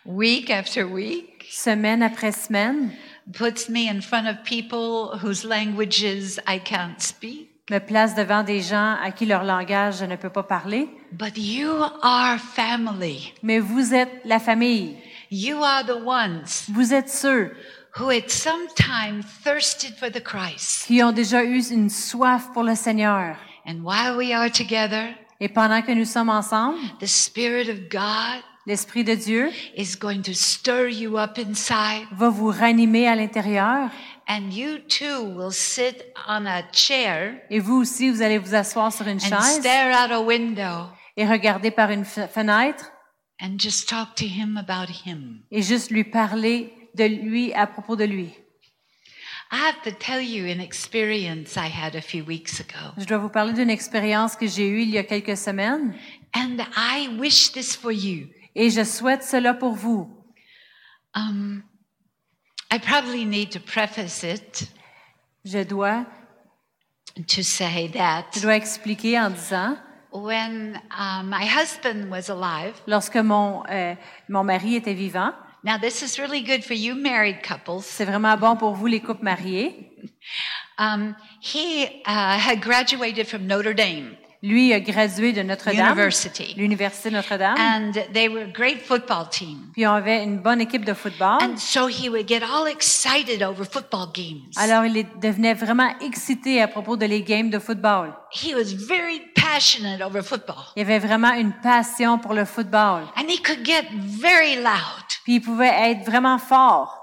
week 0.06 0.50
after 0.50 0.84
week, 0.84 1.46
semaine 1.52 2.02
après 2.02 2.32
semaine, 2.32 2.94
puts 3.34 3.68
me 3.70 3.90
in 3.90 4.02
front 4.02 4.28
of 4.28 4.44
people 4.46 5.20
whose 5.22 5.44
languages 5.44 6.40
I 6.48 6.60
can't 6.60 7.02
speak. 7.02 7.55
Me 7.72 7.80
place 7.80 8.14
devant 8.14 8.44
des 8.44 8.62
gens 8.62 8.96
à 9.04 9.12
qui 9.12 9.26
leur 9.26 9.44
langage 9.44 9.98
je 10.00 10.06
ne 10.06 10.16
peux 10.16 10.30
pas 10.30 10.44
parler. 10.44 10.88
But 11.12 11.38
you 11.38 11.72
are 12.04 12.38
family. 12.38 13.34
Mais 13.42 13.60
vous 13.60 13.94
êtes 13.94 14.22
la 14.26 14.40
famille. 14.40 14.98
You 15.32 15.64
are 15.64 15.84
the 15.84 16.06
ones 16.06 16.44
Vous 16.72 16.94
êtes 16.94 17.10
ceux 17.10 17.52
who 17.98 18.10
at 18.10 18.30
some 18.30 18.68
time 18.76 19.24
thirsted 19.44 19.96
for 19.98 20.12
the 20.12 20.22
Christ. 20.22 20.86
qui 20.86 21.02
ont 21.04 21.12
déjà 21.12 21.44
eu 21.44 21.62
une 21.72 21.90
soif 21.90 22.50
pour 22.54 22.64
le 22.64 22.76
Seigneur. 22.76 23.36
And 23.66 23.80
while 23.84 24.16
we 24.16 24.32
are 24.32 24.52
together, 24.52 25.08
Et 25.40 25.50
pendant 25.50 25.82
que 25.82 25.92
nous 25.92 26.06
sommes 26.06 26.30
ensemble, 26.30 26.78
the 27.00 27.08
Spirit 27.08 27.70
of 27.70 27.90
God 27.90 28.44
l'Esprit 28.68 29.04
de 29.04 29.14
Dieu 29.16 29.50
is 29.78 29.96
going 30.00 30.22
to 30.22 30.34
stir 30.34 30.88
you 30.88 31.18
up 31.18 31.38
inside, 31.38 32.08
va 32.12 32.30
vous 32.30 32.48
ranimer 32.50 33.08
à 33.08 33.16
l'intérieur. 33.16 33.90
And 34.28 34.52
you 34.54 34.80
too 34.80 35.24
will 35.36 35.52
sit 35.52 36.04
on 36.28 36.46
a 36.46 36.64
chair 36.72 37.36
Et 37.50 37.60
vous 37.60 37.76
aussi, 37.76 38.10
vous 38.10 38.22
allez 38.22 38.38
vous 38.38 38.56
asseoir 38.56 38.92
sur 38.92 39.08
une 39.08 39.18
and 39.18 39.20
chaise 39.20 39.60
stare 39.60 40.06
out 40.06 40.12
a 40.12 40.22
window 40.22 40.88
et 41.18 41.26
regarder 41.28 41.72
par 41.72 41.92
une 41.92 42.04
fe- 42.04 42.28
fenêtre 42.28 42.92
and 43.42 43.58
just 43.60 43.88
talk 43.90 44.16
to 44.16 44.26
Him 44.26 44.58
about 44.58 44.92
Him. 45.06 45.42
et 45.52 45.62
juste 45.62 45.92
lui 45.92 46.04
parler 46.04 46.74
de 46.96 47.04
lui 47.06 47.54
à 47.54 47.68
propos 47.68 47.96
de 47.96 48.06
lui. 48.06 48.34
I 49.52 49.58
have 49.58 49.82
to 49.84 49.92
tell 49.92 50.22
you 50.24 50.46
an 50.48 50.60
experience 50.60 51.56
I 51.56 51.68
had 51.70 51.96
a 51.96 52.02
few 52.02 52.24
weeks 52.26 52.60
ago. 52.60 52.94
Je 52.98 53.06
dois 53.06 53.20
vous 53.20 53.30
parler 53.30 53.54
d'une 53.54 53.70
expérience 53.70 54.36
que 54.36 54.48
j'ai 54.48 54.68
eue 54.68 54.82
il 54.82 54.90
y 54.90 54.98
a 54.98 55.04
quelques 55.04 55.38
semaines 55.38 55.94
And 56.36 56.58
I 56.76 57.10
wish 57.20 57.52
this 57.52 57.76
for 57.76 57.92
you. 57.92 58.28
et 58.56 58.70
je 58.72 58.84
souhaite 58.84 59.24
cela 59.24 59.54
pour 59.54 59.74
vous. 59.76 60.10
Um, 61.16 61.62
I 62.72 62.78
probably 62.80 63.26
need 63.26 63.52
to 63.52 63.60
preface 63.60 64.24
it 64.24 64.70
Je 65.46 65.64
dois, 65.64 66.06
to 67.28 67.44
say 67.44 67.88
that 67.90 68.26
je 68.34 68.42
dois 68.42 68.56
expliquer 68.56 69.18
en 69.18 69.30
disant, 69.30 69.78
when 70.12 70.82
uh, 70.92 71.22
my 71.24 71.46
husband 71.46 72.10
was 72.10 72.30
alive, 72.30 72.74
lorsque 72.88 73.18
mon, 73.18 73.64
euh, 73.70 73.96
mon 74.28 74.44
mari 74.44 74.76
était 74.76 74.96
vivant, 74.96 75.34
now 75.64 75.78
this 75.78 76.02
is 76.02 76.20
really 76.20 76.42
good 76.42 76.64
for 76.64 76.74
you 76.74 76.96
married 76.96 77.44
couples. 77.44 77.84
c'est 77.84 78.06
vraiment 78.06 78.36
bon 78.38 78.56
pour 78.56 78.74
vous 78.74 78.88
les 78.88 79.02
couples 79.02 79.24
mariés, 79.24 79.92
Um, 80.78 81.16
he 81.40 81.86
uh, 82.06 82.38
had 82.38 82.62
graduated 82.62 83.28
from 83.28 83.48
Notre 83.48 83.74
Dame 83.74 84.18
lui 84.42 84.74
a 84.74 84.80
gradué 84.80 85.34
de 85.34 85.42
Notre-Dame, 85.42 86.10
l'Université 86.58 87.10
de 87.10 87.16
Notre-Dame, 87.16 87.56
and 87.58 87.92
they 88.14 88.28
were 88.28 88.44
a 88.44 88.52
great 88.52 88.82
football 88.82 89.28
team. 89.30 89.72
puis 89.74 89.88
on 89.88 89.94
avait 89.94 90.24
une 90.24 90.40
bonne 90.40 90.62
équipe 90.62 90.86
de 90.86 90.94
football. 90.94 91.38
And 91.42 91.58
so 91.58 91.88
he 91.88 92.10
would 92.10 92.28
get 92.28 92.42
all 92.44 92.68
excited 92.68 93.42
over 93.42 93.66
football 93.66 94.08
games. 94.14 94.52
Alors, 94.58 94.86
il 94.86 95.06
devenait 95.22 95.54
vraiment 95.54 95.90
excité 96.02 96.62
à 96.62 96.68
propos 96.68 96.98
de 96.98 97.06
les 97.06 97.22
games 97.22 97.50
de 97.50 97.60
football. 97.60 98.14
He 98.32 98.54
was 98.54 98.74
very 98.74 99.22
passionate 99.36 99.46
passionate 99.56 100.02
over 100.02 100.22
football. 100.22 100.74
Il 100.76 100.82
avait 100.82 101.00
vraiment 101.00 101.34
une 101.34 101.54
passion 101.54 102.18
pour 102.18 102.34
le 102.34 102.46
football. 102.46 103.04
And 103.16 103.28
he 103.30 103.42
could 103.42 103.66
get 103.66 103.86
very 103.92 104.56
loud. 104.56 105.06
Puis 105.24 105.36
il 105.36 105.42
pouvait 105.42 105.92
être 105.92 106.06
vraiment 106.06 106.38
fort. 106.38 107.02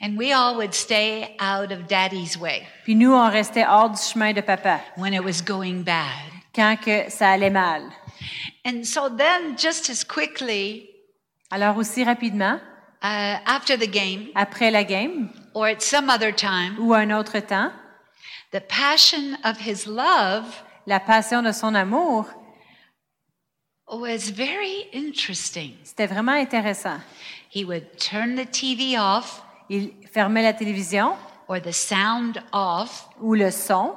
And 0.00 0.16
we 0.16 0.32
all 0.32 0.56
would 0.56 0.74
stay 0.74 1.34
out 1.40 1.72
of 1.72 1.86
daddy's 1.88 2.36
way 2.36 2.62
Puis 2.84 2.94
nous, 2.94 3.12
on 3.12 3.30
restait 3.30 3.64
hors 3.66 3.90
du 3.90 4.00
chemin 4.00 4.32
de 4.32 4.40
papa 4.42 4.80
when 4.96 5.14
it 5.14 5.24
was 5.24 5.42
going 5.42 5.82
bad. 5.82 6.31
Quand 6.54 6.76
que 6.76 7.10
ça 7.10 7.30
allait 7.30 7.50
mal. 7.50 7.82
And 8.64 8.84
so 8.84 9.08
then, 9.08 9.56
just 9.56 9.90
as 9.90 10.04
quickly 10.04 10.88
Alors 11.50 11.76
aussi 11.76 12.04
rapidement, 12.04 12.60
uh, 13.02 13.38
after 13.46 13.76
the 13.76 13.90
game 13.90 14.28
après 14.34 14.70
la 14.70 14.84
game 14.84 15.30
or 15.54 15.66
at 15.66 15.80
some 15.80 16.08
other 16.08 16.32
time, 16.34 16.76
ou 16.78 16.94
un 16.94 17.10
autre 17.10 17.40
temps, 17.40 17.72
the 18.52 18.60
passion 18.60 19.36
of 19.44 19.58
his 19.58 19.86
love 19.86 20.46
la 20.86 21.00
passion 21.00 21.42
de 21.42 21.52
son 21.52 21.74
amour, 21.74 22.26
was 23.88 24.30
very 24.30 24.88
interesting. 24.92 25.74
c'était 25.84 26.06
vraiment 26.06 26.32
intéressant. 26.32 27.00
He 27.54 27.64
would 27.64 27.98
turn 27.98 28.36
the 28.36 28.46
TV 28.50 28.98
off 28.98 29.42
Il 29.68 29.92
fermait 30.12 30.42
la 30.42 30.52
télévision 30.52 31.16
or 31.48 31.60
the 31.60 31.72
sound 31.72 32.42
off, 32.52 33.08
ou 33.20 33.34
le 33.34 33.50
son. 33.50 33.94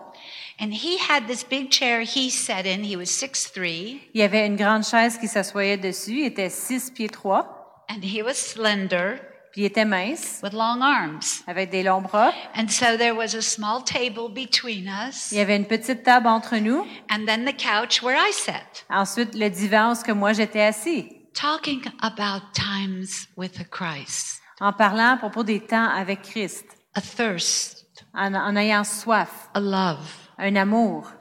And 0.59 0.71
he 0.73 0.97
had 0.97 1.27
this 1.27 1.43
big 1.43 1.69
chair 1.71 2.01
he 2.01 2.29
sat 2.29 2.65
in. 2.65 2.83
He 2.83 2.95
was 2.95 3.07
six 3.07 3.51
three, 3.51 4.01
Il 4.13 4.21
y 4.21 4.23
avait 4.23 4.45
une 4.45 4.55
grande 4.55 4.83
chaise 4.83 5.17
qui 5.17 5.27
s'assoyait 5.27 5.77
dessus. 5.77 6.19
Il 6.19 6.25
était 6.25 6.49
six 6.49 6.89
pieds 6.91 7.09
trois, 7.09 7.83
and 7.89 8.01
he 8.03 8.21
was 8.23 8.33
slender 8.35 9.19
puis 9.51 9.61
il 9.61 9.65
était 9.67 9.85
mince, 9.85 10.41
with 10.43 10.51
long 10.51 10.81
arms. 10.81 11.43
avec 11.47 11.69
des 11.69 11.81
longs 11.81 12.01
bras. 12.01 12.33
And 12.57 12.67
so 12.67 12.97
there 12.97 13.15
was 13.15 13.33
a 13.35 13.41
small 13.41 13.81
table 13.81 14.27
between 14.29 14.85
us, 14.89 15.31
Il 15.31 15.37
y 15.37 15.41
avait 15.41 15.55
une 15.55 15.65
petite 15.65 16.03
table 16.03 16.27
entre 16.27 16.57
nous. 16.57 16.85
and 17.09 17.25
then 17.25 17.45
the 17.45 17.55
couch 17.55 18.03
where 18.03 18.17
I 18.17 18.33
sat, 18.33 18.83
Ensuite, 18.89 19.33
le 19.33 19.49
divan 19.49 19.93
où 19.93 20.03
que 20.03 20.11
moi 20.11 20.33
j'étais 20.33 20.61
assis, 20.61 21.07
talking 21.33 21.81
about 22.01 22.41
times 22.53 23.27
with 23.37 23.57
Christ, 23.69 24.41
en 24.59 24.73
parlant 24.73 25.13
à 25.13 25.17
propos 25.17 25.43
des 25.43 25.61
temps 25.61 25.87
avec 25.89 26.23
Christ, 26.23 26.65
a 26.93 26.99
thirst, 26.99 27.85
en, 28.13 28.33
en 28.33 28.57
ayant 28.57 28.83
soif, 28.83 29.47
a 29.53 29.59
love. 29.61 30.05
Un 30.37 30.55
amour. 30.55 31.11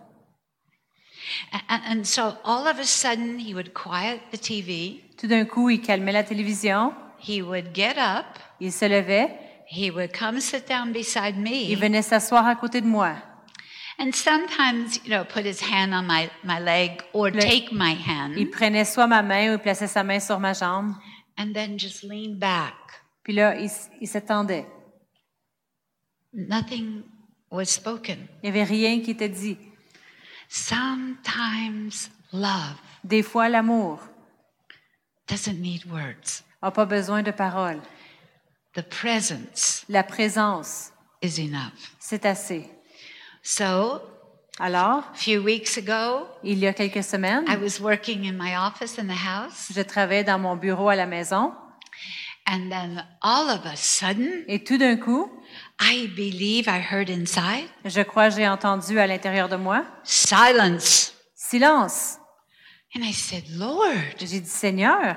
And, 1.68 2.04
so 2.04 2.36
all 2.44 2.66
of 2.66 2.78
a 2.78 2.84
sudden, 2.84 3.38
he 3.38 3.54
would 3.54 3.72
quiet 3.72 4.20
the 4.30 4.36
TV. 4.38 5.00
Tout 5.16 5.26
d'un 5.26 5.44
coup, 5.46 5.70
il 5.70 5.80
calmait 5.80 6.12
la 6.12 6.22
télévision, 6.24 6.92
He 7.26 7.40
would 7.40 7.74
get 7.74 7.96
up. 7.98 8.26
il 8.60 8.70
se 8.72 8.84
levait, 8.84 9.30
He 9.70 9.90
would 9.90 10.12
come 10.12 10.40
sit 10.40 10.68
down 10.68 10.92
beside 10.92 11.36
il 11.70 11.78
venait 11.78 12.02
s'asseoir 12.02 12.46
à 12.46 12.54
côté 12.56 12.80
de 12.82 12.86
moi. 12.86 13.14
And 13.98 14.12
sometimes, 14.12 14.96
you 15.04 15.10
know, 15.10 15.24
put 15.24 15.46
his 15.46 15.60
hand 15.62 15.94
on 15.94 16.02
my, 16.06 16.28
my 16.42 16.58
leg 16.60 17.00
or 17.14 17.30
Le- 17.30 17.40
take 17.40 17.72
my 17.72 17.92
Il 18.36 18.46
hand 18.46 18.50
prenait 18.50 18.84
soit 18.84 19.06
ma 19.06 19.22
main 19.22 19.50
ou 19.50 19.52
il 19.54 19.58
plaçait 19.60 19.86
sa 19.86 20.02
main 20.02 20.20
sur 20.20 20.38
ma 20.40 20.52
jambe. 20.52 20.94
and 21.38 21.52
then 21.54 21.78
just 21.78 22.02
lean 22.02 22.34
back. 22.38 22.74
Puis 23.22 23.32
là, 23.32 23.56
il, 23.58 23.70
il 24.00 24.08
s'attendait. 24.08 24.66
Nothing 26.32 27.02
was 27.54 27.66
spoken. 27.66 28.26
Il 28.42 28.50
n'y 28.52 28.58
avait 28.60 28.64
rien 28.68 29.00
qui 29.00 29.12
était 29.12 29.28
dit. 29.28 29.56
Sometimes 30.48 32.10
love 32.32 32.76
Des 33.04 33.22
fois, 33.22 33.48
l'amour 33.48 34.00
doesn't 35.28 35.60
need 35.60 35.84
words. 35.86 36.42
n'a 36.62 36.70
pas 36.70 36.86
besoin 36.86 37.22
de 37.22 37.30
paroles. 37.30 37.80
The 38.74 38.82
presence 38.82 39.84
La 39.88 40.02
présence, 40.02 40.90
is 41.22 41.38
enough. 41.40 41.72
c'est 41.98 42.26
assez. 42.26 42.68
So, 43.42 44.00
Alors, 44.60 44.98
a 45.12 45.14
few 45.14 45.42
weeks 45.42 45.76
ago, 45.78 46.28
il 46.44 46.58
y 46.60 46.66
a 46.68 46.72
quelques 46.72 47.02
semaines, 47.02 47.44
I 47.48 47.56
was 47.56 47.80
working 47.80 48.24
in 48.24 48.34
my 48.34 48.56
office 48.56 48.98
in 48.98 49.06
the 49.08 49.26
house, 49.26 49.72
je 49.74 49.82
travaillais 49.82 50.22
dans 50.22 50.38
mon 50.38 50.54
bureau 50.56 50.88
à 50.88 50.94
la 50.94 51.06
maison 51.06 51.52
and 52.46 52.70
then 52.70 53.04
all 53.20 53.48
of 53.50 53.66
a 53.66 53.74
sudden, 53.76 54.44
et 54.46 54.62
tout 54.62 54.78
d'un 54.78 54.96
coup, 54.96 55.28
I 55.80 56.06
believe 56.16 56.66
I 56.68 56.80
heard 56.80 57.10
inside 57.10 57.68
je 57.84 58.00
crois 58.02 58.28
que 58.30 58.36
j'ai 58.36 58.48
entendu 58.48 58.98
à 58.98 59.06
l'intérieur 59.06 59.48
de 59.48 59.56
moi 59.56 59.84
silence. 60.04 61.14
silence. 61.34 62.18
And 62.96 63.02
I 63.02 63.12
said, 63.12 63.42
Lord, 63.56 63.92
J'ai 64.18 64.40
dit 64.40 64.46
Seigneur, 64.48 65.16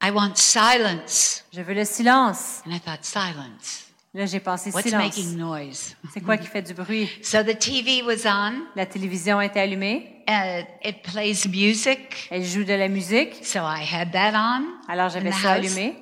I 0.00 0.10
want 0.10 0.36
silence. 0.36 1.44
je 1.52 1.60
veux 1.60 1.74
le 1.74 1.84
silence. 1.84 2.62
And 2.66 2.70
I 2.72 2.78
thought, 2.80 3.02
silence. 3.04 3.80
Là, 4.12 4.26
j'ai 4.26 4.38
pensé 4.38 4.70
What's 4.70 4.84
silence. 4.88 5.02
making 5.16 5.36
noise? 5.36 5.96
C'est 6.12 6.20
quoi 6.20 6.36
qui 6.36 6.46
fait 6.46 6.62
du 6.62 6.72
bruit? 6.72 7.10
So 7.24 7.42
the 7.42 7.58
TV 7.58 8.02
was 8.04 8.24
on. 8.26 8.66
La 8.76 8.86
télévision 8.86 9.40
était 9.40 9.60
allumée, 9.60 10.10
Uh, 10.28 10.62
it 10.84 11.02
plays 11.02 11.46
music. 11.48 12.28
elle 12.30 12.44
joue 12.44 12.62
de 12.64 12.72
la 12.74 12.88
musique. 12.88 13.44
So 13.44 13.58
I 13.58 13.82
had 13.84 14.12
that 14.12 14.32
on. 14.34 14.64
Alors 14.88 15.08
j'avais 15.10 15.32
ça 15.32 15.54
house. 15.54 15.58
allumé. 15.58 15.96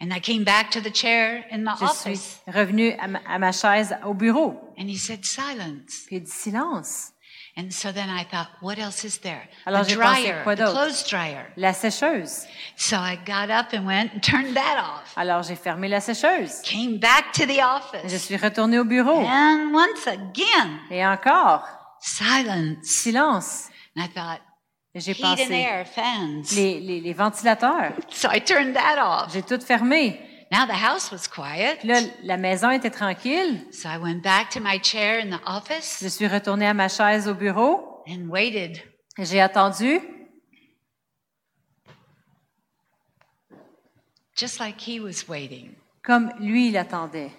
And 0.00 0.12
I 0.12 0.20
came 0.20 0.44
back 0.44 0.70
to 0.72 0.80
the 0.80 0.90
chair 0.92 1.44
in 1.50 1.64
my 1.64 1.72
Je 1.80 1.86
suis 1.86 2.10
office. 2.12 2.40
revenue 2.46 2.92
à 3.00 3.08
ma, 3.08 3.18
à 3.26 3.38
ma 3.38 3.52
chaise 3.52 3.96
au 4.04 4.12
bureau. 4.14 4.54
And 4.78 4.88
he 4.88 4.96
said, 4.98 5.24
silence. 5.24 6.04
Puis 6.06 6.16
il 6.16 6.24
dit 6.24 6.30
silence. 6.30 7.12
And 7.58 7.70
so 7.72 7.90
then 7.90 8.10
I 8.10 8.22
thought, 8.24 8.48
what 8.60 8.78
else 8.78 9.02
is 9.04 9.18
there? 9.22 9.48
Alors 9.64 9.84
the 9.84 9.88
j'ai 9.88 9.96
pensé, 9.96 10.22
dryer, 10.24 10.42
quoi 10.44 10.54
the 10.54 10.58
d'autre? 10.58 10.72
clothes 10.74 11.04
dryer. 11.08 11.46
La 11.56 11.72
sécheuse. 11.72 12.46
So 12.76 12.96
I 12.98 13.16
got 13.24 13.48
up 13.48 13.72
and 13.72 13.86
went 13.86 14.12
and 14.12 14.20
turned 14.22 14.54
that 14.54 14.76
off. 14.78 15.14
Alors 15.16 15.42
j'ai 15.42 15.56
fermé 15.56 15.88
la 15.88 16.00
sécheuse. 16.02 16.60
Came 16.62 16.98
back 16.98 17.32
to 17.32 17.46
the 17.46 17.54
Je 17.56 17.62
office. 17.62 18.22
suis 18.22 18.36
retournée 18.36 18.78
au 18.78 18.84
bureau. 18.84 19.24
And 19.26 19.72
once 19.72 20.06
again, 20.06 20.80
Et 20.90 21.02
encore, 21.06 21.64
silence. 22.00 22.76
silence. 22.84 23.70
And 23.96 24.02
I 24.04 24.08
thought, 24.08 24.40
J'ai 24.98 25.14
fans. 25.14 26.42
les, 26.54 26.80
les, 26.80 27.00
les 27.00 27.12
ventilateurs. 27.12 27.92
So 28.10 28.28
I 28.32 28.40
turned 28.40 28.74
that 28.74 28.98
off. 28.98 29.32
J'ai 29.32 29.42
tout 29.42 29.60
fermé. 29.60 30.18
Now 30.50 30.64
the 30.66 30.72
house 30.72 31.10
was 31.10 31.26
quiet. 31.28 31.82
Là, 31.84 32.00
la 32.22 32.36
maison 32.36 32.70
était 32.70 32.90
tranquille. 32.90 33.60
So 33.72 33.88
I 33.88 33.98
went 33.98 34.22
back 34.22 34.48
to 34.50 34.60
my 34.60 34.78
chair 34.80 35.18
in 35.20 35.30
the 35.30 35.40
Je 35.44 35.50
office 35.50 36.08
suis 36.08 36.26
retournée 36.28 36.66
à 36.66 36.72
ma 36.74 36.88
chaise 36.88 37.28
au 37.28 37.34
bureau. 37.34 38.02
and 38.08 38.28
waited. 38.30 38.80
J'ai 39.18 39.40
attendu, 39.40 40.00
Just 44.36 44.60
like 44.60 44.78
he 44.80 45.00
was 45.00 45.26
waiting. 45.28 45.74
comme 46.02 46.30
lui, 46.38 46.68
il 46.68 46.76
attendait. 46.76 47.32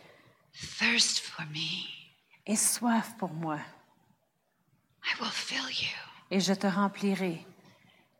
Thirst 0.79 1.19
for 1.19 1.45
me. 1.47 1.87
Et 2.45 2.55
soif 2.55 3.15
pour 3.17 3.29
moi. 3.33 3.59
I 5.03 5.21
will 5.21 5.29
fill 5.31 5.69
you. 5.69 6.06
Et 6.29 6.39
je 6.39 6.53
te 6.53 6.67
remplirai. 6.67 7.45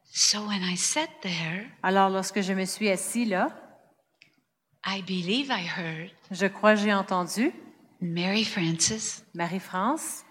So 0.06 0.48
when 0.48 0.64
I 0.64 0.76
sat 0.78 1.10
there, 1.22 1.68
Alors, 1.84 2.10
lorsque 2.10 2.42
je 2.42 2.54
me 2.54 2.66
suis 2.66 2.90
assis 2.90 3.26
là, 3.26 3.50
I 4.86 5.02
believe 5.02 5.50
I 5.50 5.66
heard 5.68 6.12
je 6.32 6.48
crois 6.48 6.76
j'ai 6.76 6.94
entendu 6.94 7.52
Mary 8.00 8.46
Frances, 8.46 9.24
Marie-France, 9.34 10.24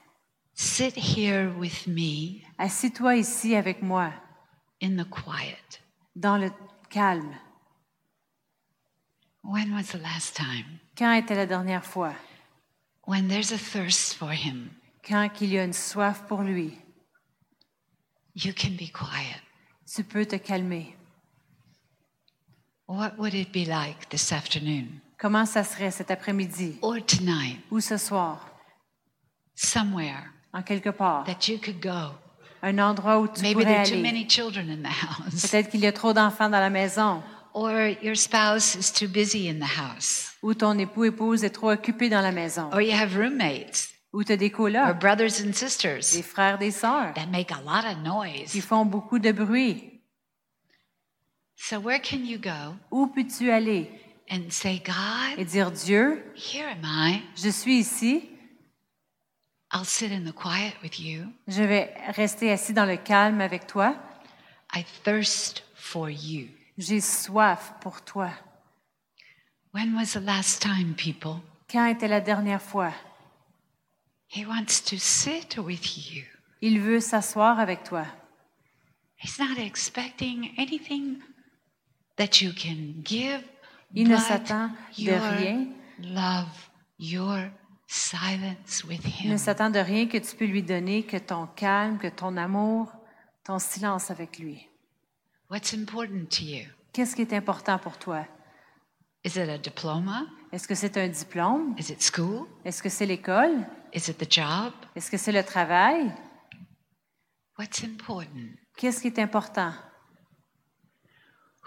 sit 0.54 0.94
here 0.96 1.52
with 1.58 1.86
me 1.86 2.42
assis-toi 2.58 3.16
ici 3.16 3.54
avec 3.54 3.82
moi, 3.82 4.12
in 4.82 4.96
the 4.96 5.08
quiet. 5.08 5.82
dans 6.14 6.38
le 6.38 6.50
calme. 6.88 7.34
When 9.44 9.72
was 9.74 9.92
the 9.92 10.00
last 10.00 10.34
time? 10.36 10.78
Quand 10.96 11.12
était 11.12 11.34
la 11.34 11.46
dernière 11.46 11.84
fois? 11.84 12.14
When 13.06 13.28
there's 13.28 13.52
a 13.52 13.58
thirst 13.58 14.14
for 14.14 14.32
him, 14.32 14.70
Quand 15.06 15.28
il 15.40 15.52
y 15.52 15.58
a 15.58 15.64
une 15.64 15.72
soif 15.72 16.24
pour 16.26 16.42
lui, 16.42 16.76
you 18.36 18.52
can 18.54 18.70
be 18.76 18.90
quiet. 18.92 19.40
tu 19.92 20.04
peux 20.04 20.26
te 20.26 20.36
calmer. 20.36 20.94
What 22.88 23.18
would 23.18 23.34
it 23.34 23.52
be 23.52 23.64
like 23.66 24.08
this 24.10 24.30
afternoon? 24.32 25.00
Comment 25.18 25.46
ça 25.46 25.64
serait 25.64 25.90
cet 25.90 26.10
après-midi? 26.10 26.78
Or 26.82 26.96
tonight, 27.04 27.60
ou 27.70 27.80
ce 27.80 27.96
soir, 27.96 28.48
somewhere 29.54 30.30
en 30.52 30.62
quelque 30.62 30.90
part, 30.90 31.24
that 31.24 31.48
you 31.48 31.58
could 31.58 31.80
go? 31.80 32.12
un 32.62 32.78
endroit 32.78 33.18
où 33.20 33.26
tu 33.28 33.42
Maybe 33.42 33.58
there 33.58 33.64
pourrais 33.64 33.78
are 33.78 33.84
too 33.86 33.92
aller? 33.94 34.02
many 34.02 34.26
children 34.28 34.70
in 34.70 34.82
the 34.82 34.92
house, 34.92 35.42
Peut-être 35.42 35.70
qu'il 35.70 35.80
y 35.80 35.86
a 35.86 35.92
trop 35.92 36.12
d'enfants 36.12 36.48
dans 36.50 36.60
la 36.60 36.70
maison, 36.70 37.22
or 37.54 37.72
your 38.02 38.16
spouse 38.16 38.74
is 38.74 38.92
too 38.92 39.08
busy 39.08 39.48
in 39.48 39.58
the 39.58 39.78
house, 39.78 40.32
ou 40.42 40.54
ton 40.54 40.78
époux 40.78 41.04
épouse 41.04 41.42
est 41.44 41.50
trop 41.50 41.70
occupé 41.70 42.08
dans 42.08 42.20
la 42.20 42.32
maison, 42.32 42.68
or 42.72 42.80
you 42.82 42.92
have 42.92 43.16
roommates 43.16 43.88
ou 44.16 44.24
tu 44.24 44.32
as 44.32 44.36
des 44.38 44.46
or 44.50 44.56
colocs, 44.56 44.98
brothers 44.98 45.40
and 45.42 45.48
des 45.48 45.52
sisters 45.52 46.02
frères, 46.24 46.56
des 46.58 46.70
sœurs, 46.70 47.12
that 47.14 47.26
make 47.26 47.52
a 47.52 47.60
lot 47.60 47.84
of 47.84 47.96
qui 48.02 48.58
noise. 48.58 48.60
font 48.64 48.86
beaucoup 48.86 49.18
de 49.18 49.30
bruit. 49.30 50.00
So, 51.56 51.78
where 51.80 52.00
can 52.00 52.24
you 52.24 52.38
go 52.38 52.74
Où 52.90 53.08
peux-tu 53.08 53.50
aller? 53.50 53.90
and 54.30 54.50
say, 54.50 54.82
God, 54.84 55.38
et 55.38 55.44
dire 55.44 55.70
Dieu, 55.70 56.24
here 56.34 56.66
am 56.66 56.82
I. 56.84 57.22
je 57.36 57.50
suis 57.50 57.78
ici, 57.78 58.28
I'll 59.72 59.84
sit 59.84 60.10
in 60.10 60.24
the 60.24 60.32
quiet 60.32 60.72
with 60.82 60.98
you. 60.98 61.26
je 61.46 61.62
vais 61.62 61.92
rester 62.16 62.50
assis 62.50 62.72
dans 62.72 62.86
le 62.86 62.96
calme 62.96 63.40
avec 63.42 63.66
toi, 63.66 63.94
I 64.74 64.84
thirst 65.04 65.62
for 65.74 66.08
you. 66.08 66.48
j'ai 66.78 67.00
soif 67.00 67.74
pour 67.82 68.00
toi. 68.02 68.30
When 69.74 69.94
was 69.94 70.14
the 70.14 70.22
last 70.24 70.62
time, 70.62 70.94
people? 70.94 71.42
Quand 71.70 71.86
était 71.86 72.08
la 72.08 72.20
dernière 72.22 72.62
fois? 72.62 72.92
He 74.28 74.44
wants 74.46 74.82
to 74.84 74.96
sit 74.98 75.56
with 75.58 75.96
you. 76.12 76.24
Il 76.60 76.80
veut 76.80 77.00
s'asseoir 77.00 77.60
avec 77.60 77.84
toi. 77.84 78.04
He's 79.22 79.38
not 79.38 79.58
expecting 79.58 80.52
anything 80.58 81.18
that 82.16 82.40
you 82.42 82.52
can 82.52 83.02
give. 83.04 83.42
Il 83.94 84.08
ne 84.08 84.16
s'attend 84.16 84.70
de 84.98 85.12
rien. 85.38 85.66
Love, 86.00 86.48
your 86.98 87.48
silence 87.86 88.84
with 88.84 89.00
Il 89.22 89.28
ne 89.28 89.34
Him. 89.34 89.38
s'attend 89.38 89.70
de 89.70 89.78
rien 89.78 90.06
que 90.08 90.18
tu 90.18 90.36
peux 90.36 90.44
lui 90.44 90.62
donner 90.62 91.04
que 91.04 91.16
ton 91.16 91.46
calme, 91.46 91.98
que 91.98 92.08
ton 92.08 92.36
amour, 92.36 92.92
ton 93.44 93.58
silence 93.58 94.10
avec 94.10 94.38
lui. 94.38 94.66
What's 95.50 95.72
important 95.72 96.26
to 96.30 96.42
you? 96.44 96.66
Qu'est-ce 96.92 97.14
qui 97.14 97.22
est 97.22 97.32
important 97.32 97.78
pour 97.78 97.96
toi? 97.98 98.26
Is 99.24 99.36
it 99.38 99.48
a 99.48 99.58
diploma? 99.58 100.26
Est-ce 100.56 100.66
que 100.66 100.74
c'est 100.74 100.96
un 100.96 101.08
diplôme? 101.08 101.74
Is 101.78 101.92
it 101.92 102.02
school? 102.02 102.46
Est-ce 102.64 102.82
que 102.82 102.88
c'est 102.88 103.04
l'école? 103.04 103.66
Is 103.92 104.08
it 104.08 104.16
the 104.16 104.32
job? 104.32 104.72
Est-ce 104.94 105.10
que 105.10 105.18
c'est 105.18 105.30
le 105.30 105.44
travail? 105.44 106.10
What's 107.58 107.84
important? 107.84 108.56
Qu'est-ce 108.74 109.02
qui 109.02 109.08
est 109.08 109.18
important? 109.18 109.74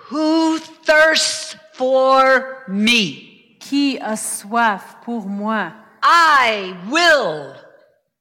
Who 0.10 0.58
thirsts 0.88 1.56
for 1.74 2.64
me? 2.68 3.58
Qui 3.60 4.00
a 4.00 4.16
soif 4.16 4.96
pour 5.04 5.28
moi? 5.28 5.72
I 6.02 6.74
will 6.90 7.54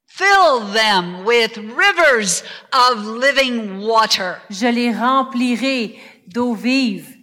fill 0.06 0.70
them 0.74 1.24
with 1.24 1.56
rivers 1.56 2.42
of 2.74 3.06
living 3.06 3.78
water. 3.86 4.36
Je 4.50 4.66
les 4.66 4.92
remplirai 4.92 5.98
d'eau 6.26 6.52
vive. 6.52 7.16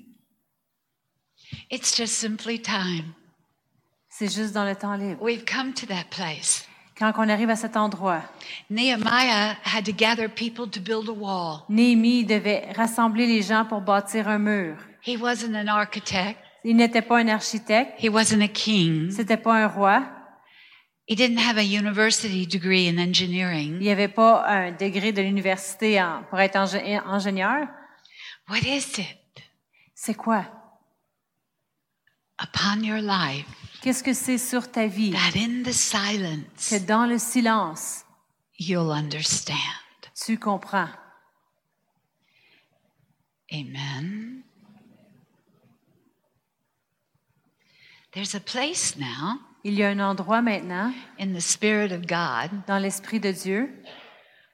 It's 1.70 1.96
just 1.96 2.18
simply 2.18 2.60
time. 2.60 3.14
C'est 4.18 4.34
juste 4.34 4.53
dans 4.53 4.63
le 4.63 4.76
temps 4.76 4.95
libre. 4.95 5.22
We've 5.22 5.43
come 5.43 5.74
to 5.74 5.86
that 5.88 6.05
place. 6.09 6.66
Quand 6.97 7.11
on 7.18 7.28
arrive 7.28 7.49
à 7.49 7.57
cet 7.57 7.76
endroit, 7.76 8.22
Nehemiah 8.70 9.57
had 9.66 9.84
to 9.86 9.91
gather 9.91 10.30
people 10.30 10.70
to 10.70 10.80
build 10.80 11.09
a 11.09 11.11
wall. 11.11 11.63
Néhémie 11.68 12.24
devait 12.24 12.72
rassembler 12.78 13.28
les 13.28 13.41
gens 13.41 13.66
pour 13.66 13.82
bâtir 13.82 14.30
un 14.30 14.38
mur. 14.38 14.78
He 15.05 15.18
wasn't 15.18 15.53
an 15.55 15.68
architect. 15.68 16.39
Il 16.63 16.78
n'était 16.78 17.01
pas 17.01 17.18
un 17.20 17.28
architecte, 17.28 18.01
He 18.01 18.07
wasn't 18.09 18.41
a 18.41 18.47
king. 18.47 19.11
c'était 19.11 19.36
pas 19.38 19.55
un 19.66 19.68
roi, 19.68 20.03
He 21.07 21.16
didn't 21.16 21.38
have 21.38 21.57
a 21.57 21.63
university 21.63 22.47
degree 22.47 22.88
in 22.88 22.93
il 22.93 23.09
engineering. 23.09 23.78
n'y 23.80 23.89
avait 23.91 24.07
pas 24.07 24.45
un 24.47 24.72
degré 24.72 25.11
de 25.11 25.22
l'université 25.22 26.01
en- 26.01 26.24
pour 26.30 26.39
être 26.39 26.55
ingé- 26.55 26.99
ingénieur. 27.05 27.68
What 28.49 28.59
is 28.66 28.97
it 28.97 29.43
C'est 29.93 30.16
quoi? 30.16 30.45
upon 32.41 32.82
your 32.84 33.01
life 33.01 33.45
Qu'est-ce 33.86 34.02
que 34.02 34.14
c'est 34.14 34.40
sur 34.40 34.72
ta 34.72 34.88
vie? 34.88 35.12
That 35.12 35.38
in 35.38 35.62
the 35.62 35.72
silence 35.72 36.72
que 36.72 36.80
dans 36.88 37.06
le 37.06 37.20
silence, 37.20 38.04
you'll 38.58 38.90
understand? 38.90 39.60
tu 40.26 40.40
comprends? 40.40 40.90
Amen. 43.54 44.42
There's 48.12 48.34
a 48.34 48.40
place 48.40 48.98
now 48.98 49.38
Il 49.64 49.76
y 49.76 49.84
a 49.84 49.90
un 49.90 50.00
endroit 50.00 50.42
maintenant, 50.42 50.92
in 51.20 51.34
the 51.34 51.40
Spirit 51.40 51.92
of 51.92 52.08
God 52.08 52.50
dans 52.66 52.80
l'Esprit 52.82 53.20
de 53.20 53.32
Dieu, 53.32 53.70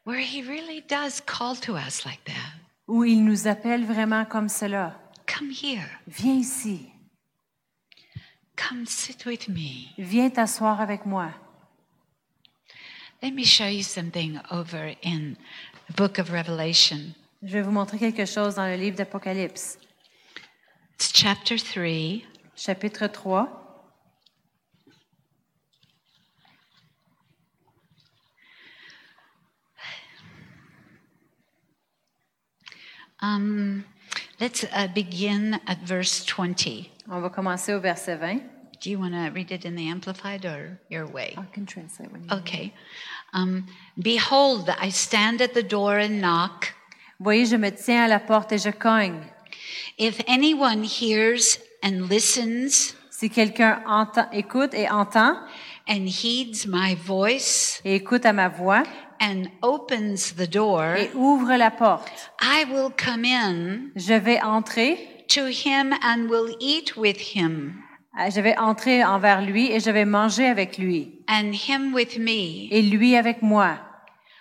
where 0.03 0.19
He 0.19 0.41
really 0.41 0.81
does 0.89 1.21
call 1.21 1.55
to 1.61 1.77
us 1.77 2.03
like 2.03 2.21
that. 2.25 2.59
où 2.85 3.05
il 3.05 3.23
nous 3.23 3.47
appelle 3.47 3.85
vraiment 3.85 4.25
comme 4.25 4.49
cela. 4.49 4.99
Come 5.25 5.51
here. 5.51 5.87
Viens 6.05 6.35
ici, 6.35 6.90
Come 8.69 8.85
sit 8.85 9.25
with 9.25 9.49
me. 9.49 9.91
viens 9.97 10.29
t'asseoir 10.29 10.79
avec 10.79 11.05
moi. 11.05 11.33
Let 13.23 13.31
me 13.33 13.43
show 13.43 13.67
you 13.67 13.81
something 13.81 14.39
over 14.51 14.93
in 15.01 15.35
the 15.87 15.93
book 15.93 16.19
of 16.19 16.29
Revelation. 16.29 17.15
Je 17.41 17.53
vais 17.53 17.63
vous 17.63 17.71
montrer 17.71 17.97
quelque 17.97 18.25
chose 18.25 18.55
dans 18.55 18.67
le 18.67 18.75
livre 18.75 18.95
d'Apocalypse, 18.97 19.77
It's 20.93 21.11
chapter 21.11 21.57
3, 21.57 22.23
chapitre 22.55 23.07
3. 23.07 23.47
Um, 33.23 33.85
let's 34.39 34.63
uh, 34.71 34.87
begin 34.93 35.59
at 35.65 35.79
verse 35.79 36.23
20. 36.25 36.89
On 37.13 37.19
va 37.19 37.29
commencer 37.29 37.73
au 37.73 37.81
verset 37.81 38.15
20. 38.15 38.39
Do 38.81 38.89
you 38.89 38.97
want 38.97 39.11
to 39.11 39.29
read 39.33 39.51
it 39.51 39.65
in 39.65 39.75
the 39.75 39.89
Amplified 39.89 40.45
or 40.45 40.79
your 40.89 41.05
way? 41.11 41.35
I 41.37 41.43
can 41.53 41.65
translate 41.65 42.09
when 42.11 42.23
you- 42.23 42.37
Okay. 42.37 42.71
Um, 43.33 43.65
Behold, 43.97 44.73
I 44.81 44.89
stand 44.91 45.41
at 45.41 45.53
the 45.53 45.61
door 45.61 45.99
and 45.99 46.21
knock. 46.21 46.73
Voyez, 47.19 47.47
je 47.51 47.57
me 47.57 47.69
tiens 47.69 48.05
à 48.05 48.07
la 48.07 48.19
porte 48.19 48.53
et 48.53 48.57
je 48.57 48.71
cogne. 48.71 49.19
If 49.99 50.21
anyone 50.25 50.83
hears 50.85 51.59
and 51.83 52.07
listens 52.09 52.95
Si 53.11 53.29
quelqu'un 53.29 53.83
écoute 54.31 54.73
et 54.73 54.89
entend 54.89 55.35
and 55.87 56.07
heeds 56.07 56.65
my 56.65 56.95
voice 56.95 57.79
et 57.85 57.95
écoute 57.95 58.25
à 58.25 58.33
ma 58.33 58.47
voix 58.49 58.81
and 59.21 59.43
opens 59.61 60.33
the 60.35 60.49
door, 60.49 60.95
et 60.97 61.11
ouvre 61.13 61.55
la 61.55 61.69
porte, 61.69 62.31
I 62.41 62.65
will 62.67 62.89
come 62.97 63.23
in 63.23 63.91
je 63.95 64.15
vais 64.15 64.41
entrer, 64.41 65.20
to 65.33 65.47
him 65.47 65.93
and 66.01 66.29
will 66.29 66.55
eat 66.59 66.95
with 66.97 67.35
him, 67.35 67.81
euh, 68.19 68.29
je 68.29 68.41
vais 68.41 68.57
entrer 68.57 69.03
envers 69.03 69.41
lui 69.41 69.71
et 69.71 69.79
je 69.79 69.89
vais 69.89 70.05
manger 70.05 70.45
avec 70.47 70.77
lui 70.77 71.23
and 71.27 71.51
him 71.53 71.93
with 71.93 72.17
me. 72.17 72.67
et 72.71 72.81
lui 72.81 73.15
avec 73.15 73.41
moi. 73.41 73.77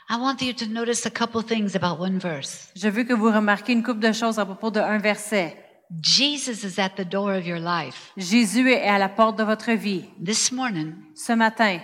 I 0.09 0.16
want 0.16 0.43
you 0.43 0.53
to 0.55 0.66
notice 0.66 1.07
a 1.07 1.11
couple 1.11 1.43
things 1.43 1.76
about 1.76 2.01
one 2.01 2.18
verse. 2.18 2.70
Je 2.74 2.88
veux 2.88 3.05
que 3.05 3.12
vous 3.14 3.30
remarquiez 3.30 3.74
une 3.74 3.84
couple 3.84 4.01
de 4.01 4.12
choses 4.12 4.38
à 4.41 4.45
propos 4.45 4.70
d'un 4.70 4.99
verset. 4.99 5.57
Jesus 6.03 6.64
is 6.64 6.80
at 6.80 6.91
the 6.97 7.05
door 7.05 7.32
of 7.32 7.45
your 7.45 7.59
life 7.59 8.12
Jésus 8.16 8.70
est 8.70 8.88
à 8.88 8.97
la 8.97 9.09
porte 9.09 9.36
de 9.36 9.43
votre 9.43 9.72
vie 9.72 10.05
this 10.24 10.53
morning, 10.53 10.95
ce 11.14 11.32
matin 11.32 11.80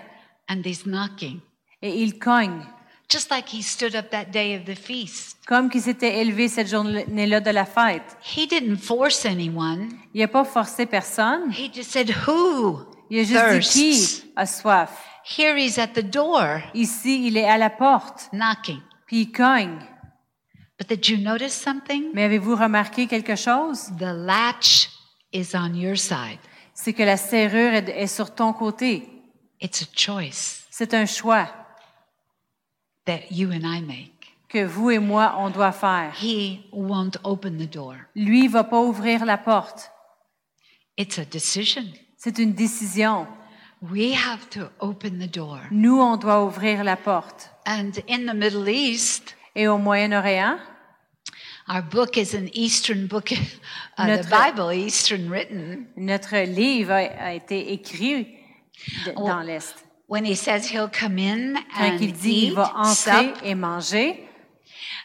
and 0.49 0.63
he's 0.65 0.85
knocking. 0.87 1.41
et 1.83 2.03
il 2.03 2.19
cogne, 2.19 2.65
Just 3.09 3.31
like 3.31 3.49
he 3.55 3.63
stood 3.63 3.95
up 3.95 4.11
that 4.11 4.27
day 4.33 4.57
of 4.57 4.65
the 4.65 4.77
feast. 4.77 5.39
comme 5.47 5.71
qu'il 5.71 5.81
s'était 5.81 6.21
élevé 6.21 6.49
cette 6.49 6.69
journée-là 6.69 7.41
de 7.41 7.51
la 7.51 7.65
fête. 7.65 8.17
He 8.37 8.49
didn't 8.49 8.79
force 8.79 9.25
anyone. 9.25 9.89
Il 10.13 10.21
n'a 10.21 10.29
pas 10.29 10.45
forcé 10.45 10.87
personne. 10.87 11.51
He 11.53 11.71
just 11.73 11.91
said, 11.93 12.13
Who 12.27 12.81
Il 13.09 13.21
a 13.21 13.23
juste 13.23 13.73
dit 13.79 13.91
qui 13.91 14.33
a 14.35 14.45
soif? 14.47 14.91
Here 15.39 15.57
he's 15.57 15.79
at 15.79 15.89
the 15.89 16.03
door 16.05 16.61
Ici, 16.75 17.27
il 17.29 17.37
est 17.37 17.49
à 17.49 17.59
la 17.59 17.71
porte, 17.71 18.29
knocking. 18.33 18.81
puis 19.07 19.21
il 19.23 19.33
cogne. 19.33 19.79
But 20.79 20.89
did 20.89 21.09
you 21.09 21.19
notice 21.19 21.53
something? 21.55 22.11
Mais 22.13 22.25
avez-vous 22.25 22.57
remarqué 22.57 23.07
quelque 23.07 23.37
chose? 23.37 23.93
The 23.99 24.13
latch 24.15 24.91
is 25.33 25.55
on 25.55 25.75
your 25.75 25.97
side. 25.97 26.39
C'est 26.75 26.93
que 26.93 27.03
la 27.05 27.17
serrure 27.17 27.73
est, 27.73 27.89
est 27.89 28.07
sur 28.09 28.35
ton 28.35 28.53
côté. 28.53 29.09
It's 29.61 29.83
a 29.83 29.87
choice 29.97 30.67
C'est 30.71 30.93
un 30.93 31.07
choix 31.07 31.49
that 33.07 33.31
you 33.33 33.51
and 33.51 33.65
I 33.65 33.81
make. 33.81 34.13
que 34.49 34.65
vous 34.65 34.91
et 34.91 34.99
moi, 35.01 35.35
on 35.39 35.51
doit 35.51 35.73
faire. 35.73 36.13
He 36.23 36.61
won't 36.73 37.17
open 37.25 37.59
the 37.59 37.69
door. 37.71 37.95
Lui 38.15 38.47
va 38.49 38.63
pas 38.65 38.81
ouvrir 38.81 39.25
la 39.25 39.37
porte. 39.39 39.91
It's 40.97 41.19
a 41.19 41.25
decision. 41.25 41.85
C'est 42.17 42.39
une 42.39 42.53
décision. 42.55 43.27
We 43.83 44.15
have 44.15 44.49
to 44.51 44.71
open 44.81 45.19
the 45.19 45.29
door. 45.31 45.61
Nous, 45.71 46.01
on 46.01 46.17
doit 46.17 46.45
ouvrir 46.45 46.85
la 46.85 46.97
porte. 46.97 47.51
And 47.67 47.93
in 48.09 48.27
the 48.27 48.35
Middle 48.35 48.69
East, 48.69 49.35
Et 49.55 49.69
au 49.69 49.79
Moyen-Orient, 49.79 50.59
our 51.69 51.83
book 51.83 52.17
is 52.17 52.35
an 52.35 52.49
Eastern 52.53 53.07
book, 53.07 53.33
uh, 53.33 53.37
the 53.99 54.07
Notre- 54.23 54.29
Bible, 54.31 54.73
Eastern 54.73 55.29
written. 55.31 55.87
notre 55.97 56.37
livre 56.45 56.93
a, 56.93 57.29
a 57.29 57.33
été 57.35 57.73
écrit 57.73 58.27
de- 59.07 59.13
dans 59.13 59.41
l'Est. 59.41 59.86
When 60.09 60.25
he 60.25 60.37
says 60.37 60.71
he'll 60.71 60.89
come 60.89 61.19
in 61.19 61.55
Quand 61.77 61.93
and 61.93 62.01
il 62.01 62.13
dit 62.13 62.19
qu'il 62.21 62.51
eat, 62.51 62.55
va 62.55 62.73
entrer 62.77 63.35
sup, 63.35 63.43
et 63.43 63.55
manger, 63.57 64.29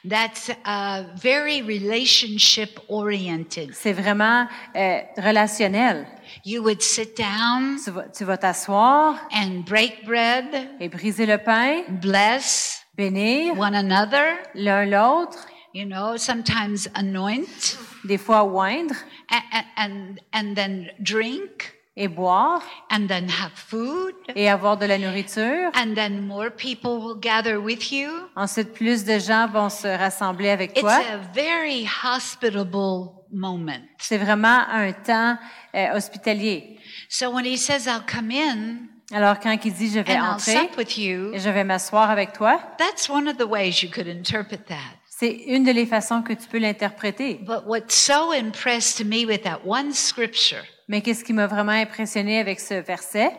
that's 0.08 0.50
uh, 0.66 1.04
very 1.16 1.62
relationship 1.64 2.80
oriented. 2.88 3.74
c'est 3.74 3.94
vraiment 3.94 4.48
euh, 4.76 5.00
relationnel. 5.18 6.06
You 6.46 6.62
would 6.64 6.82
sit 6.82 7.18
down 7.18 7.78
Tu 7.84 7.92
vas 7.92 8.04
tu 8.10 8.26
vas 8.26 8.38
t'asseoir 8.38 9.16
and 9.34 9.64
break 9.66 10.06
bread, 10.06 10.70
et 10.80 10.88
briser 10.88 11.26
le 11.26 11.40
pain, 11.40 11.84
bless 11.90 12.82
bénir 12.96 13.58
one 13.58 13.76
another, 13.76 14.38
l'un 14.54 14.86
l'autre, 14.86 15.48
you 15.74 15.86
know, 15.86 16.18
sometimes 16.18 16.88
anoint, 16.94 17.78
des 18.04 18.18
fois 18.18 18.44
oindre 18.44 18.96
and, 19.30 19.66
and, 19.78 20.20
and 20.34 20.56
then 20.56 20.92
drink, 21.02 21.74
et 22.02 22.08
boire 22.08 22.62
and 22.90 23.08
then 23.08 23.28
have 23.30 23.52
food, 23.54 24.16
et 24.36 24.50
avoir 24.50 24.78
de 24.78 24.86
la 24.86 24.98
nourriture. 24.98 25.70
and 25.76 25.94
then 25.94 26.26
more 26.26 26.50
people 26.50 27.00
will 27.00 27.16
gather 27.20 27.60
with 27.62 27.92
you. 27.92 28.10
Ensuite, 28.36 28.74
plus 28.74 29.04
de 29.06 29.20
gens 29.20 29.48
vont 29.48 29.70
se 29.70 29.88
rassembler 29.88 30.50
avec 30.50 30.72
It's 30.72 30.82
toi. 30.82 30.94
a 30.94 31.18
very 31.34 31.88
hospitable 32.04 33.12
moment. 33.32 33.82
C'est 34.00 34.18
vraiment 34.18 34.64
un 34.72 34.92
temps 34.94 35.38
euh, 35.76 35.96
hospitalier. 35.96 36.80
So 37.08 37.30
when 37.30 37.46
he 37.46 37.58
says, 37.58 37.88
I'll 37.88 38.04
come 38.06 38.32
in, 38.32 38.88
Alors 39.14 39.40
quand 39.40 39.56
il 39.64 39.74
dit 39.74 39.90
je 39.92 40.00
vais 40.00 40.16
and 40.16 40.24
I'll 40.26 40.34
entrer 40.36 40.54
sup 40.70 40.78
with 40.78 40.98
you, 40.98 41.34
et 41.34 41.40
je 41.40 41.50
vais 41.50 41.64
m'asseoir 41.64 42.10
avec 42.10 42.34
toi, 42.34 42.60
that's 42.78 43.10
one 43.10 43.28
of 43.28 43.38
the 43.38 43.48
ways 43.48 43.84
you 43.84 43.90
could 43.90 44.08
interpret 44.08 44.66
that. 44.68 44.98
c'est 45.08 45.32
une 45.48 45.64
de 45.64 45.72
les 45.72 45.86
façons 45.86 46.24
que 46.24 46.34
tu 46.34 46.48
peux 46.48 46.58
l'interpréter. 46.58 47.36
But 47.46 47.66
what's 47.68 47.94
so 47.94 48.34
impressed 48.34 49.06
me 49.06 49.26
with 49.26 49.44
that 49.44 49.60
one 49.66 49.94
scripture 49.94 50.64
Mais 50.92 51.00
qu'est-ce 51.00 51.24
qui 51.24 51.32
m'a 51.32 51.48
vraiment 51.48 51.72
impressionné 51.72 52.38
avec 52.38 52.60
ce 52.60 52.74
verset, 52.74 53.32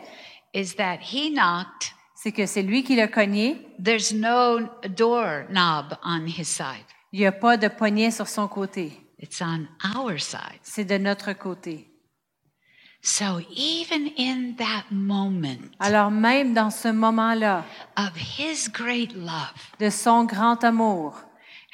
is 0.55 0.73
that 0.75 0.97
he 1.03 1.29
knocked. 1.29 1.93
c'est 2.15 2.31
que 2.31 2.47
c'est 2.47 2.63
lui 2.63 2.83
qui 2.83 2.95
l'a 2.95 3.07
cogné. 3.07 3.57
There's 3.77 4.11
no 4.11 4.61
door 4.89 5.45
knob 5.51 5.95
on 6.03 6.25
his 6.25 6.45
side. 6.45 6.87
Il 7.11 7.19
n'y 7.19 7.27
a 7.27 7.31
pas 7.31 7.57
de 7.57 7.67
poignet 7.67 8.09
sur 8.09 8.27
son 8.27 8.47
côté. 8.47 8.93
It's 9.19 9.39
on 9.39 9.67
our 9.95 10.19
side. 10.19 10.61
C'est 10.63 10.85
de 10.85 10.97
notre 10.97 11.33
côté. 11.33 11.91
So 13.03 13.41
even 13.55 14.09
in 14.17 14.55
that 14.57 14.85
moment 14.89 15.69
Alors 15.79 16.09
même 16.09 16.55
dans 16.55 16.71
ce 16.71 16.87
moment-là 16.87 17.65
of 17.97 18.13
his 18.15 18.67
great 18.67 19.13
love, 19.13 19.53
de 19.79 19.91
son 19.91 20.23
grand 20.23 20.63
amour, 20.63 21.21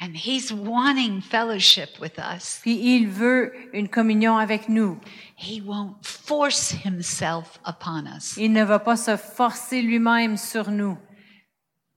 and 0.00 0.14
he's 0.14 0.52
wanting 0.52 1.22
fellowship 1.22 2.00
with 2.00 2.18
us, 2.18 2.58
puis 2.62 2.96
il 2.96 3.06
veut 3.06 3.52
une 3.72 3.88
communion 3.88 4.36
avec 4.36 4.68
nous, 4.68 4.98
he 5.40 5.60
won't 5.60 5.96
force 6.04 6.72
himself 6.84 7.58
upon 7.64 8.06
us. 8.06 8.36
il 8.36 8.52
ne 8.52 8.62
va 8.64 8.78
pas 8.78 8.96
se 8.96 9.16
forcer 9.16 9.82
lui-même 9.82 10.36
sur 10.36 10.70
nous. 10.70 10.98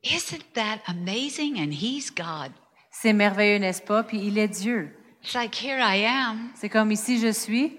Isn't 0.04 0.44
that 0.54 0.80
amazing? 0.88 1.58
And 1.60 1.72
he's 1.72 2.12
God. 2.12 2.52
C'est 2.92 3.14
merveilleux, 3.14 3.60
n'est-ce 3.60 3.82
pas? 3.82 4.04
Puis 4.04 4.20
il 4.26 4.38
est 4.38 4.48
Dieu. 4.50 4.96
It's 5.24 5.34
like, 5.34 5.56
here 5.56 5.80
I 5.80 6.06
am. 6.06 6.52
C'est 6.56 6.70
comme 6.70 6.92
ici 6.92 7.20
je 7.20 7.32
suis. 7.32 7.78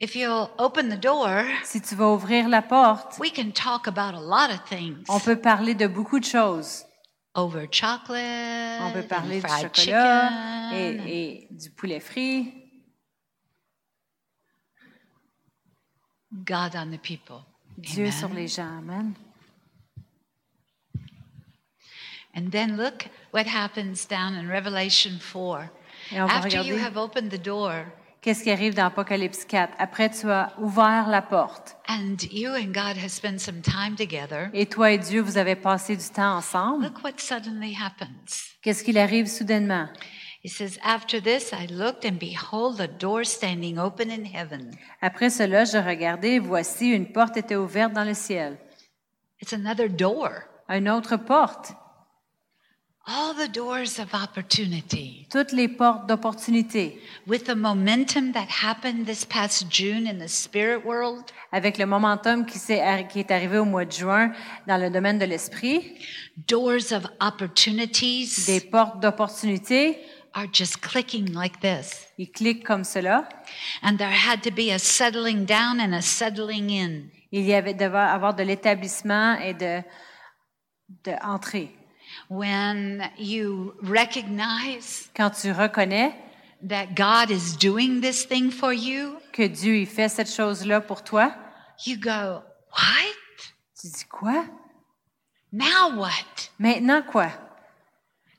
If 0.00 0.14
you'll 0.14 0.50
open 0.58 0.90
the 0.90 1.00
door, 1.00 1.44
Si 1.64 1.80
tu 1.80 1.94
vas 1.94 2.08
ouvrir 2.08 2.48
la 2.48 2.60
porte, 2.60 3.18
we 3.18 3.32
can 3.32 3.52
talk 3.52 3.86
about 3.88 4.14
a 4.14 4.20
lot 4.20 4.52
of 4.52 4.62
things. 4.68 5.04
on 5.08 5.18
peut 5.20 5.36
parler 5.40 5.74
de 5.74 5.86
beaucoup 5.86 6.20
de 6.20 6.24
choses. 6.24 6.84
Over 7.34 7.66
chocolate, 7.70 8.80
On 8.82 8.92
peut 8.92 9.02
parler 9.08 9.40
du 9.40 9.48
chocolat 9.48 9.70
chicken, 9.72 10.72
et, 10.74 11.00
et 11.06 11.48
du 11.50 11.70
poulet 11.70 12.00
frit. 12.00 12.52
God 16.44 16.74
on 16.74 16.90
the 16.90 16.98
people. 17.00 17.44
Dieu 17.78 18.04
Amen. 18.06 18.12
sur 18.12 18.28
les 18.30 18.48
gens. 18.48 18.78
Amen. 18.78 19.14
And 22.36 22.50
then 22.50 22.76
look 22.76 23.06
what 23.32 23.46
happens 23.46 24.06
down 24.06 24.34
in 24.34 24.48
Revelation 24.48 25.18
4. 25.20 25.70
Et 26.12 26.20
on 26.20 26.26
va 26.26 26.34
After 26.34 26.48
you 26.56 26.74
regarder 26.74 26.82
have 26.84 26.96
opened 26.96 27.30
the 27.30 27.38
door 27.42 27.84
qu'est-ce 28.20 28.42
qui 28.42 28.50
arrive 28.50 28.74
dans 28.74 28.86
Apocalypse 28.86 29.44
4. 29.44 29.74
Après, 29.78 30.08
tu 30.10 30.30
as 30.30 30.52
ouvert 30.58 31.08
la 31.08 31.22
porte. 31.22 31.76
and 31.88 32.16
you 32.32 32.50
and 32.54 32.72
God 32.72 32.96
have 32.96 33.10
spent 33.10 33.38
some 33.38 33.60
time 33.60 33.94
together, 33.96 34.48
Et 34.54 34.66
toi 34.66 34.90
et 34.92 34.98
Dieu, 34.98 35.20
vous 35.20 35.36
avez 35.38 35.54
passé 35.56 35.96
du 35.96 36.08
temps 36.08 36.36
ensemble. 36.38 36.84
look 36.84 37.04
what 37.04 37.18
suddenly 37.18 37.74
happens. 37.74 38.50
Qu'est-ce 38.62 38.82
qu'il 38.82 38.98
arrive 38.98 39.26
soudainement? 39.26 39.88
It 40.44 40.50
says, 40.52 40.78
After 40.84 41.20
this 41.20 41.54
I 41.54 41.66
looked, 41.70 42.04
and 42.04 42.18
behold, 42.18 42.78
a 42.78 42.86
door 42.86 43.24
standing 43.24 43.78
open 43.78 44.10
in 44.10 44.26
heaven. 44.26 44.72
Après 45.00 45.30
cela, 45.30 45.64
je 45.64 45.78
regardai, 45.78 46.34
et 46.34 46.38
voici, 46.38 46.90
une 46.90 47.06
porte 47.12 47.38
était 47.38 47.56
ouverte 47.56 47.94
dans 47.94 48.04
le 48.04 48.12
ciel. 48.14 48.58
It's 49.40 49.54
another 49.54 49.88
door. 49.88 50.44
Une 50.68 50.88
autre 50.90 51.16
porte. 51.16 51.72
All 53.06 53.34
the 53.34 53.48
doors 53.52 53.98
of 53.98 54.14
opportunity. 54.14 55.26
Toutes 55.30 55.52
les 55.52 55.68
portes 55.68 56.06
d'opportunité. 56.08 56.98
With 57.26 57.44
the 57.44 57.54
momentum 57.54 58.32
that 58.32 58.46
happened 58.48 59.06
this 59.06 59.26
past 59.26 59.68
June 59.70 60.06
in 60.06 60.18
the 60.18 60.28
spirit 60.28 60.84
world, 60.86 61.24
Avec 61.52 61.78
le 61.78 61.86
momentum 61.86 62.44
qui, 62.46 62.58
s'est 62.58 62.80
arri- 62.80 63.06
qui 63.08 63.20
est 63.20 63.30
arrivé 63.30 63.58
au 63.58 63.64
mois 63.66 63.84
de 63.84 63.92
juin 63.92 64.32
dans 64.66 64.78
le 64.78 64.90
domaine 64.90 65.18
de 65.18 65.24
l'esprit, 65.26 65.98
doors 66.48 66.92
of 66.92 67.06
opportunities 67.20 68.44
des 68.46 68.60
portes 68.60 69.00
d'opportunité, 69.00 69.98
are 70.34 70.46
just 70.52 70.80
clicking 70.80 71.32
like 71.32 71.60
this. 71.60 72.06
ils 72.18 72.30
cliquent 72.30 72.64
comme 72.64 72.84
cela. 72.84 73.28
And 73.82 73.96
there 73.96 74.10
had 74.10 74.42
to 74.42 74.50
be 74.50 74.70
a 74.70 74.78
settling 74.78 75.44
down 75.46 75.80
and 75.80 75.94
a 75.94 76.02
settling 76.02 76.70
in. 76.70 77.10
Il 77.32 77.42
y 77.44 77.54
avait 77.54 77.74
devait 77.74 77.98
avoir 77.98 78.34
de 78.34 78.42
l'établissement 78.42 79.38
et 79.40 79.54
de, 79.54 79.82
de 81.04 81.12
entrée. 81.22 81.70
When 82.28 83.10
you 83.18 83.74
recognize 83.82 85.10
Quand 85.16 85.30
tu 85.30 85.50
reconnais 85.52 86.14
that 86.68 86.94
God 86.94 87.30
is 87.30 87.56
doing 87.56 88.00
this 88.00 88.26
thing 88.26 88.50
for 88.50 88.72
you, 88.72 89.16
que 89.32 89.46
Dieu 89.46 89.76
il 89.76 89.86
fait 89.86 90.08
cette 90.08 90.30
chose-là 90.30 90.80
pour 90.80 91.02
toi, 91.02 91.34
you 91.86 91.96
go, 91.96 92.42
What? 92.72 93.14
tu 93.80 93.88
dis 93.88 94.04
quoi? 94.08 94.44
Now 95.52 95.96
what? 95.96 96.50
Maintenant 96.58 97.02
quoi? 97.02 97.30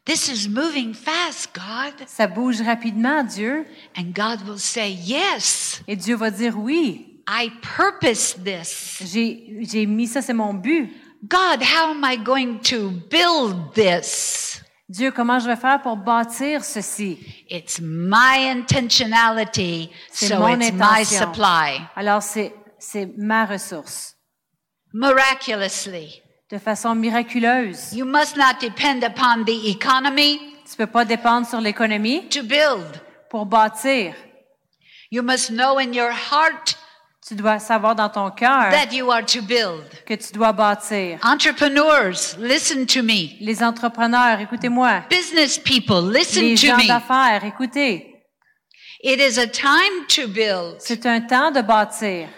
This 0.05 0.29
is 0.29 0.47
moving 0.47 0.93
fast, 0.93 1.49
God. 1.53 2.07
Ça 2.07 2.27
bouge 2.27 2.61
rapidement, 2.61 3.23
Dieu. 3.23 3.65
And 3.97 4.13
God 4.13 4.47
will 4.47 4.59
say, 4.59 4.91
Yes, 4.91 5.81
Et 5.87 5.95
Dieu 5.95 6.15
va 6.15 6.29
dire 6.29 6.55
oui. 6.57 7.21
I 7.27 7.49
purpose 7.61 8.35
this. 8.35 9.01
J'ai 9.03 9.57
j'ai 9.61 9.87
mis 9.87 10.05
ça, 10.07 10.21
c'est 10.21 10.33
mon 10.33 10.53
but. 10.53 10.89
God, 11.27 11.63
how 11.63 11.89
am 11.89 12.03
I 12.03 12.17
going 12.17 12.59
to 12.65 12.91
build 13.09 13.73
this? 13.73 14.61
Dieu, 14.87 15.09
comment 15.09 15.39
je 15.39 15.47
vais 15.47 15.55
faire 15.55 15.81
pour 15.81 15.97
bâtir 15.97 16.63
ceci? 16.63 17.17
It's 17.49 17.79
my 17.81 18.37
intentionality, 18.51 19.89
C'est 20.11 20.27
so 20.27 20.37
mon 20.37 20.59
it's 20.61 20.71
my 20.71 21.03
supply. 21.03 21.81
Alors, 21.95 22.21
c'est 22.21 22.53
c'est 22.77 23.11
ma 23.17 23.45
ressource. 23.45 24.15
Miraculously. 24.93 26.21
De 26.55 26.59
façon 26.59 26.95
miraculeuse. 26.95 27.91
You 27.93 28.05
must 28.05 28.37
not 28.37 28.61
depend 28.61 29.03
upon 29.03 29.43
the 29.43 29.67
economy 29.67 30.39
Tu 30.65 30.77
peux 30.77 30.87
pas 30.87 31.03
dépendre 31.03 31.45
sur 31.45 31.59
l'économie 31.59 32.29
to 32.29 32.43
build. 32.43 33.01
pour 33.29 33.45
bâtir. 33.45 34.13
You 35.11 35.21
must 35.21 35.49
know 35.51 35.77
in 35.79 35.91
your 35.91 36.11
heart 36.11 36.77
Tu 37.27 37.35
dois 37.35 37.59
savoir 37.59 37.93
dans 37.93 38.07
ton 38.07 38.31
cœur 38.31 38.69
that 38.71 38.93
you 38.95 39.11
are 39.11 39.25
to 39.25 39.41
build. 39.41 39.83
que 40.05 40.13
tu 40.13 40.31
dois 40.31 40.53
bâtir. 40.53 41.19
Entrepreneurs, 41.23 42.37
listen 42.39 42.85
to 42.85 43.03
me. 43.03 43.35
Les 43.41 43.61
entrepreneurs, 43.61 44.39
écoutez-moi. 44.39 45.01
Business 45.09 45.59
people, 45.59 46.09
listen 46.09 46.41
Les 46.41 46.55
to 46.55 46.67
gens 46.67 46.77
me. 46.77 46.87
d'affaires, 46.87 47.43
écoutez. 47.43 48.13
It 49.03 49.19
is 49.19 49.37
a 49.37 49.45
time 49.47 50.05
to 50.07 50.29
build, 50.29 50.77
C'est 50.79 51.05
un 51.05 51.19
temps 51.19 51.51
de 51.51 51.61
bâtir. 51.61 52.29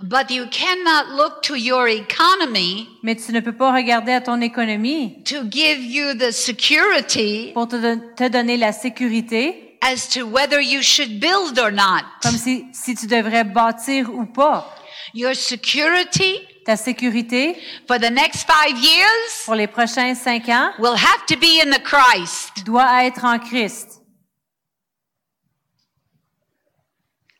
But 0.00 0.30
you 0.30 0.46
cannot 0.50 1.08
look 1.16 1.42
to 1.42 1.54
your 1.56 1.88
economy 1.88 2.86
Mais 3.02 3.16
tu 3.16 3.32
ne 3.32 3.40
peux 3.40 3.56
pas 3.56 3.72
regarder 3.72 4.12
à 4.12 4.20
ton 4.20 4.40
économie 4.40 5.22
to 5.24 5.42
give 5.50 5.80
you 5.80 6.14
the 6.14 6.30
security 6.32 7.52
pour 7.54 7.66
te, 7.68 7.76
don- 7.76 8.02
te 8.16 8.28
donner 8.28 8.56
la 8.56 8.72
sécurité, 8.72 9.78
as 9.80 10.08
to 10.08 10.26
whether 10.26 10.60
you 10.60 10.82
should 10.82 11.18
build 11.20 11.58
or 11.58 11.70
not. 11.70 12.02
comme 12.22 12.36
si, 12.36 12.66
si 12.72 12.94
tu 12.94 13.06
devrais 13.06 13.44
bâtir 13.44 14.10
ou 14.12 14.26
pas. 14.26 14.66
Your 15.14 15.34
security 15.34 16.40
Ta 16.66 16.76
sécurité 16.76 17.56
for 17.86 17.96
the 18.00 18.10
next 18.10 18.44
five 18.44 18.76
years 18.76 19.44
pour 19.44 19.54
les 19.54 19.68
prochains 19.68 20.14
cinq 20.16 20.48
ans 20.48 20.72
will 20.80 20.96
have 20.96 21.24
to 21.28 21.36
be 21.38 21.60
in 21.64 21.70
the 21.70 21.80
Christ, 21.80 22.64
doit 22.66 23.04
être 23.04 23.24
en 23.24 23.38
Christ. 23.38 24.00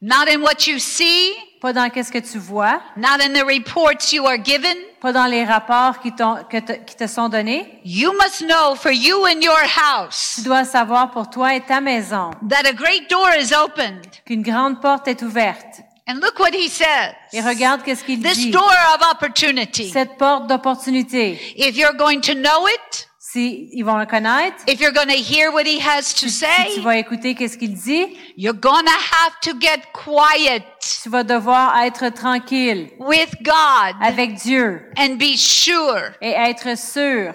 not 0.01 0.29
in 0.29 0.43
what 0.43 0.67
you 0.69 0.79
see, 0.79 1.35
Pas 1.61 1.73
dans 1.73 1.89
qu'est-ce 1.91 2.13
que 2.13 2.19
tu 2.19 2.39
vois, 2.39 2.81
not 2.97 3.19
in 3.23 3.33
the 3.33 3.45
reports 3.45 4.13
you 4.13 4.27
are 4.27 4.37
given. 4.43 4.77
pas 5.01 5.13
dans 5.13 5.25
les 5.27 5.45
rapports 5.45 6.01
qui, 6.01 6.13
que 6.13 6.59
te, 6.61 6.73
qui 6.85 6.97
te 6.97 7.07
sont 7.07 7.29
donnés. 7.29 7.81
You 7.85 8.13
must 8.13 8.41
know 8.47 8.75
for 8.75 8.93
you 8.93 9.25
and 9.27 9.41
your 9.41 9.59
house 9.77 10.35
Tu 10.37 10.43
dois 10.43 10.65
savoir 10.65 11.11
pour 11.11 11.31
toi 11.31 11.55
et 11.55 11.61
ta 11.63 11.81
maison 11.81 12.31
that 12.49 12.67
a 12.69 12.73
great 12.73 13.09
door 13.09 13.29
is 13.41 13.53
opened. 13.55 14.05
qu'une 14.27 14.43
grande 14.43 14.81
porte 14.83 15.09
est 15.09 15.23
ouverte. 15.23 15.81
And 16.09 16.21
look 16.21 16.39
what 16.39 16.51
he 16.55 16.69
says. 16.69 17.15
Et 17.33 17.41
regarde 17.41 17.83
qu'est-ce 17.83 18.05
qu'il 18.05 18.23
This 18.23 18.37
dit. 18.39 18.51
door 18.53 18.63
of 18.95 19.01
opportunity. 19.13 19.91
Cette 19.91 20.17
porte 20.19 20.47
d'opportunité. 20.47 21.33
If 21.57 21.77
you're 21.77 21.97
going 21.97 22.21
to 22.21 22.35
know 22.35 22.69
it, 22.69 23.06
Si 23.37 23.69
ils 23.75 23.85
vont 23.85 23.99
le 23.99 24.07
connaître, 24.07 24.57
if 24.67 24.81
you're 24.81 24.95
going 24.95 25.09
to 25.09 25.23
hear 25.23 25.53
what 25.53 25.67
he 25.67 25.79
has 25.79 26.15
to 26.15 26.27
si 26.27 26.27
tu 26.27 26.31
say, 26.31 26.81
vas 26.81 26.97
écouter 26.97 27.35
qu'est-ce 27.35 27.59
qu'il 27.59 27.75
dit, 27.75 28.17
you're 28.35 28.59
going 28.59 28.87
to 28.87 28.91
have 28.91 29.39
to 29.43 29.53
get 29.61 29.93
quiet 29.93 30.63
tu 31.03 31.11
vas 31.11 31.23
devoir 31.23 31.77
être 31.83 32.09
tranquille 32.15 32.89
with 32.99 33.35
God 33.43 33.95
avec 34.01 34.37
Dieu 34.37 34.91
and 34.97 35.19
be 35.19 35.37
sure. 35.37 36.15
et 36.23 36.31
être 36.31 36.79
sûr. 36.79 37.35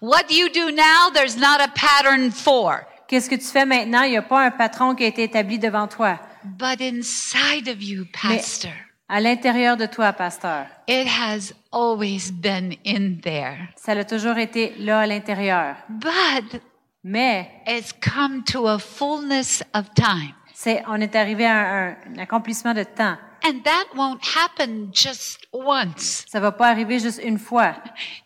What 0.00 0.30
you 0.30 0.48
do 0.48 0.70
now, 0.70 1.10
there's 1.12 1.36
not 1.36 1.60
a 1.60 1.68
pattern 1.74 2.30
for. 2.30 2.86
Qu'est-ce 3.08 3.28
que 3.28 3.34
tu 3.34 3.46
fais 3.46 3.66
maintenant? 3.66 4.02
Il 4.02 4.10
n'y 4.10 4.16
a 4.16 4.22
pas 4.22 4.40
un 4.40 4.52
patron 4.52 4.94
qui 4.94 5.02
a 5.02 5.08
été 5.08 5.24
établi 5.24 5.58
devant 5.58 5.88
toi. 5.88 6.20
But 6.44 6.80
inside 6.80 7.66
of 7.66 7.82
you, 7.82 8.06
Pastor, 8.12 8.70
À 9.08 9.20
l'intérieur 9.20 9.76
de 9.76 9.86
toi, 9.86 10.12
pasteur, 10.12 10.66
it 10.88 11.06
has 11.06 11.52
always 11.70 12.32
been 12.32 12.74
in 12.86 13.20
there. 13.22 13.68
ça 13.76 13.92
a 13.92 14.04
toujours 14.04 14.38
été 14.38 14.74
là 14.78 15.00
à 15.00 15.06
l'intérieur. 15.06 15.76
But 15.88 16.60
Mais 17.06 17.50
it's 17.66 17.92
come 17.92 18.42
to 18.44 18.66
a 18.66 18.78
fullness 18.78 19.62
of 19.74 19.92
time. 19.94 20.32
C'est, 20.54 20.82
on 20.88 21.00
est 21.02 21.14
arrivé 21.14 21.44
à 21.44 21.52
un, 21.52 21.96
un 22.14 22.18
accomplissement 22.18 22.72
de 22.72 22.82
temps. 22.84 23.18
And 23.46 23.62
that 23.64 23.94
won't 23.94 24.20
happen 24.34 24.88
just 24.90 25.46
once. 25.52 26.24
Ça 26.28 26.40
va 26.40 26.50
pas 26.50 26.68
arriver 26.68 26.98
juste 26.98 27.20
une 27.22 27.38
fois. 27.38 27.74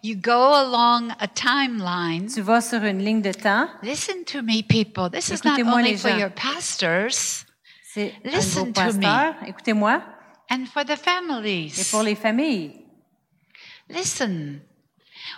You 0.05 0.14
go 0.14 0.31
along 0.31 1.11
a 1.18 1.26
timeline. 1.26 2.29
Tu 2.33 2.41
vas 2.41 2.61
sur 2.61 2.85
une 2.85 3.03
ligne 3.05 3.20
de 3.20 3.33
temps. 3.33 3.66
Listen 3.83 4.24
to 4.26 4.43
me, 4.43 4.62
people. 4.62 5.11
This 5.11 5.31
is 5.31 5.45
not 5.45 5.55
Écoutez-moi, 5.59 5.74
only 5.74 5.91
les 5.91 5.97
for 5.97 6.11
gens. 6.11 6.18
your 6.18 6.31
pastors 6.31 7.45
Listen 8.24 8.72
to 8.72 8.93
me. 8.93 9.49
Écoutez-moi. 9.49 10.01
And 10.51 10.66
for 10.66 10.84
the 10.84 10.90
Et 10.92 10.96
families. 10.96 11.88
pour 11.90 12.03
les 12.03 12.14
familles. 12.14 12.72
Listen, 13.88 14.61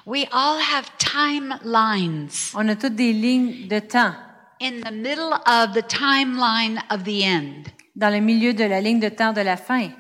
we 0.07 0.27
all 0.33 0.59
have 0.59 0.91
timelines 0.99 2.53
On 2.55 2.69
a 2.69 2.75
toutes 2.77 2.97
des 2.97 3.13
lignes 3.13 3.69
de 3.69 3.79
temps. 3.81 4.15
in 4.61 4.81
the 4.83 4.93
middle 4.93 5.33
of 5.47 5.73
the 5.75 5.83
timeline 5.89 6.79
of 6.91 7.05
the 7.05 7.23
end. 7.25 7.71
Dans 7.97 8.11
le 8.13 8.21
milieu 8.21 8.53
de 8.55 8.65
la 8.65 8.81
ligne 8.81 9.01
de 9.01 9.09
temps 9.09 9.33
de 9.33 9.41
la 9.41 9.57
fin. 9.57 9.91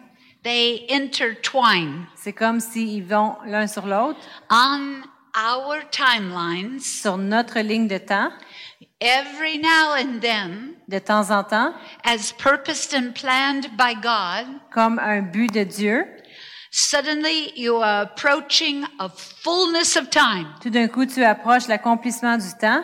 They 0.42 0.86
intertwine 0.90 2.06
C'est 2.16 2.32
comme 2.32 2.60
s'ils 2.60 3.04
vont 3.04 3.36
l'un 3.46 3.66
sur 3.66 3.86
l'autre. 3.86 4.18
on 4.50 5.02
our 5.36 5.76
timelines. 5.90 6.80
Sur 6.80 7.16
notre 7.18 7.60
ligne 7.60 7.88
de 7.88 7.98
temps. 7.98 8.30
Every 9.00 9.58
now 9.58 9.94
and 9.96 10.20
then, 10.20 10.74
De 10.88 10.98
temps 10.98 11.30
en 11.30 11.42
temps. 11.44 11.72
as 12.04 12.32
purposed 12.32 12.94
and 12.94 13.12
planned 13.14 13.68
by 13.76 13.94
God, 13.94 14.46
Comme 14.74 14.98
un 14.98 15.22
but 15.22 15.50
de 15.52 15.64
Dieu. 15.64 16.04
suddenly 16.70 17.52
you 17.56 17.76
are 17.82 18.02
approaching 18.02 18.84
a 18.98 19.08
fullness 19.08 19.96
of 19.96 20.10
time. 20.10 20.48
Tout 20.62 20.70
d'un 20.70 20.86
coup, 20.88 21.06
tu 21.06 21.24
approches 21.24 21.66
l'accomplissement 21.68 22.36
du 22.36 22.52
temps. 22.60 22.82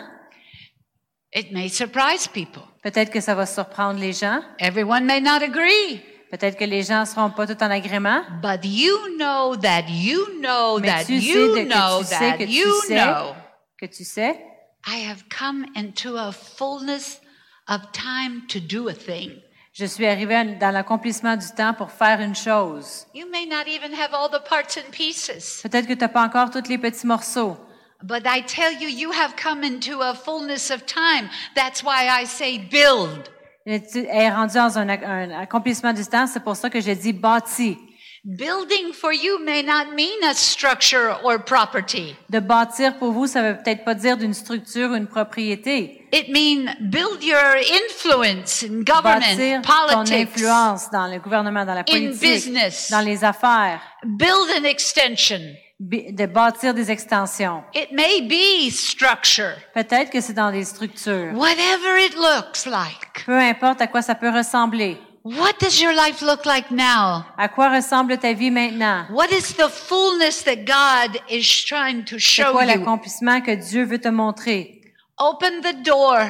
It 1.34 1.52
may 1.52 1.68
surprise 1.68 2.26
people. 2.26 2.62
Peut-être 2.82 3.10
que 3.10 3.20
ça 3.20 3.34
va 3.34 3.44
surprendre 3.44 4.00
les 4.00 4.12
gens. 4.12 4.40
Everyone 4.58 5.04
may 5.04 5.20
not 5.20 5.42
agree, 5.42 6.00
Peut-être 6.30 6.56
que 6.58 6.64
les 6.64 6.82
gens 6.82 7.04
seront 7.04 7.30
pas 7.30 7.46
tout 7.46 7.62
en 7.62 7.70
agrément. 7.70 8.22
but 8.42 8.64
you 8.64 9.16
know 9.18 9.54
that 9.56 9.84
you 9.88 10.26
know 10.40 10.78
Mais 10.80 10.88
that 10.88 11.04
tu 11.04 11.20
sais 11.20 11.26
you 11.26 11.54
que 11.54 11.64
know 11.68 11.98
tu 12.00 12.06
sais 12.06 12.18
that 12.30 12.38
que 12.38 12.44
tu 12.44 12.50
you 12.52 12.72
sais 12.86 12.96
know. 13.04 13.34
que 13.80 13.86
tu 13.86 14.02
sais. 14.04 14.40
I 14.86 14.98
have 15.08 15.24
come 15.28 15.66
into 15.74 16.16
a 16.16 16.32
fullness 16.32 17.20
of 17.68 17.80
time 17.92 18.42
to 18.48 18.60
do 18.60 18.88
a 18.88 18.92
thing. 18.94 19.32
Je 19.72 19.84
suis 19.84 20.06
arrivé 20.06 20.56
dans 20.58 20.70
l'accomplissement 20.72 21.36
du 21.36 21.46
temps 21.54 21.74
pour 21.74 21.90
faire 21.90 22.20
une 22.20 22.34
chose. 22.34 23.06
You 23.14 23.26
may 23.30 23.44
not 23.46 23.66
even 23.68 23.92
have 23.92 24.14
all 24.14 24.30
the 24.30 24.42
parts 24.48 24.78
and 24.78 24.90
pieces, 24.90 25.60
Peut-être 25.62 25.86
que 25.86 25.92
tu 25.92 25.98
n'as 26.00 26.08
pas 26.08 26.22
encore 26.22 26.50
tous 26.50 26.68
les 26.68 26.78
petits 26.78 27.06
morceaux. 27.06 27.56
but 28.02 28.22
I 28.26 28.42
tell 28.42 28.72
you, 28.80 28.88
you 28.88 29.10
have 29.10 29.34
come 29.36 29.64
into 29.64 30.00
a 30.02 30.14
fullness 30.14 30.70
of 30.70 30.86
time. 30.86 31.28
That's 31.54 31.82
why 31.82 32.08
I 32.08 32.24
say 32.24 32.58
build. 32.58 33.28
Mais 33.66 33.80
Tu 33.80 34.06
es 34.06 34.30
rendu 34.30 34.54
dans 34.54 34.78
un, 34.78 34.88
un 34.88 35.30
accomplissement 35.32 35.92
du 35.92 36.04
temps, 36.06 36.26
c'est 36.26 36.40
pour 36.44 36.56
ça 36.56 36.70
que 36.70 36.80
je 36.80 36.92
dis 36.92 37.12
bâti. 37.12 37.76
Building 38.28 38.92
for 38.92 39.12
you 39.12 39.38
may 39.44 39.62
not 39.62 39.94
mean 39.94 40.24
a 40.24 40.34
structure 40.34 41.14
or 41.22 41.38
property. 41.38 42.16
De 42.28 42.40
bâtir 42.40 42.98
pour 42.98 43.12
vous, 43.12 43.28
ça 43.28 43.40
veut 43.40 43.56
peut-être 43.56 43.84
pas 43.84 43.94
dire 43.94 44.16
d'une 44.16 44.34
structure 44.34 44.90
ou 44.90 44.96
une 44.96 45.06
propriété. 45.06 46.08
It 46.12 46.28
means 46.30 46.74
build 46.80 47.22
your 47.22 47.54
influence 47.84 48.64
in 48.64 48.82
government, 48.82 49.36
Bâtir 49.38 49.62
ton 49.62 50.02
politics, 50.02 50.28
influence 50.28 50.90
dans 50.90 51.06
le 51.06 51.20
gouvernement, 51.20 51.64
dans 51.64 51.74
la 51.74 51.84
politique, 51.84 52.20
business. 52.20 52.90
dans 52.90 52.98
les 53.04 53.22
affaires. 53.22 53.80
build 54.04 54.50
an 54.58 54.64
extension. 54.64 55.38
De 55.78 56.26
bâtir 56.26 56.74
des 56.74 56.90
extensions. 56.90 57.62
It 57.74 57.92
may 57.92 58.22
be 58.22 58.72
structure, 58.72 59.52
Peut-être 59.72 60.10
que 60.10 60.20
c'est 60.20 60.32
dans 60.32 60.50
des 60.50 60.64
structures. 60.64 61.32
whatever 61.34 61.96
it 62.04 62.14
looks 62.16 62.66
like. 62.66 63.24
Peu 63.24 63.38
importe 63.38 63.80
à 63.82 63.86
quoi 63.86 64.02
ça 64.02 64.16
peut 64.16 64.30
ressembler. 64.30 64.98
What 65.28 65.58
does 65.58 65.80
your 65.80 65.92
life 65.92 66.22
look 66.22 66.46
like 66.46 66.70
now? 66.70 67.24
À 67.36 67.48
quoi 67.48 67.68
ressemble 67.68 68.16
ta 68.16 68.32
vie 68.32 68.52
maintenant? 68.52 69.06
What 69.10 69.32
is 69.32 69.54
the 69.56 69.68
fullness 69.68 70.44
that 70.44 70.64
God 70.64 71.18
is 71.28 71.64
trying 71.64 72.04
to 72.04 72.16
show 72.16 72.52
quoi 72.52 72.62
you? 72.64 72.68
l'accomplissement 72.68 73.40
que 73.40 73.50
Dieu 73.56 73.84
veut 73.84 73.98
te 74.00 74.06
montrer? 74.06 74.80
Open 75.18 75.62
the 75.62 75.82
door. 75.82 76.20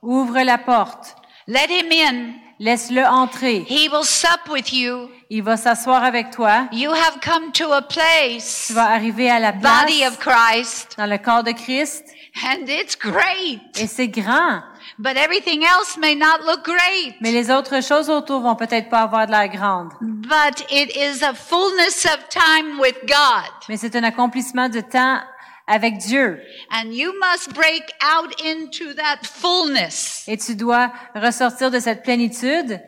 Ouvre 0.00 0.44
la 0.44 0.58
porte. 0.58 1.16
Let 1.48 1.68
him 1.70 1.90
in. 1.90 2.34
Laisse-le 2.60 3.04
entrer. 3.04 3.64
He 3.68 3.88
will 3.88 4.04
sup 4.04 4.48
with 4.48 4.72
you. 4.72 5.10
Il 5.28 5.42
va 5.42 5.56
s'asseoir 5.56 6.04
avec 6.04 6.30
toi. 6.30 6.68
You 6.70 6.92
have 6.92 7.18
come 7.20 7.50
to 7.52 7.72
a 7.72 7.82
place, 7.82 8.68
Tu 8.68 8.74
vas 8.74 8.90
arriver 8.92 9.28
à 9.28 9.40
la 9.40 9.50
body 9.50 10.06
of 10.06 10.18
place 10.20 10.86
Christ, 10.86 10.94
dans 10.98 11.06
le 11.06 11.18
corps 11.18 11.42
de 11.42 11.50
Christ. 11.50 12.04
and 12.44 12.68
it's 12.68 12.96
great. 12.96 13.60
Et 13.80 13.88
c'est 13.88 14.08
grand. 14.08 14.62
But 14.98 15.16
everything 15.18 15.62
else 15.62 15.98
may 15.98 16.14
not 16.14 16.40
look 16.46 16.64
great. 16.64 17.16
Mais 17.20 17.30
les 17.30 17.50
autres 17.50 17.82
choses 17.82 18.08
autour 18.08 18.40
vont 18.40 18.56
peut-être 18.56 18.88
pas 18.88 19.02
avoir 19.02 19.26
de 19.26 19.32
l'air 19.32 19.48
grande. 19.48 19.90
But 20.00 20.64
it 20.70 20.96
is 20.96 21.22
a 21.22 21.34
fullness 21.34 22.06
of 22.06 22.28
time 22.30 22.80
with 22.80 22.96
God. 23.06 23.50
Mais 23.68 23.76
c'est 23.76 23.94
un 23.94 24.04
accomplissement 24.04 24.70
de 24.70 24.80
temps 24.80 25.20
avec 25.66 25.98
Dieu. 25.98 26.40
And 26.70 26.92
you 26.92 27.12
must 27.20 27.52
break 27.52 27.82
out 28.02 28.32
into 28.42 28.94
that 28.94 29.18
fullness. 29.24 30.24
Et 30.28 30.38
tu 30.38 30.54
dois 30.56 30.90
ressortir 31.14 31.70
de 31.70 31.78
cette 31.78 32.02
plénitude. 32.02 32.80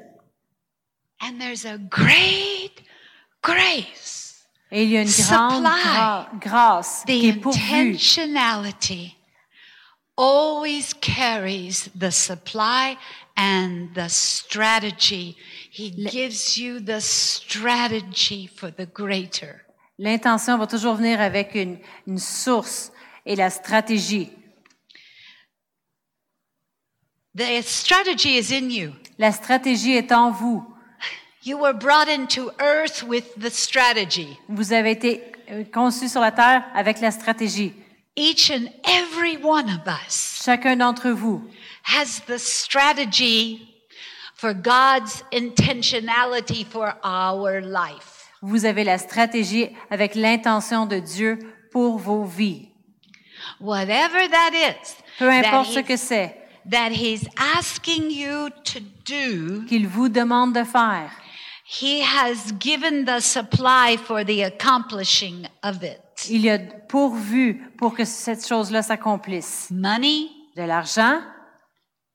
And 1.20 1.38
there's 1.38 1.66
a 1.66 1.76
great 1.76 2.72
grace. 3.42 4.44
Et 4.70 4.84
il 4.84 4.90
y 4.90 4.96
a 4.96 5.02
une 5.02 5.08
grande 5.08 5.64
gra- 5.64 6.26
grâce 6.40 7.02
qui 7.06 7.28
est 7.28 7.32
The 7.34 7.40
pourvue. 7.40 7.60
intentionality 7.96 9.14
always 10.18 10.92
carries 10.94 11.88
the 11.94 12.10
supply 12.10 12.98
and 13.36 13.94
the 13.94 14.08
strategy. 14.08 15.36
He 15.70 15.90
gives 15.90 16.58
you 16.58 16.80
the 16.80 17.00
strategy 17.00 18.48
for 18.48 18.70
the 18.70 18.86
greater. 18.86 19.64
L'intention 19.98 20.58
va 20.58 20.66
toujours 20.66 20.94
venir 20.96 21.20
avec 21.20 21.54
une, 21.54 21.78
une 22.06 22.18
source 22.18 22.92
et 23.24 23.36
la 23.36 23.50
stratégie. 23.50 24.30
The 27.36 27.62
strategy 27.62 28.36
is 28.36 28.52
in 28.52 28.70
you. 28.70 28.92
La 29.18 29.32
stratégie 29.32 29.96
est 29.96 30.12
en 30.12 30.32
vous. 30.32 30.64
You 31.44 31.58
were 31.58 31.72
brought 31.72 32.08
into 32.08 32.50
earth 32.60 33.04
with 33.04 33.24
the 33.38 33.50
strategy. 33.50 34.36
Vous 34.48 34.72
avez 34.72 34.90
été 34.90 35.22
euh, 35.50 35.64
conçus 35.72 36.08
sur 36.08 36.20
la 36.20 36.32
terre 36.32 36.64
avec 36.74 37.00
la 37.00 37.12
stratégie. 37.12 37.72
Each 38.18 38.50
and 38.50 38.68
every 38.84 39.36
one 39.36 39.68
of 39.70 39.86
us 39.86 40.42
Chacun 40.44 40.76
d'entre 40.76 41.10
vous 41.12 41.42
has 41.84 42.20
the 42.26 42.38
strategy 42.38 43.60
for 44.34 44.52
God's 44.52 45.22
intentionality 45.32 46.64
for 46.66 46.94
our 47.04 47.60
life. 47.60 48.26
Vous 48.42 48.64
avez 48.64 48.84
la 48.84 48.98
stratégie 48.98 49.68
avec 49.90 50.14
l'intention 50.16 50.86
de 50.86 50.98
Dieu 51.00 51.38
pour 51.72 51.98
vos 51.98 52.24
vies. 52.24 52.68
Whatever 53.60 54.28
that 54.28 54.50
is, 54.52 54.94
Peu 55.18 55.26
that 55.26 55.44
importe 55.46 55.72
ce 55.72 55.78
he's- 55.80 55.86
que 55.86 55.96
c'est 55.96 56.34
that 56.70 56.90
He's 56.92 57.26
asking 57.56 58.10
you 58.10 58.50
to 58.64 58.80
do, 59.04 59.64
qu'il 59.66 59.86
vous 59.86 60.08
demande 60.08 60.52
de 60.54 60.64
faire. 60.64 61.10
He 61.64 62.02
has 62.02 62.52
given 62.58 63.04
the 63.04 63.20
supply 63.20 63.96
for 63.96 64.24
the 64.24 64.42
accomplishing 64.42 65.46
of 65.62 65.82
it. 65.82 66.00
Il 66.28 66.40
y 66.40 66.50
a 66.50 66.58
pourvu 66.58 67.70
pour 67.78 67.94
que 67.94 68.04
cette 68.04 68.46
chose-là 68.46 68.82
s'accomplisse. 68.82 69.68
Money, 69.70 70.28
De 70.56 70.62
l'argent, 70.62 71.20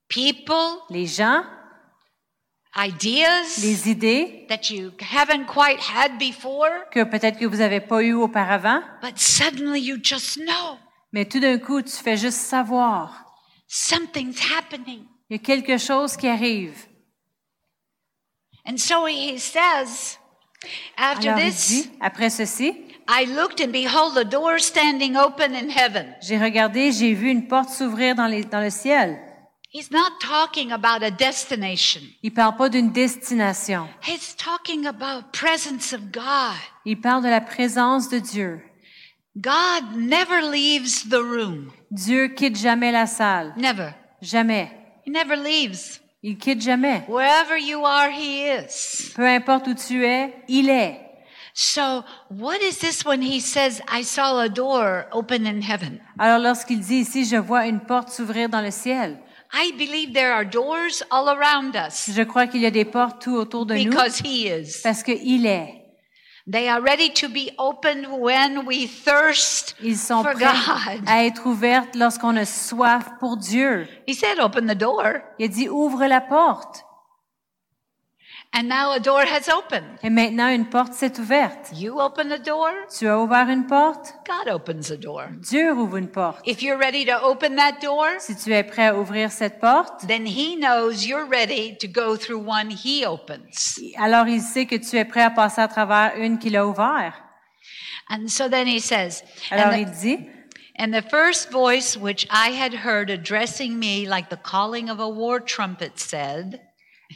people, 0.08 0.54
les 0.90 1.06
gens, 1.06 1.42
ideas 2.76 3.58
les 3.62 3.88
idées 3.88 4.46
that 4.48 4.70
you 4.70 4.92
haven't 5.00 5.46
quite 5.46 5.80
had 5.80 6.18
before, 6.18 6.68
que 6.90 7.04
peut-être 7.04 7.38
que 7.38 7.46
vous 7.46 7.58
n'avez 7.58 7.80
pas 7.80 8.02
eu 8.02 8.12
auparavant, 8.12 8.82
but 9.00 9.18
suddenly 9.18 9.80
you 9.80 9.96
just 10.02 10.36
know 10.36 10.78
mais 11.14 11.26
tout 11.26 11.38
d'un 11.38 11.58
coup, 11.58 11.80
tu 11.80 11.92
fais 11.92 12.16
juste 12.16 12.40
savoir. 12.40 13.24
something's 13.68 14.40
happening. 14.50 15.06
Il 15.30 15.36
y 15.36 15.38
a 15.38 15.38
quelque 15.38 15.78
chose 15.78 16.16
qui 16.16 16.26
arrive. 16.26 16.74
And 18.66 18.76
so 18.78 19.06
he 19.06 19.38
says, 19.38 20.18
after 20.96 21.28
Alors 21.28 21.40
il 21.40 21.52
this, 21.52 21.68
dit, 21.68 21.90
après 22.00 22.30
ceci, 22.30 22.74
I 23.08 23.26
looked 23.26 23.60
and 23.60 23.72
behold 23.72 24.16
a 24.16 24.24
door 24.24 24.58
standing 24.58 25.16
open 25.16 25.54
in 25.54 25.68
heaven. 25.68 26.06
j'ai 26.22 26.38
regardé, 26.38 26.92
j'ai 26.92 27.12
vu 27.12 27.28
une 27.28 27.46
porte 27.46 27.70
s'ouvrir 27.70 28.14
dans, 28.14 28.28
le 28.28 28.70
ciel. 28.70 29.18
He's 29.72 29.90
not 29.90 30.20
talking 30.20 30.72
about 30.72 31.02
a 31.02 31.10
destination. 31.10 32.00
Il 32.22 32.32
parle 32.32 32.56
pas 32.56 32.68
d'une 32.68 32.92
destination. 32.92 33.88
He's 34.02 34.34
talking 34.36 34.86
about 34.86 35.32
presence 35.32 35.92
of 35.92 36.12
God. 36.12 36.56
Il 36.84 37.00
parle 37.00 37.24
de 37.24 37.28
la 37.28 37.40
présence 37.40 38.08
de 38.08 38.20
Dieu. 38.20 38.62
God 39.36 39.96
never 39.96 40.40
leaves 40.42 41.08
the 41.08 41.20
room. 41.20 41.72
Dieu 41.90 42.28
quitte 42.28 42.56
jamais 42.56 42.92
la 42.92 43.06
salle. 43.06 43.52
Never. 43.56 43.92
Jamais. 44.22 44.70
He 45.04 45.10
never 45.10 45.36
leaves. 45.36 46.00
Il 46.22 46.38
quitte 46.38 46.62
jamais. 46.62 47.02
Wherever 47.08 47.58
you 47.58 47.84
are, 47.84 48.10
he 48.10 48.46
is. 48.46 49.12
Peu 49.14 49.26
importe 49.26 49.66
où 49.66 49.74
tu 49.74 50.06
es, 50.06 50.32
il 50.48 50.70
est. 50.70 51.03
So, 51.56 52.02
what 52.30 52.60
is 52.62 52.78
this 52.80 53.04
when 53.04 53.22
he 53.22 53.38
says, 53.40 53.80
I 53.88 54.02
saw 54.02 54.40
a 54.40 54.48
door 54.48 55.06
open 55.12 55.46
in 55.46 55.62
heaven? 55.62 56.00
Alors 56.18 56.40
lorsqu'il 56.40 56.80
dit 56.80 56.96
ici, 57.02 57.24
je 57.24 57.36
vois 57.36 57.66
une 57.66 57.78
porte 57.80 58.08
s'ouvrir 58.10 58.48
dans 58.48 58.60
le 58.60 58.72
ciel, 58.72 59.18
I 59.52 59.70
believe 59.78 60.12
there 60.12 60.32
are 60.32 60.44
doors 60.44 61.04
all 61.12 61.28
around 61.28 61.76
us 61.76 62.10
Je 62.12 62.22
crois 62.24 62.48
qu'il 62.48 62.60
y 62.60 62.66
a 62.66 62.72
des 62.72 62.84
portes 62.84 63.22
tout 63.22 63.36
autour 63.36 63.66
de 63.66 63.74
nous 63.76 63.90
because 63.90 64.18
He 64.24 64.48
is. 64.48 64.80
parce 64.82 65.04
qu'il 65.04 65.46
est. 65.46 65.80
They 66.50 66.68
are 66.68 66.82
ready 66.82 67.10
to 67.14 67.28
be 67.28 67.52
opened 67.56 68.06
when 68.20 68.66
we 68.66 68.86
thirst 68.88 69.76
Ils 69.80 69.96
sont 69.96 70.22
for 70.24 70.32
prêts 70.34 70.44
God. 70.44 71.04
à 71.06 71.24
être 71.24 71.46
ouvertes 71.46 71.94
lorsqu'on 71.94 72.36
a 72.36 72.44
soif 72.44 73.04
pour 73.20 73.36
Dieu. 73.36 73.86
He 74.08 74.12
said, 74.14 74.40
Open 74.40 74.66
the 74.66 74.74
door. 74.76 75.20
Il 75.38 75.44
a 75.44 75.48
dit 75.48 75.68
ouvre 75.68 76.04
la 76.06 76.20
porte. 76.20 76.84
And 78.56 78.68
now 78.68 78.92
a 78.92 79.00
door 79.00 79.24
has 79.24 79.48
opened. 79.48 79.98
Et 80.04 80.10
maintenant 80.10 80.48
une 80.48 80.62
er 80.62 80.70
porte 80.70 80.92
s'est 80.92 81.18
ouverte. 81.18 81.72
You 81.74 82.00
open 82.00 82.28
the 82.28 82.38
door, 82.38 82.70
Tu 82.88 83.08
as 83.08 83.10
er 83.10 83.16
ouvert 83.16 83.48
une 83.48 83.66
porte, 83.66 84.14
God 84.24 84.48
opens 84.48 84.86
the 84.88 84.96
door. 84.96 85.26
Dieu 85.40 85.70
er 85.70 85.72
ouvre 85.72 85.96
une 85.96 86.06
porte. 86.06 86.40
If 86.46 86.62
you're 86.62 86.78
ready 86.78 87.04
to 87.04 87.20
open 87.20 87.56
that 87.56 87.80
door, 87.82 88.06
Si 88.20 88.36
tu 88.36 88.52
es 88.52 88.62
prêt 88.62 88.86
à 88.86 88.96
ouvrir 88.96 89.32
cette 89.32 89.58
porte, 89.58 90.06
then 90.06 90.24
He 90.24 90.54
knows 90.56 91.04
you're 91.04 91.26
ready 91.26 91.76
to 91.80 91.88
go 91.88 92.16
through 92.16 92.48
one 92.48 92.70
He 92.70 93.04
opens. 93.04 93.80
alors 93.98 94.28
il 94.28 94.40
sait 94.40 94.66
que 94.66 94.76
tu 94.76 94.98
es 94.98 95.04
prêt 95.04 95.22
à 95.22 95.30
passer 95.30 95.60
à 95.60 95.66
travers 95.66 96.12
une 96.16 96.38
qu'il 96.38 96.56
a 96.56 96.64
ouverte. 96.64 97.14
And 98.08 98.28
so 98.28 98.48
then 98.48 98.68
He 98.68 98.78
says, 98.78 99.24
Alors 99.50 99.74
il 99.74 99.90
dit, 99.90 100.28
and 100.78 100.92
the 100.92 101.02
first 101.02 101.50
voice 101.50 101.96
which 101.96 102.24
I 102.30 102.50
had 102.50 102.72
heard 102.72 103.10
addressing 103.10 103.80
me 103.80 104.06
like 104.06 104.28
the 104.28 104.36
calling 104.36 104.88
of 104.88 105.00
a 105.00 105.08
war 105.08 105.40
trumpet 105.40 105.98
said, 105.98 106.60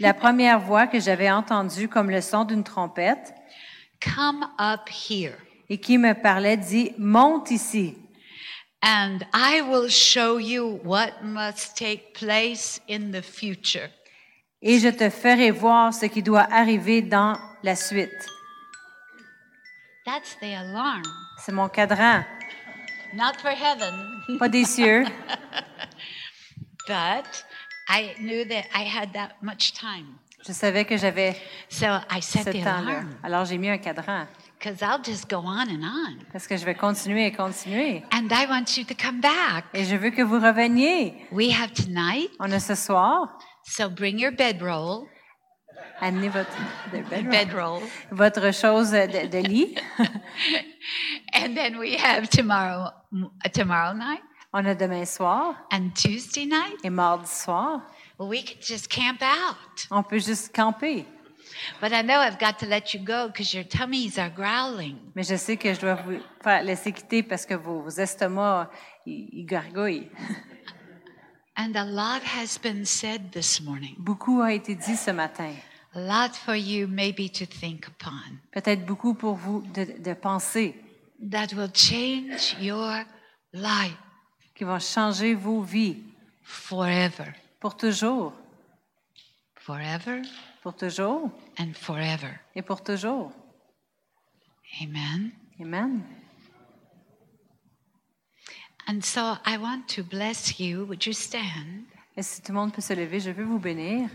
la 0.00 0.14
première 0.14 0.60
voix 0.60 0.86
que 0.86 1.00
j'avais 1.00 1.30
entendue 1.30 1.88
comme 1.88 2.10
le 2.10 2.20
son 2.20 2.44
d'une 2.44 2.64
trompette 2.64 3.34
Come 4.00 4.46
up 4.60 4.88
here, 4.88 5.34
et 5.68 5.78
qui 5.78 5.98
me 5.98 6.14
parlait 6.14 6.56
dit, 6.56 6.92
monte 6.98 7.50
ici 7.50 7.96
and 8.82 9.26
I 9.34 9.60
will 9.60 9.88
show 9.88 10.38
you 10.38 10.80
what 10.84 11.22
must 11.22 11.76
take 11.76 12.14
place 12.14 12.80
in 12.88 13.10
the 13.10 13.22
future. 13.22 13.90
et 14.62 14.78
je 14.78 14.88
te 14.88 15.10
ferai 15.10 15.50
voir 15.50 15.92
ce 15.92 16.06
qui 16.06 16.22
doit 16.22 16.46
arriver 16.52 17.02
dans 17.02 17.36
la 17.62 17.76
suite. 17.76 18.26
That's 20.04 20.36
the 20.40 20.54
alarm. 20.54 21.02
C'est 21.38 21.52
mon 21.52 21.68
cadran, 21.68 22.24
Not 23.14 23.34
for 23.40 23.50
heaven, 23.50 24.38
pas 24.38 24.48
des 24.48 24.64
cieux, 24.64 25.04
but 26.88 27.44
I 27.88 28.14
knew 28.20 28.44
that 28.44 28.64
I 28.74 28.84
had 28.84 29.12
that 29.14 29.36
much 29.42 29.72
time. 29.72 30.18
je 30.46 30.52
savais 30.52 30.84
que 30.84 30.96
j'avais 30.96 31.34
So 31.68 31.86
I 32.10 32.20
set 32.20 32.44
ce 32.44 32.50
the 32.50 32.62
temps-là. 32.64 33.02
Alors 33.22 33.44
j'ai 33.44 33.58
mis 33.58 33.68
un 33.68 33.78
cadran 33.78 34.26
because 34.58 34.82
I'll 34.82 35.02
just 35.02 35.28
go 35.28 35.38
on 35.38 35.68
and 35.68 35.82
on. 35.82 36.18
parce 36.32 36.46
que 36.46 36.56
je 36.56 36.64
vais 36.64 36.74
continuer 36.74 37.26
et 37.26 37.32
continuer. 37.32 38.02
And 38.12 38.28
I 38.30 38.46
want 38.48 38.76
you 38.76 38.84
to 38.84 38.94
come 38.94 39.20
back. 39.20 39.64
Et 39.74 39.84
je 39.84 39.96
veux 39.96 40.10
que 40.10 40.22
vous 40.22 40.38
reveniez. 40.38 41.14
We 41.32 41.50
have 41.52 41.72
tonight, 41.72 42.30
On 42.40 42.50
a 42.52 42.60
ce 42.60 42.74
soir, 42.74 43.38
so 43.64 43.88
bring 43.88 44.18
your 44.18 44.32
bedroll, 44.32 45.06
amenez 46.00 46.28
votre, 46.28 46.50
bedroll. 46.92 47.30
bedroll, 47.30 47.82
votre 48.10 48.52
chose 48.52 48.90
de, 48.92 49.26
de 49.28 49.38
lit. 49.48 49.76
and 51.34 51.54
then 51.54 51.78
we 51.78 51.96
have 51.96 52.28
tomorrow, 52.28 52.90
tomorrow 53.52 53.92
night 53.92 54.22
On 54.52 54.64
a 54.64 54.74
demain 54.74 55.04
soir 55.04 55.54
and 55.70 55.90
Tuesday 55.94 56.46
night. 56.46 56.78
et 56.82 56.90
mardi 56.90 57.26
soir. 57.26 57.82
Well, 58.18 58.28
we 58.28 58.42
could 58.42 58.62
just 58.62 58.88
camp 58.88 59.22
out. 59.22 59.86
On 59.90 60.02
peut 60.02 60.18
juste 60.18 60.52
camper. 60.54 61.04
But 61.80 61.92
I 61.92 62.02
know 62.02 62.18
I've 62.18 62.38
got 62.38 62.58
to 62.60 62.66
let 62.66 62.94
you 62.94 63.00
go 63.00 63.26
because 63.28 63.52
your 63.52 63.64
tummies 63.64 64.18
are 64.18 64.30
growling. 64.30 64.96
Mais 65.14 65.24
je 65.28 65.36
sais 65.36 65.56
que 65.58 65.72
je 65.74 65.80
dois 65.80 65.96
vous 65.96 66.18
faire 66.42 66.62
laisser 66.62 66.92
quitter 66.92 67.22
parce 67.22 67.44
que 67.44 67.54
vos, 67.54 67.80
vos 67.80 68.00
estomacs, 68.00 68.70
ils, 69.06 69.44
gargouillent. 69.44 70.08
And 71.56 71.74
a 71.76 71.84
lot 71.84 72.22
has 72.22 72.56
been 72.58 72.84
said 72.84 73.32
this 73.32 73.60
morning. 73.60 73.96
Beaucoup 73.98 74.40
a 74.40 74.52
été 74.52 74.74
dit 74.74 74.96
ce 74.96 75.10
matin. 75.10 75.52
A 75.94 76.00
lot 76.00 76.34
for 76.34 76.54
you 76.54 76.86
maybe 76.86 77.28
to 77.30 77.44
think 77.44 77.88
upon 77.88 78.38
Peut-être 78.52 78.86
beaucoup 78.86 79.14
pour 79.14 79.34
vous 79.34 79.62
de, 79.74 79.84
de 79.98 80.14
penser 80.14 80.74
that 81.30 81.48
will 81.54 81.72
change 81.72 82.56
your 82.60 83.04
life 83.52 83.96
qui 84.58 84.64
vont 84.64 84.80
changer 84.80 85.34
vos 85.34 85.62
vies 85.62 86.02
forever, 86.42 87.32
pour 87.60 87.76
toujours, 87.76 88.32
forever, 89.54 90.22
pour 90.62 90.74
toujours 90.74 91.30
and 91.60 91.74
forever. 91.74 92.40
et 92.56 92.62
pour 92.62 92.82
toujours. 92.82 93.30
Amen. 94.82 95.30
Amen. 95.60 96.02
And 98.88 99.00
so 99.04 99.36
I 99.46 99.58
want 99.58 99.86
to 99.94 100.02
bless 100.02 100.58
you. 100.58 100.84
Would 100.86 101.06
you 101.06 101.12
stand? 101.12 101.84
Et 102.16 102.22
si 102.22 102.42
tout 102.42 102.50
le 102.50 102.58
monde 102.58 102.72
peut 102.72 102.82
se 102.82 102.94
lever, 102.94 103.20
je 103.20 103.30
veux 103.30 103.44
vous 103.44 103.60
bénir. 103.60 104.10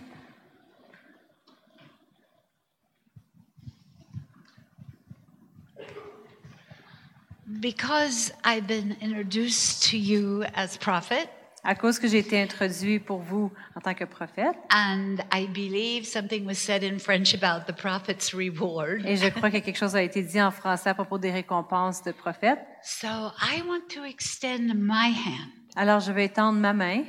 Because 7.59 8.31
I've 8.43 8.67
been 8.67 8.95
introduced 9.01 9.89
to 9.91 9.97
you 9.97 10.43
as 10.55 10.77
prophet, 10.77 11.29
À 11.65 11.75
cause 11.75 11.97
que 11.97 12.09
j'ai 12.09 12.17
été 12.19 12.41
introduit 12.41 12.99
pour 12.99 13.19
vous 13.21 13.49
en 13.75 13.79
tant 13.79 13.93
que 13.93 14.03
prophète, 14.03 14.55
and 14.69 15.17
I 15.31 15.47
believe 15.47 16.05
something 16.05 16.45
was 16.45 16.55
said 16.55 16.83
in 16.83 16.99
French 16.99 17.33
about 17.33 17.65
the 17.71 17.75
prophet's 17.75 18.33
reward. 18.33 19.05
et 19.05 19.15
je 19.15 19.29
crois 19.29 19.49
que 19.49 19.59
quelque 19.59 19.77
chose 19.77 19.95
a 19.95 20.01
été 20.03 20.21
dit 20.23 20.41
en 20.41 20.51
français 20.51 20.89
à 20.89 20.93
propos 20.93 21.17
des 21.17 21.31
récompenses 21.31 22.03
de 22.03 22.11
prophète, 22.11 22.59
So 22.83 23.07
I 23.07 23.61
want 23.65 23.87
to 23.95 24.03
extend 24.03 24.73
my 24.75 25.13
hand, 25.13 25.49
alors 25.77 26.01
je 26.01 26.11
vais 26.11 26.25
étendre 26.25 26.59
ma 26.59 26.73
main, 26.73 27.03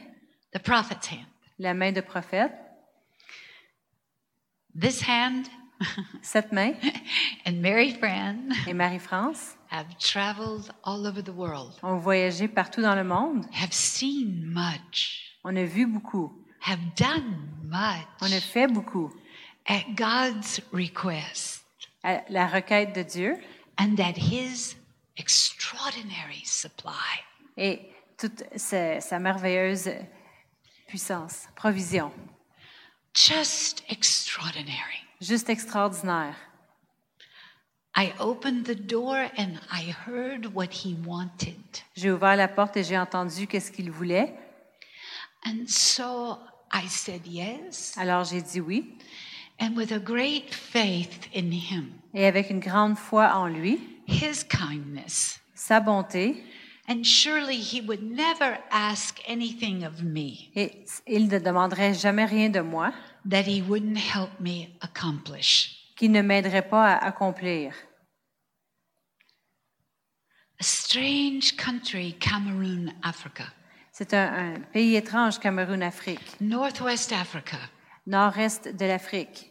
the 0.53 0.61
prophet's 0.62 1.11
hand. 1.11 1.26
la 1.59 1.74
main 1.74 1.90
de 1.90 2.01
prophète, 2.01 2.53
This 4.80 5.03
hand 5.09 5.47
cette 6.22 6.53
main 6.53 6.74
and 7.45 7.55
Mary 7.61 7.90
Fran. 7.90 8.36
et 8.68 8.72
Marie-France 8.74 9.57
have 9.75 9.99
traveled 9.99 10.70
all 10.85 11.05
over 11.07 11.20
the 11.20 11.33
world, 11.33 11.72
ont 11.83 11.99
voyagé 11.99 12.47
partout 12.47 12.81
dans 12.83 12.95
le 12.95 13.03
monde. 13.05 13.45
have 13.53 13.72
seen 13.72 14.45
much, 14.47 15.35
On 15.45 15.57
a 15.57 15.64
vu 15.64 15.87
beaucoup, 15.87 16.33
have 16.61 16.79
done 16.95 17.51
on 18.20 18.27
a 18.27 18.35
much 18.37 18.43
fait 18.45 18.68
beaucoup 18.68 19.11
at 19.66 19.83
God's 19.97 20.61
request 20.72 21.64
à 22.05 22.22
la 22.31 22.47
requête 22.47 22.95
de 22.95 23.03
Dieu 23.03 23.37
and 23.79 23.99
at 23.99 24.16
His 24.16 24.77
extraordinary 25.16 26.43
supply. 26.45 26.93
et 27.57 27.81
toute 28.16 28.45
sa, 28.57 29.01
sa 29.01 29.18
merveilleuse 29.18 29.91
puissance, 30.87 31.49
provision. 31.57 32.12
Just 33.12 33.83
extraordinary. 33.89 35.01
Juste 35.20 35.49
extraordinaire. 35.51 36.37
I 36.37 36.37
opened 36.37 36.37
the 36.37 36.39
door 36.39 36.39
and 36.39 36.41
I 36.41 36.41
heard 36.41 36.43
what 36.43 36.43
He 37.05 37.81
wanted. 37.81 37.84
J'ai 41.97 42.11
ouvert 42.11 42.36
la 42.36 42.49
porte 42.49 42.76
et 42.76 42.84
j'ai 42.84 42.99
entendu 42.99 43.47
qu'est-ce 43.47 43.70
qu'il 43.70 43.90
voulait. 43.90 44.34
And 45.47 45.66
so 45.68 46.38
I 46.72 46.88
said 46.88 47.26
yes. 47.26 47.95
Alors 47.97 48.24
j'ai 48.24 48.42
dit 48.42 48.61
oui. 48.61 48.97
And 49.61 49.76
with 49.76 49.92
a 49.92 49.99
great 49.99 50.53
faith 50.53 51.28
in 51.34 51.53
Him, 51.53 51.92
Et 52.12 52.26
avec 52.26 52.51
une 52.51 52.59
grande 52.59 52.97
foi 52.97 53.32
en 53.34 53.47
lui, 53.47 53.78
His 54.09 54.45
kindness, 54.49 55.40
sa 55.55 55.78
bonté, 55.80 56.42
and 56.88 57.05
surely 57.05 57.57
He 57.57 57.80
would 57.80 58.03
never 58.03 58.59
ask 58.70 59.20
anything 59.28 59.84
of 59.84 60.03
me 60.03 60.51
et 60.57 60.84
il 61.07 61.28
ne 61.28 61.38
demanderait 61.38 61.95
jamais 61.95 62.24
rien 62.24 62.49
de 62.49 62.61
moi 62.61 62.92
that 63.28 63.42
He 63.42 63.62
wouldn't 63.62 63.99
help 63.99 64.30
me 64.40 64.70
accomplish. 64.80 65.74
Qui 65.97 66.09
ne 66.09 66.22
m'aiderait 66.22 66.68
pas 66.68 66.95
à 66.95 67.07
accomplir. 67.07 67.72
A 70.61 70.62
strange 70.64 71.57
country, 71.57 72.14
Cameroon, 72.18 72.92
Africa, 73.03 73.45
C'est 73.92 74.14
un, 74.14 74.55
un 74.55 74.61
pays 74.72 74.97
étrange, 74.97 75.38
Cameroun-Afrique, 75.38 76.40
Northwest 76.40 77.12
Africa. 77.12 77.59
nord-est 78.07 78.68
de 78.76 78.86
l'Afrique. 78.86 79.51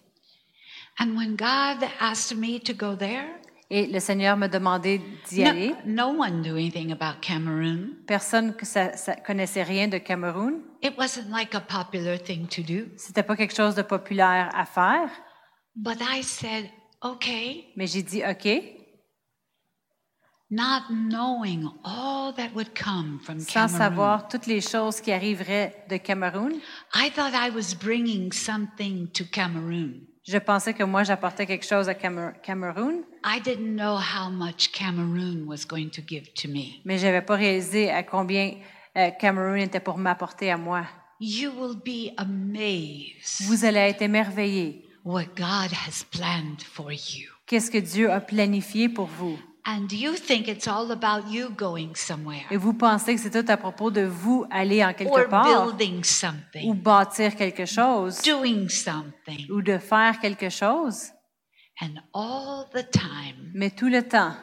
And 0.99 1.15
when 1.17 1.35
God 1.35 1.87
asked 1.99 2.37
me 2.37 2.59
to 2.61 2.73
go 2.73 2.95
there, 2.95 3.25
Et 3.69 3.87
le 3.87 3.99
Seigneur 3.99 4.37
m'a 4.37 4.47
demandé 4.47 5.01
d'y 5.29 5.43
aller. 5.43 5.73
no, 5.85 6.11
no 6.13 6.19
one 6.19 6.41
knew 6.43 6.55
anything 6.57 6.91
about 6.91 7.19
Cameroon. 7.21 7.95
Personne 8.05 8.53
que 8.55 8.65
ça, 8.65 8.95
ça 8.95 9.15
connaissait 9.15 9.63
rien 9.63 9.87
de 9.87 9.97
Cameroun. 9.97 10.61
It 10.83 10.93
wasn't 10.97 11.29
like 11.31 11.55
a 11.55 11.61
popular 11.61 12.17
thing 12.21 12.47
to 12.49 12.61
do. 12.61 12.87
C'était 12.97 13.23
pas 13.23 13.35
quelque 13.35 13.55
chose 13.55 13.73
de 13.75 13.81
populaire 13.81 14.49
à 14.53 14.65
faire. 14.65 15.09
But 15.75 15.97
I 16.01 16.21
said, 16.21 16.69
okay, 17.03 17.65
Mais 17.75 17.87
j'ai 17.87 18.03
dit 18.03 18.23
OK, 18.23 18.77
not 20.51 20.83
knowing 20.91 21.67
all 21.83 22.31
that 22.35 22.49
would 22.53 22.73
come 22.75 23.19
from 23.23 23.39
sans 23.39 23.53
Cameroon. 23.71 23.77
savoir 23.79 24.27
toutes 24.27 24.45
les 24.45 24.61
choses 24.61 25.01
qui 25.01 25.11
arriveraient 25.11 25.85
de 25.89 25.97
Cameroun. 25.97 26.53
I 26.93 27.09
thought 27.09 27.33
I 27.33 27.49
was 27.49 27.73
bringing 27.75 28.31
something 28.31 29.07
to 29.13 29.23
Cameroon. 29.31 30.01
Je 30.25 30.37
pensais 30.37 30.73
que 30.73 30.83
moi 30.83 31.03
j'apportais 31.03 31.45
quelque 31.45 31.65
chose 31.65 31.89
à 31.89 31.95
Camer- 31.95 32.33
Cameroun, 32.43 33.03
I 33.25 33.41
didn't 33.41 33.75
know 33.75 33.97
how 33.97 34.29
much 34.29 34.71
Cameroon 34.71 35.45
was 35.47 35.65
going 35.67 35.89
to 35.89 36.01
give 36.07 36.31
to 36.35 36.47
me. 36.47 36.81
mais 36.85 36.97
j'avais 36.97 37.21
pas 37.21 37.35
réalisé 37.35 37.89
à 37.89 38.03
combien 38.03 38.53
euh, 38.95 39.09
Cameroun 39.19 39.57
était 39.59 39.81
pour 39.81 39.97
m'apporter 39.97 40.49
à 40.51 40.55
moi. 40.57 40.85
you 41.19 41.49
will 41.51 41.75
be 41.75 42.13
amazed 42.17 43.47
vous 43.47 43.65
allez 43.65 43.79
être 43.79 44.01
émerveillés. 44.03 44.82
What 45.03 45.35
God 45.35 45.71
has 45.87 46.03
planned 46.11 46.61
for 46.61 46.91
you. 46.91 47.29
Qu'est-ce 47.45 47.69
que 47.69 47.79
Dieu 47.79 48.11
a 48.11 48.19
planifié 48.21 48.89
pour 48.89 49.07
vous? 49.07 49.37
And 49.65 49.87
you 49.91 50.15
think 50.15 50.49
it's 50.49 50.67
all 50.67 50.91
about 50.91 51.31
you 51.31 51.49
going 51.49 51.95
somewhere 51.95 52.43
Et 52.51 52.57
vous 52.57 52.73
pensez 52.73 53.15
que 53.15 53.21
c'est 53.21 53.29
tout 53.31 53.49
à 53.49 53.55
propos 53.55 53.91
de 53.91 54.01
vous 54.01 54.45
aller 54.51 54.83
en 54.83 54.93
quelque 54.93 55.11
or 55.11 55.29
part? 55.29 55.45
building 55.67 56.03
ou 56.65 56.73
bâtir 56.73 57.35
quelque 57.37 57.65
chose? 57.65 58.21
Doing 58.23 58.67
something. 58.67 59.49
ou 59.49 59.61
de 59.61 59.77
faire 59.77 60.19
quelque 60.19 60.49
chose? 60.49 61.11
And 61.81 61.95
all 62.13 62.65
the 62.73 62.85
time, 62.91 63.51
Mais 63.53 63.71
tout 63.71 63.87
le 63.87 64.03
temps, 64.03 64.33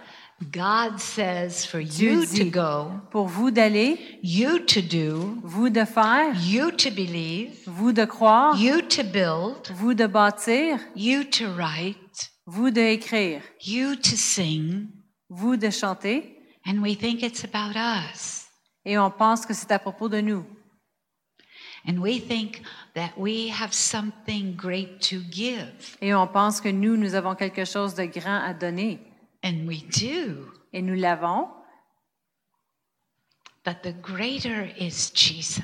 God 0.51 0.99
says 1.01 1.67
for 1.67 1.83
Dieu 1.83 2.21
you 2.21 2.27
to 2.27 2.45
go, 2.45 2.93
pour 3.11 3.29
vous 3.29 3.51
d'aller, 3.51 3.99
you 4.23 4.59
to 4.61 4.81
do, 4.81 5.39
vous 5.43 5.69
de 5.69 5.85
faire, 5.85 6.35
you 6.41 6.71
to 6.71 6.91
believe, 6.91 7.63
vous 7.67 7.93
de 7.93 8.07
croire, 8.07 8.57
you 8.57 8.81
to 8.81 9.03
build, 9.03 9.71
vous 9.75 9.95
de 9.95 10.07
bâtir, 10.07 10.81
you 10.95 11.25
to 11.25 11.47
write, 11.53 12.31
vous 12.47 12.71
de 12.71 12.81
écrire, 12.81 13.43
you 13.61 13.97
to 13.97 14.17
sing. 14.17 14.89
vous 15.31 15.57
de 15.57 15.71
chanter. 15.71 16.37
And 16.67 16.83
we 16.83 16.95
think 16.95 17.23
it's 17.23 17.45
about 17.45 17.77
us. 17.77 18.49
Et 18.85 18.99
on 18.99 19.11
pense 19.11 19.47
que 19.47 19.55
c'est 19.55 19.71
à 19.71 19.79
propos 19.79 20.09
de 20.09 20.21
nous. 20.21 20.45
And 21.87 21.99
we 21.99 22.21
think 22.21 22.63
that 22.95 23.13
we 23.17 23.49
have 23.49 23.73
something 23.73 24.55
great 24.55 25.01
to 25.09 25.21
give. 25.31 25.97
Et 26.03 26.13
on 26.13 26.27
pense 26.27 26.61
que 26.61 26.69
nous, 26.69 26.97
nous 26.97 27.15
avons 27.15 27.35
quelque 27.35 27.65
chose 27.65 27.95
de 27.95 28.05
grand 28.05 28.43
à 28.45 28.53
donner. 28.53 28.99
And 29.45 29.67
we 29.67 29.83
do. 29.83 30.53
Et 30.73 30.83
nous 30.83 30.95
l'avons, 30.95 31.49
But 33.65 33.83
the 33.83 33.93
greater 33.93 34.69
is 34.79 35.11
Jesus. 35.15 35.63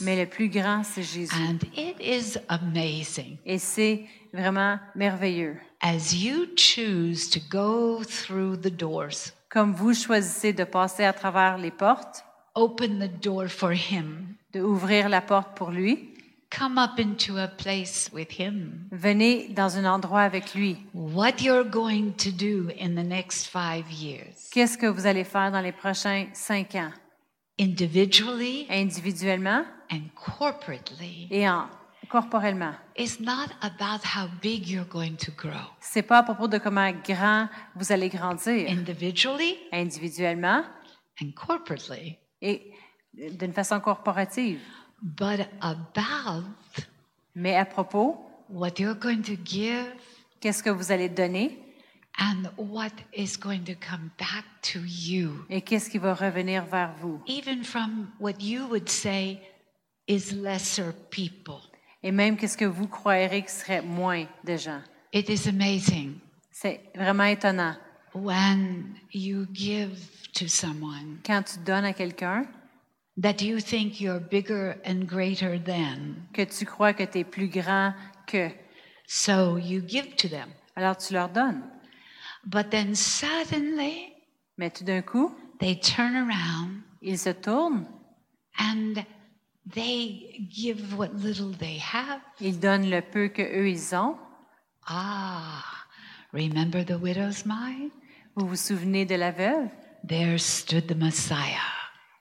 mais 0.00 0.16
le 0.16 0.26
plus 0.28 0.48
grand, 0.48 0.82
c'est 0.82 1.02
Jésus. 1.02 1.32
And 1.36 1.58
it 1.76 1.96
is 2.00 2.38
amazing 2.48 3.38
Et 3.44 3.58
c'est 3.58 4.04
vraiment 4.32 4.78
merveilleux. 4.96 5.56
as 5.80 6.12
you 6.14 6.46
choose 6.56 7.30
to 7.30 7.38
go 7.50 8.02
through 8.02 8.56
the 8.60 8.70
doors, 8.70 9.32
Comme 9.48 9.72
vous 9.72 9.94
choisissez 9.94 10.52
de 10.52 10.64
passer 10.64 11.04
à 11.04 11.12
travers 11.12 11.56
les 11.56 11.70
portes, 11.70 12.24
open 12.54 12.98
the 12.98 13.22
door 13.22 13.46
for 13.48 13.72
Him, 13.72 14.34
de 14.52 14.60
ouvrir 14.60 15.08
la 15.08 15.20
porte 15.20 15.56
pour 15.56 15.70
lui, 15.70 16.14
come 16.50 16.78
up 16.78 16.98
into 16.98 17.38
a 17.38 17.48
place 17.48 18.10
with 18.12 18.38
Him. 18.38 18.88
venez 18.92 19.48
dans 19.48 19.76
un 19.78 19.84
endroit 19.84 20.22
avec 20.22 20.54
lui. 20.54 20.76
What 20.94 21.40
you're 21.42 21.68
going 21.68 22.12
to 22.18 22.30
do 22.30 22.70
in 22.80 22.94
the 22.94 23.06
next 23.06 23.46
five 23.48 23.90
years, 23.90 24.48
Qu'est-ce 24.52 24.78
que 24.78 24.86
vous 24.86 25.06
allez 25.06 25.24
faire 25.24 25.50
dans 25.50 25.60
les 25.60 25.72
prochains 25.72 26.26
cinq 26.32 26.74
ans, 26.74 26.92
individually 27.58 28.66
individuellement 28.70 29.64
and 29.90 30.02
corporately, 30.14 31.26
et 31.30 31.48
en, 31.48 31.68
corporellement? 32.08 32.74
is 32.96 33.18
not 33.20 33.48
about 33.60 34.02
how 34.04 34.28
big 34.40 34.66
you're 34.66 34.88
going 34.88 35.16
to 35.16 35.30
grow. 35.32 35.66
C'est 35.80 36.02
pas 36.02 36.18
à 36.18 36.22
propos 36.22 36.48
de 36.48 36.58
comment 36.58 36.90
grand 37.06 37.48
vous 37.74 37.92
allez 37.92 38.08
grandir, 38.08 38.70
Individually 38.70 39.56
individuellement 39.72 40.62
and 41.20 41.30
corporately, 41.34 42.16
et 42.40 42.70
d'une 43.14 43.52
façon 43.52 43.80
corporative, 43.80 44.60
but 45.16 45.46
about 45.60 46.44
mais 47.34 47.54
à 47.56 47.64
propos, 47.64 48.16
what 48.48 48.78
you're 48.78 48.98
going 48.98 49.22
to 49.22 49.36
give 49.44 49.86
qu'est-ce 50.40 50.62
que 50.62 50.70
vous 50.70 50.90
allez 50.90 51.08
donner 51.08 51.58
and 52.18 52.48
what 52.56 52.92
is 53.14 53.36
going 53.38 53.62
to 53.64 53.74
come 53.74 54.10
back 54.18 54.44
to 54.62 54.80
you, 54.80 55.44
et 55.50 55.60
qu'est-ce 55.60 55.90
qui 55.90 55.98
va 55.98 56.14
revenir 56.14 56.64
vers 56.64 56.92
vous. 57.00 57.20
even 57.26 57.62
from 57.62 58.08
what 58.18 58.40
you 58.40 58.66
would 58.68 58.88
say 58.88 59.38
is 60.08 60.32
lesser 60.32 60.92
people. 61.10 61.60
Et 62.02 62.12
même 62.12 62.36
qu'est-ce 62.36 62.56
que 62.56 62.64
vous 62.64 62.86
croirez 62.88 63.42
que 63.42 63.50
serait 63.50 63.82
moins 63.82 64.26
de 64.44 64.56
gens. 64.56 64.80
It 65.12 65.28
is 65.28 65.48
amazing 65.48 66.18
C'est 66.50 66.80
vraiment 66.94 67.24
étonnant. 67.24 67.76
when 68.14 68.94
you 69.12 69.46
give 69.52 69.90
to 70.32 70.46
someone 70.48 71.18
Quand 71.24 71.42
tu 71.42 71.58
donnes 71.60 71.84
à 71.84 71.92
quelqu'un, 71.92 72.46
that 73.18 73.40
you 73.42 73.60
think 73.60 74.00
you're 74.00 74.20
bigger 74.20 74.76
and 74.84 75.06
greater 75.06 75.58
than, 75.58 76.28
que 76.32 76.44
tu 76.44 76.66
crois 76.66 76.92
que 76.92 77.04
tu 77.06 77.20
es 77.20 77.24
plus 77.24 77.48
grand 77.48 77.94
que, 78.26 78.50
so 79.06 79.56
you 79.56 79.80
give 79.86 80.16
to 80.16 80.28
them. 80.28 80.50
alors 80.76 80.96
tu 80.96 81.14
leur 81.14 81.28
donnes. 81.28 81.62
But 82.44 82.70
then 82.70 82.94
suddenly 82.94 84.12
Mais 84.58 84.70
tout 84.70 84.84
d'un 84.84 85.02
coup, 85.02 85.34
they 85.60 85.78
turn 85.78 86.14
around 86.16 86.82
ils 87.02 87.18
se 87.18 87.30
tournent, 87.30 87.86
and 88.58 89.04
they 89.74 90.46
give 90.50 90.96
what 90.96 91.08
little 91.14 91.52
they 91.52 91.78
have. 91.78 92.20
ils 92.40 92.58
donnent 92.58 92.88
le 92.90 93.00
peu 93.02 93.28
que 93.28 93.42
eux 93.42 93.68
ils 93.68 93.94
ont. 93.94 94.16
Ah, 94.88 95.64
remember 96.32 96.84
the 96.84 96.98
widow's 97.00 97.44
mite? 97.44 97.92
Vous 98.34 98.46
vous 98.46 98.56
souvenez 98.56 99.04
de 99.06 99.14
la 99.16 99.30
veuve? 99.32 99.68
There 100.06 100.38
stood 100.38 100.86
the 100.88 100.94
Messiah, 100.94 101.58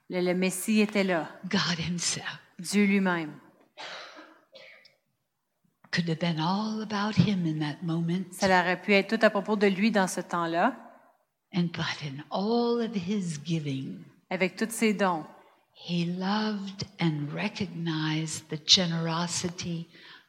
Le, 0.10 0.22
le 0.22 0.34
Messie 0.36 0.82
était 0.82 1.04
là, 1.04 1.30
God 1.50 1.80
Himself. 1.80 2.40
Dieu 2.60 2.86
lui-même. 2.86 3.34
Could 5.92 6.10
have 6.10 6.20
been 6.20 6.40
all 6.40 6.82
about 6.82 7.16
Him 7.18 7.46
in 7.46 7.60
that 7.60 7.82
moment, 7.82 8.26
Ça 8.32 8.48
aurait 8.48 8.82
pu 8.82 8.94
être 8.94 9.18
tout 9.18 9.26
à 9.26 9.30
propos 9.30 9.56
de 9.56 9.68
lui 9.68 9.92
dans 9.92 10.08
ce 10.08 10.20
temps-là, 10.22 10.76
and 11.54 11.70
but 11.72 12.04
in 12.04 12.22
all 12.32 12.82
of 12.82 12.94
His 12.96 13.40
giving, 13.44 14.04
avec 14.30 14.58
tous 14.58 14.70
ses 14.72 14.94
dons. 14.94 15.26
He 15.88 16.06
loved 16.06 16.84
and 17.00 17.28
recognized 17.34 18.48
the 18.50 18.60
generosity 18.66 19.88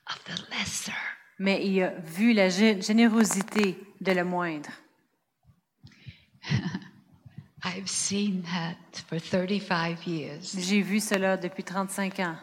of 0.08 0.22
the 0.24 0.38
lesser. 0.50 0.92
Mais 1.38 1.66
il 1.66 1.82
a 1.82 1.90
vu 2.00 2.32
la 2.32 2.48
gé- 2.48 2.80
générosité 2.84 3.76
de 4.00 4.12
le 4.12 4.24
moindre. 4.24 4.70
J'ai 10.58 10.82
vu 10.82 11.00
cela 11.00 11.36
depuis 11.36 11.64
35 11.64 12.20
ans. 12.20 12.36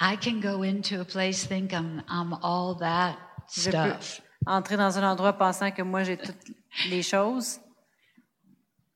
I 0.00 0.16
can 0.16 0.40
go 0.40 0.62
into 0.62 1.00
a 1.00 1.04
place 1.04 1.46
think 1.46 1.72
I'm 1.72 2.02
I'm 2.08 2.34
all 2.42 2.76
that 2.80 3.16
Je 3.54 3.70
peux 3.70 3.70
stuff, 3.70 4.20
entrer 4.46 4.76
dans 4.76 4.98
un 4.98 5.10
endroit 5.10 5.32
pensant 5.32 5.70
que 5.70 5.82
moi 5.82 6.02
j'ai 6.04 6.18
toutes 6.18 6.36
les 6.90 7.02
choses. 7.02 7.60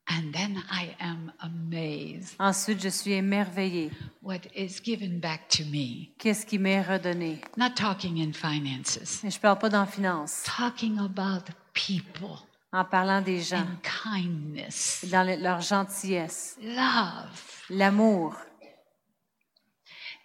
and 0.07 0.31
then 0.33 0.61
I 0.69 0.93
am 0.99 1.31
amazed 1.39 2.35
Ensuite, 2.37 2.81
je 2.83 2.89
suis 2.89 3.13
émerveillée. 3.13 3.89
what 4.21 4.41
is 4.55 4.79
given 4.83 5.19
back 5.19 5.47
to 5.57 5.63
me? 5.65 6.09
Qu'est-ce 6.19 6.45
qui 6.45 6.59
m'est 6.59 6.81
redonné? 6.81 7.39
Not 7.57 7.71
talking 7.75 8.17
in 8.19 8.33
finances, 8.33 9.21
Mais 9.23 9.31
je 9.31 9.39
parle 9.39 9.57
pas 9.57 9.69
d'en 9.69 9.85
finance, 9.87 10.43
talking 10.43 10.99
about 10.99 11.45
people 11.73 12.37
en 12.73 12.85
parlant 12.85 13.21
des 13.21 13.41
gens, 13.41 13.57
and 13.57 13.77
kindness, 13.83 15.05
dans 15.11 15.23
le- 15.27 15.35
leur 15.41 15.61
gentillesse, 15.61 16.57
love. 16.61 17.63
l'amour. 17.69 18.35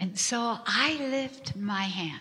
And 0.01 0.15
so 0.17 0.37
I 0.67 0.99
lift 1.11 1.57
my 1.57 1.85
hand 1.87 2.21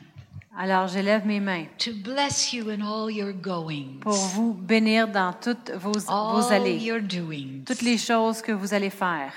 Alors, 0.58 0.88
je 0.88 1.00
lève 1.00 1.26
mes 1.28 1.42
mains 1.42 1.66
to 1.80 1.92
bless 1.94 2.54
you 2.54 2.70
in 2.70 2.82
all 2.82 3.12
your 3.12 3.34
goings, 3.34 4.00
pour 4.00 4.14
vous 4.14 4.54
bénir 4.54 5.10
dans 5.10 5.34
toutes 5.34 5.70
vos, 5.72 5.92
vos 5.92 6.10
all 6.10 6.54
allées, 6.54 6.78
your 6.78 7.02
doings, 7.02 7.66
toutes 7.66 7.82
les 7.82 7.98
choses 7.98 8.42
que 8.42 8.54
vous 8.54 8.74
allez 8.74 8.90
faire, 8.90 9.34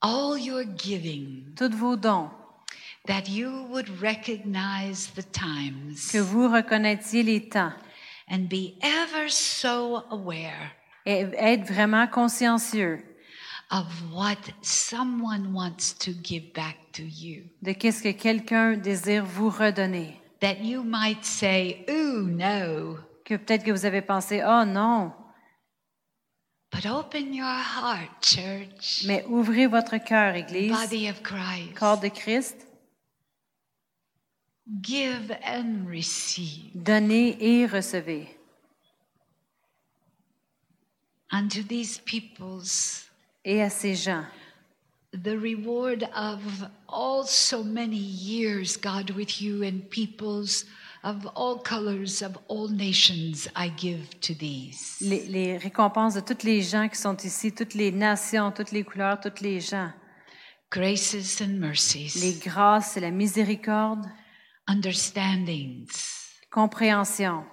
all 0.00 0.38
your 0.38 0.62
giving, 0.78 1.52
tous 1.56 1.74
vos 1.74 1.96
dons, 1.96 2.30
that 3.08 3.28
you 3.28 3.66
would 3.70 3.88
recognize 4.00 5.10
the 5.16 5.24
times. 5.32 6.10
Que 6.12 6.18
vous 6.18 6.48
reconnaissiez 6.48 7.24
les 7.24 7.48
temps 7.48 7.72
and 8.28 8.48
be 8.48 8.76
ever 8.82 9.28
so 9.28 10.04
aware 10.10 10.72
et 11.04 11.26
être 11.36 11.64
vraiment 11.66 12.06
consciencieux 12.08 13.02
of 13.70 13.86
what 14.12 14.38
someone 14.62 15.52
wants 15.52 15.92
to 15.98 16.12
give 16.22 16.52
back 16.54 16.76
to 16.92 17.02
you. 17.02 17.44
de 17.62 17.72
qu'est-ce 17.72 18.02
que 18.02 18.12
quelqu'un 18.12 18.76
désire 18.76 19.24
vous 19.24 19.50
redonner. 19.50 20.20
That 20.40 20.60
you 20.62 20.82
might 20.84 21.24
say, 21.24 21.84
Ooh, 21.88 22.26
no. 22.28 22.98
Que 23.24 23.34
peut-être 23.36 23.64
que 23.64 23.72
vous 23.72 23.84
avez 23.86 24.02
pensé, 24.02 24.42
oh 24.44 24.64
non, 24.64 25.12
But 26.72 26.84
open 26.86 27.32
your 27.32 27.46
heart, 27.46 28.10
church, 28.22 29.04
mais 29.06 29.24
ouvrez 29.28 29.66
votre 29.66 29.96
cœur, 29.98 30.34
Église, 30.34 30.72
body 30.72 31.08
of 31.08 31.22
Christ. 31.22 31.74
corps 31.78 31.98
de 31.98 32.08
Christ, 32.08 32.65
Give 34.82 35.30
and 35.44 35.86
receive 35.88 36.72
donnez 36.74 37.36
et 37.40 37.66
recevez. 37.66 38.26
unto 41.30 41.62
these 41.62 41.98
peoples 41.98 43.04
Et 43.44 43.62
à 43.62 43.70
ces 43.70 43.94
gens, 43.94 44.24
the 45.12 45.38
reward 45.38 46.08
of 46.16 46.40
all 46.88 47.24
so 47.24 47.62
many 47.62 47.96
years, 47.96 48.76
God, 48.76 49.10
with 49.10 49.40
you 49.40 49.62
and 49.62 49.88
peoples 49.88 50.64
of 51.04 51.26
all 51.36 51.58
colors, 51.58 52.20
of 52.22 52.36
all 52.48 52.68
nations, 52.68 53.46
I 53.54 53.68
give 53.68 54.18
to 54.22 54.34
these. 54.34 54.96
les, 55.00 55.26
les 55.28 55.56
récompenses 55.58 56.14
de 56.14 56.20
toutes 56.20 56.42
les 56.42 56.60
gens 56.60 56.88
qui 56.88 56.96
sont 56.96 57.16
ici, 57.18 57.52
toutes 57.52 57.74
les 57.74 57.92
nations, 57.92 58.50
toutes 58.50 58.72
les 58.72 58.82
couleurs, 58.82 59.20
toutes 59.20 59.40
les 59.40 59.60
gens. 59.60 59.92
graces 60.72 61.40
and 61.40 61.60
les 62.20 62.34
grâces 62.40 62.96
et 62.96 63.00
la 63.00 63.12
miséricorde, 63.12 64.04
understandings, 64.68 66.40
compréhension, 66.50 67.44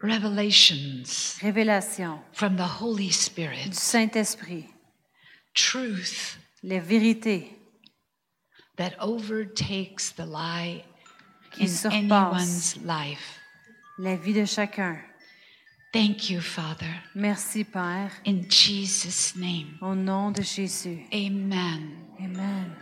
revelations 0.00 1.38
révélation 1.40 2.18
from 2.32 2.56
the 2.56 2.80
Holy 2.80 3.08
du 3.08 3.12
Spirit, 3.12 3.72
Saint-Esprit, 3.74 4.66
truth 5.54 6.38
les 6.62 6.80
vérités 6.80 7.56
that 8.76 8.92
overtakes 9.00 10.12
the 10.12 10.26
lie 10.26 10.82
qui 11.52 11.64
in 11.64 11.90
anyone's 11.92 12.76
life. 12.84 13.40
la 13.98 14.16
vie 14.16 14.34
de 14.34 14.44
chacun. 14.44 14.98
Thank 15.92 16.28
you, 16.28 16.40
Father. 16.40 16.92
Merci, 17.14 17.62
Père, 17.62 18.10
In 18.26 18.42
Jesus' 18.50 19.36
name, 19.36 19.78
au 19.80 19.94
nom 19.94 20.32
de 20.32 20.42
Jésus. 20.42 21.06
amen. 21.12 21.88
Amen. 22.18 22.74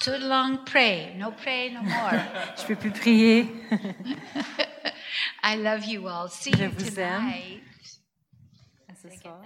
Too 0.00 0.16
long 0.18 0.64
pray. 0.64 1.14
No 1.16 1.32
pray 1.32 1.70
no 1.70 1.82
more. 1.82 2.12
Je 2.56 2.66
peux 2.66 2.76
plus 2.76 2.90
prier. 2.92 3.46
I 5.42 5.56
love 5.56 5.84
you 5.84 6.06
all. 6.08 6.28
See 6.28 6.52
Je 6.52 6.62
you 6.64 6.70
vous 6.70 6.98
aime. 7.00 7.20
tonight. 7.20 7.62
À 8.88 8.94
ce 8.94 9.08
Did 9.08 9.12
I 9.12 9.16
get 9.16 9.22
soir. 9.22 9.42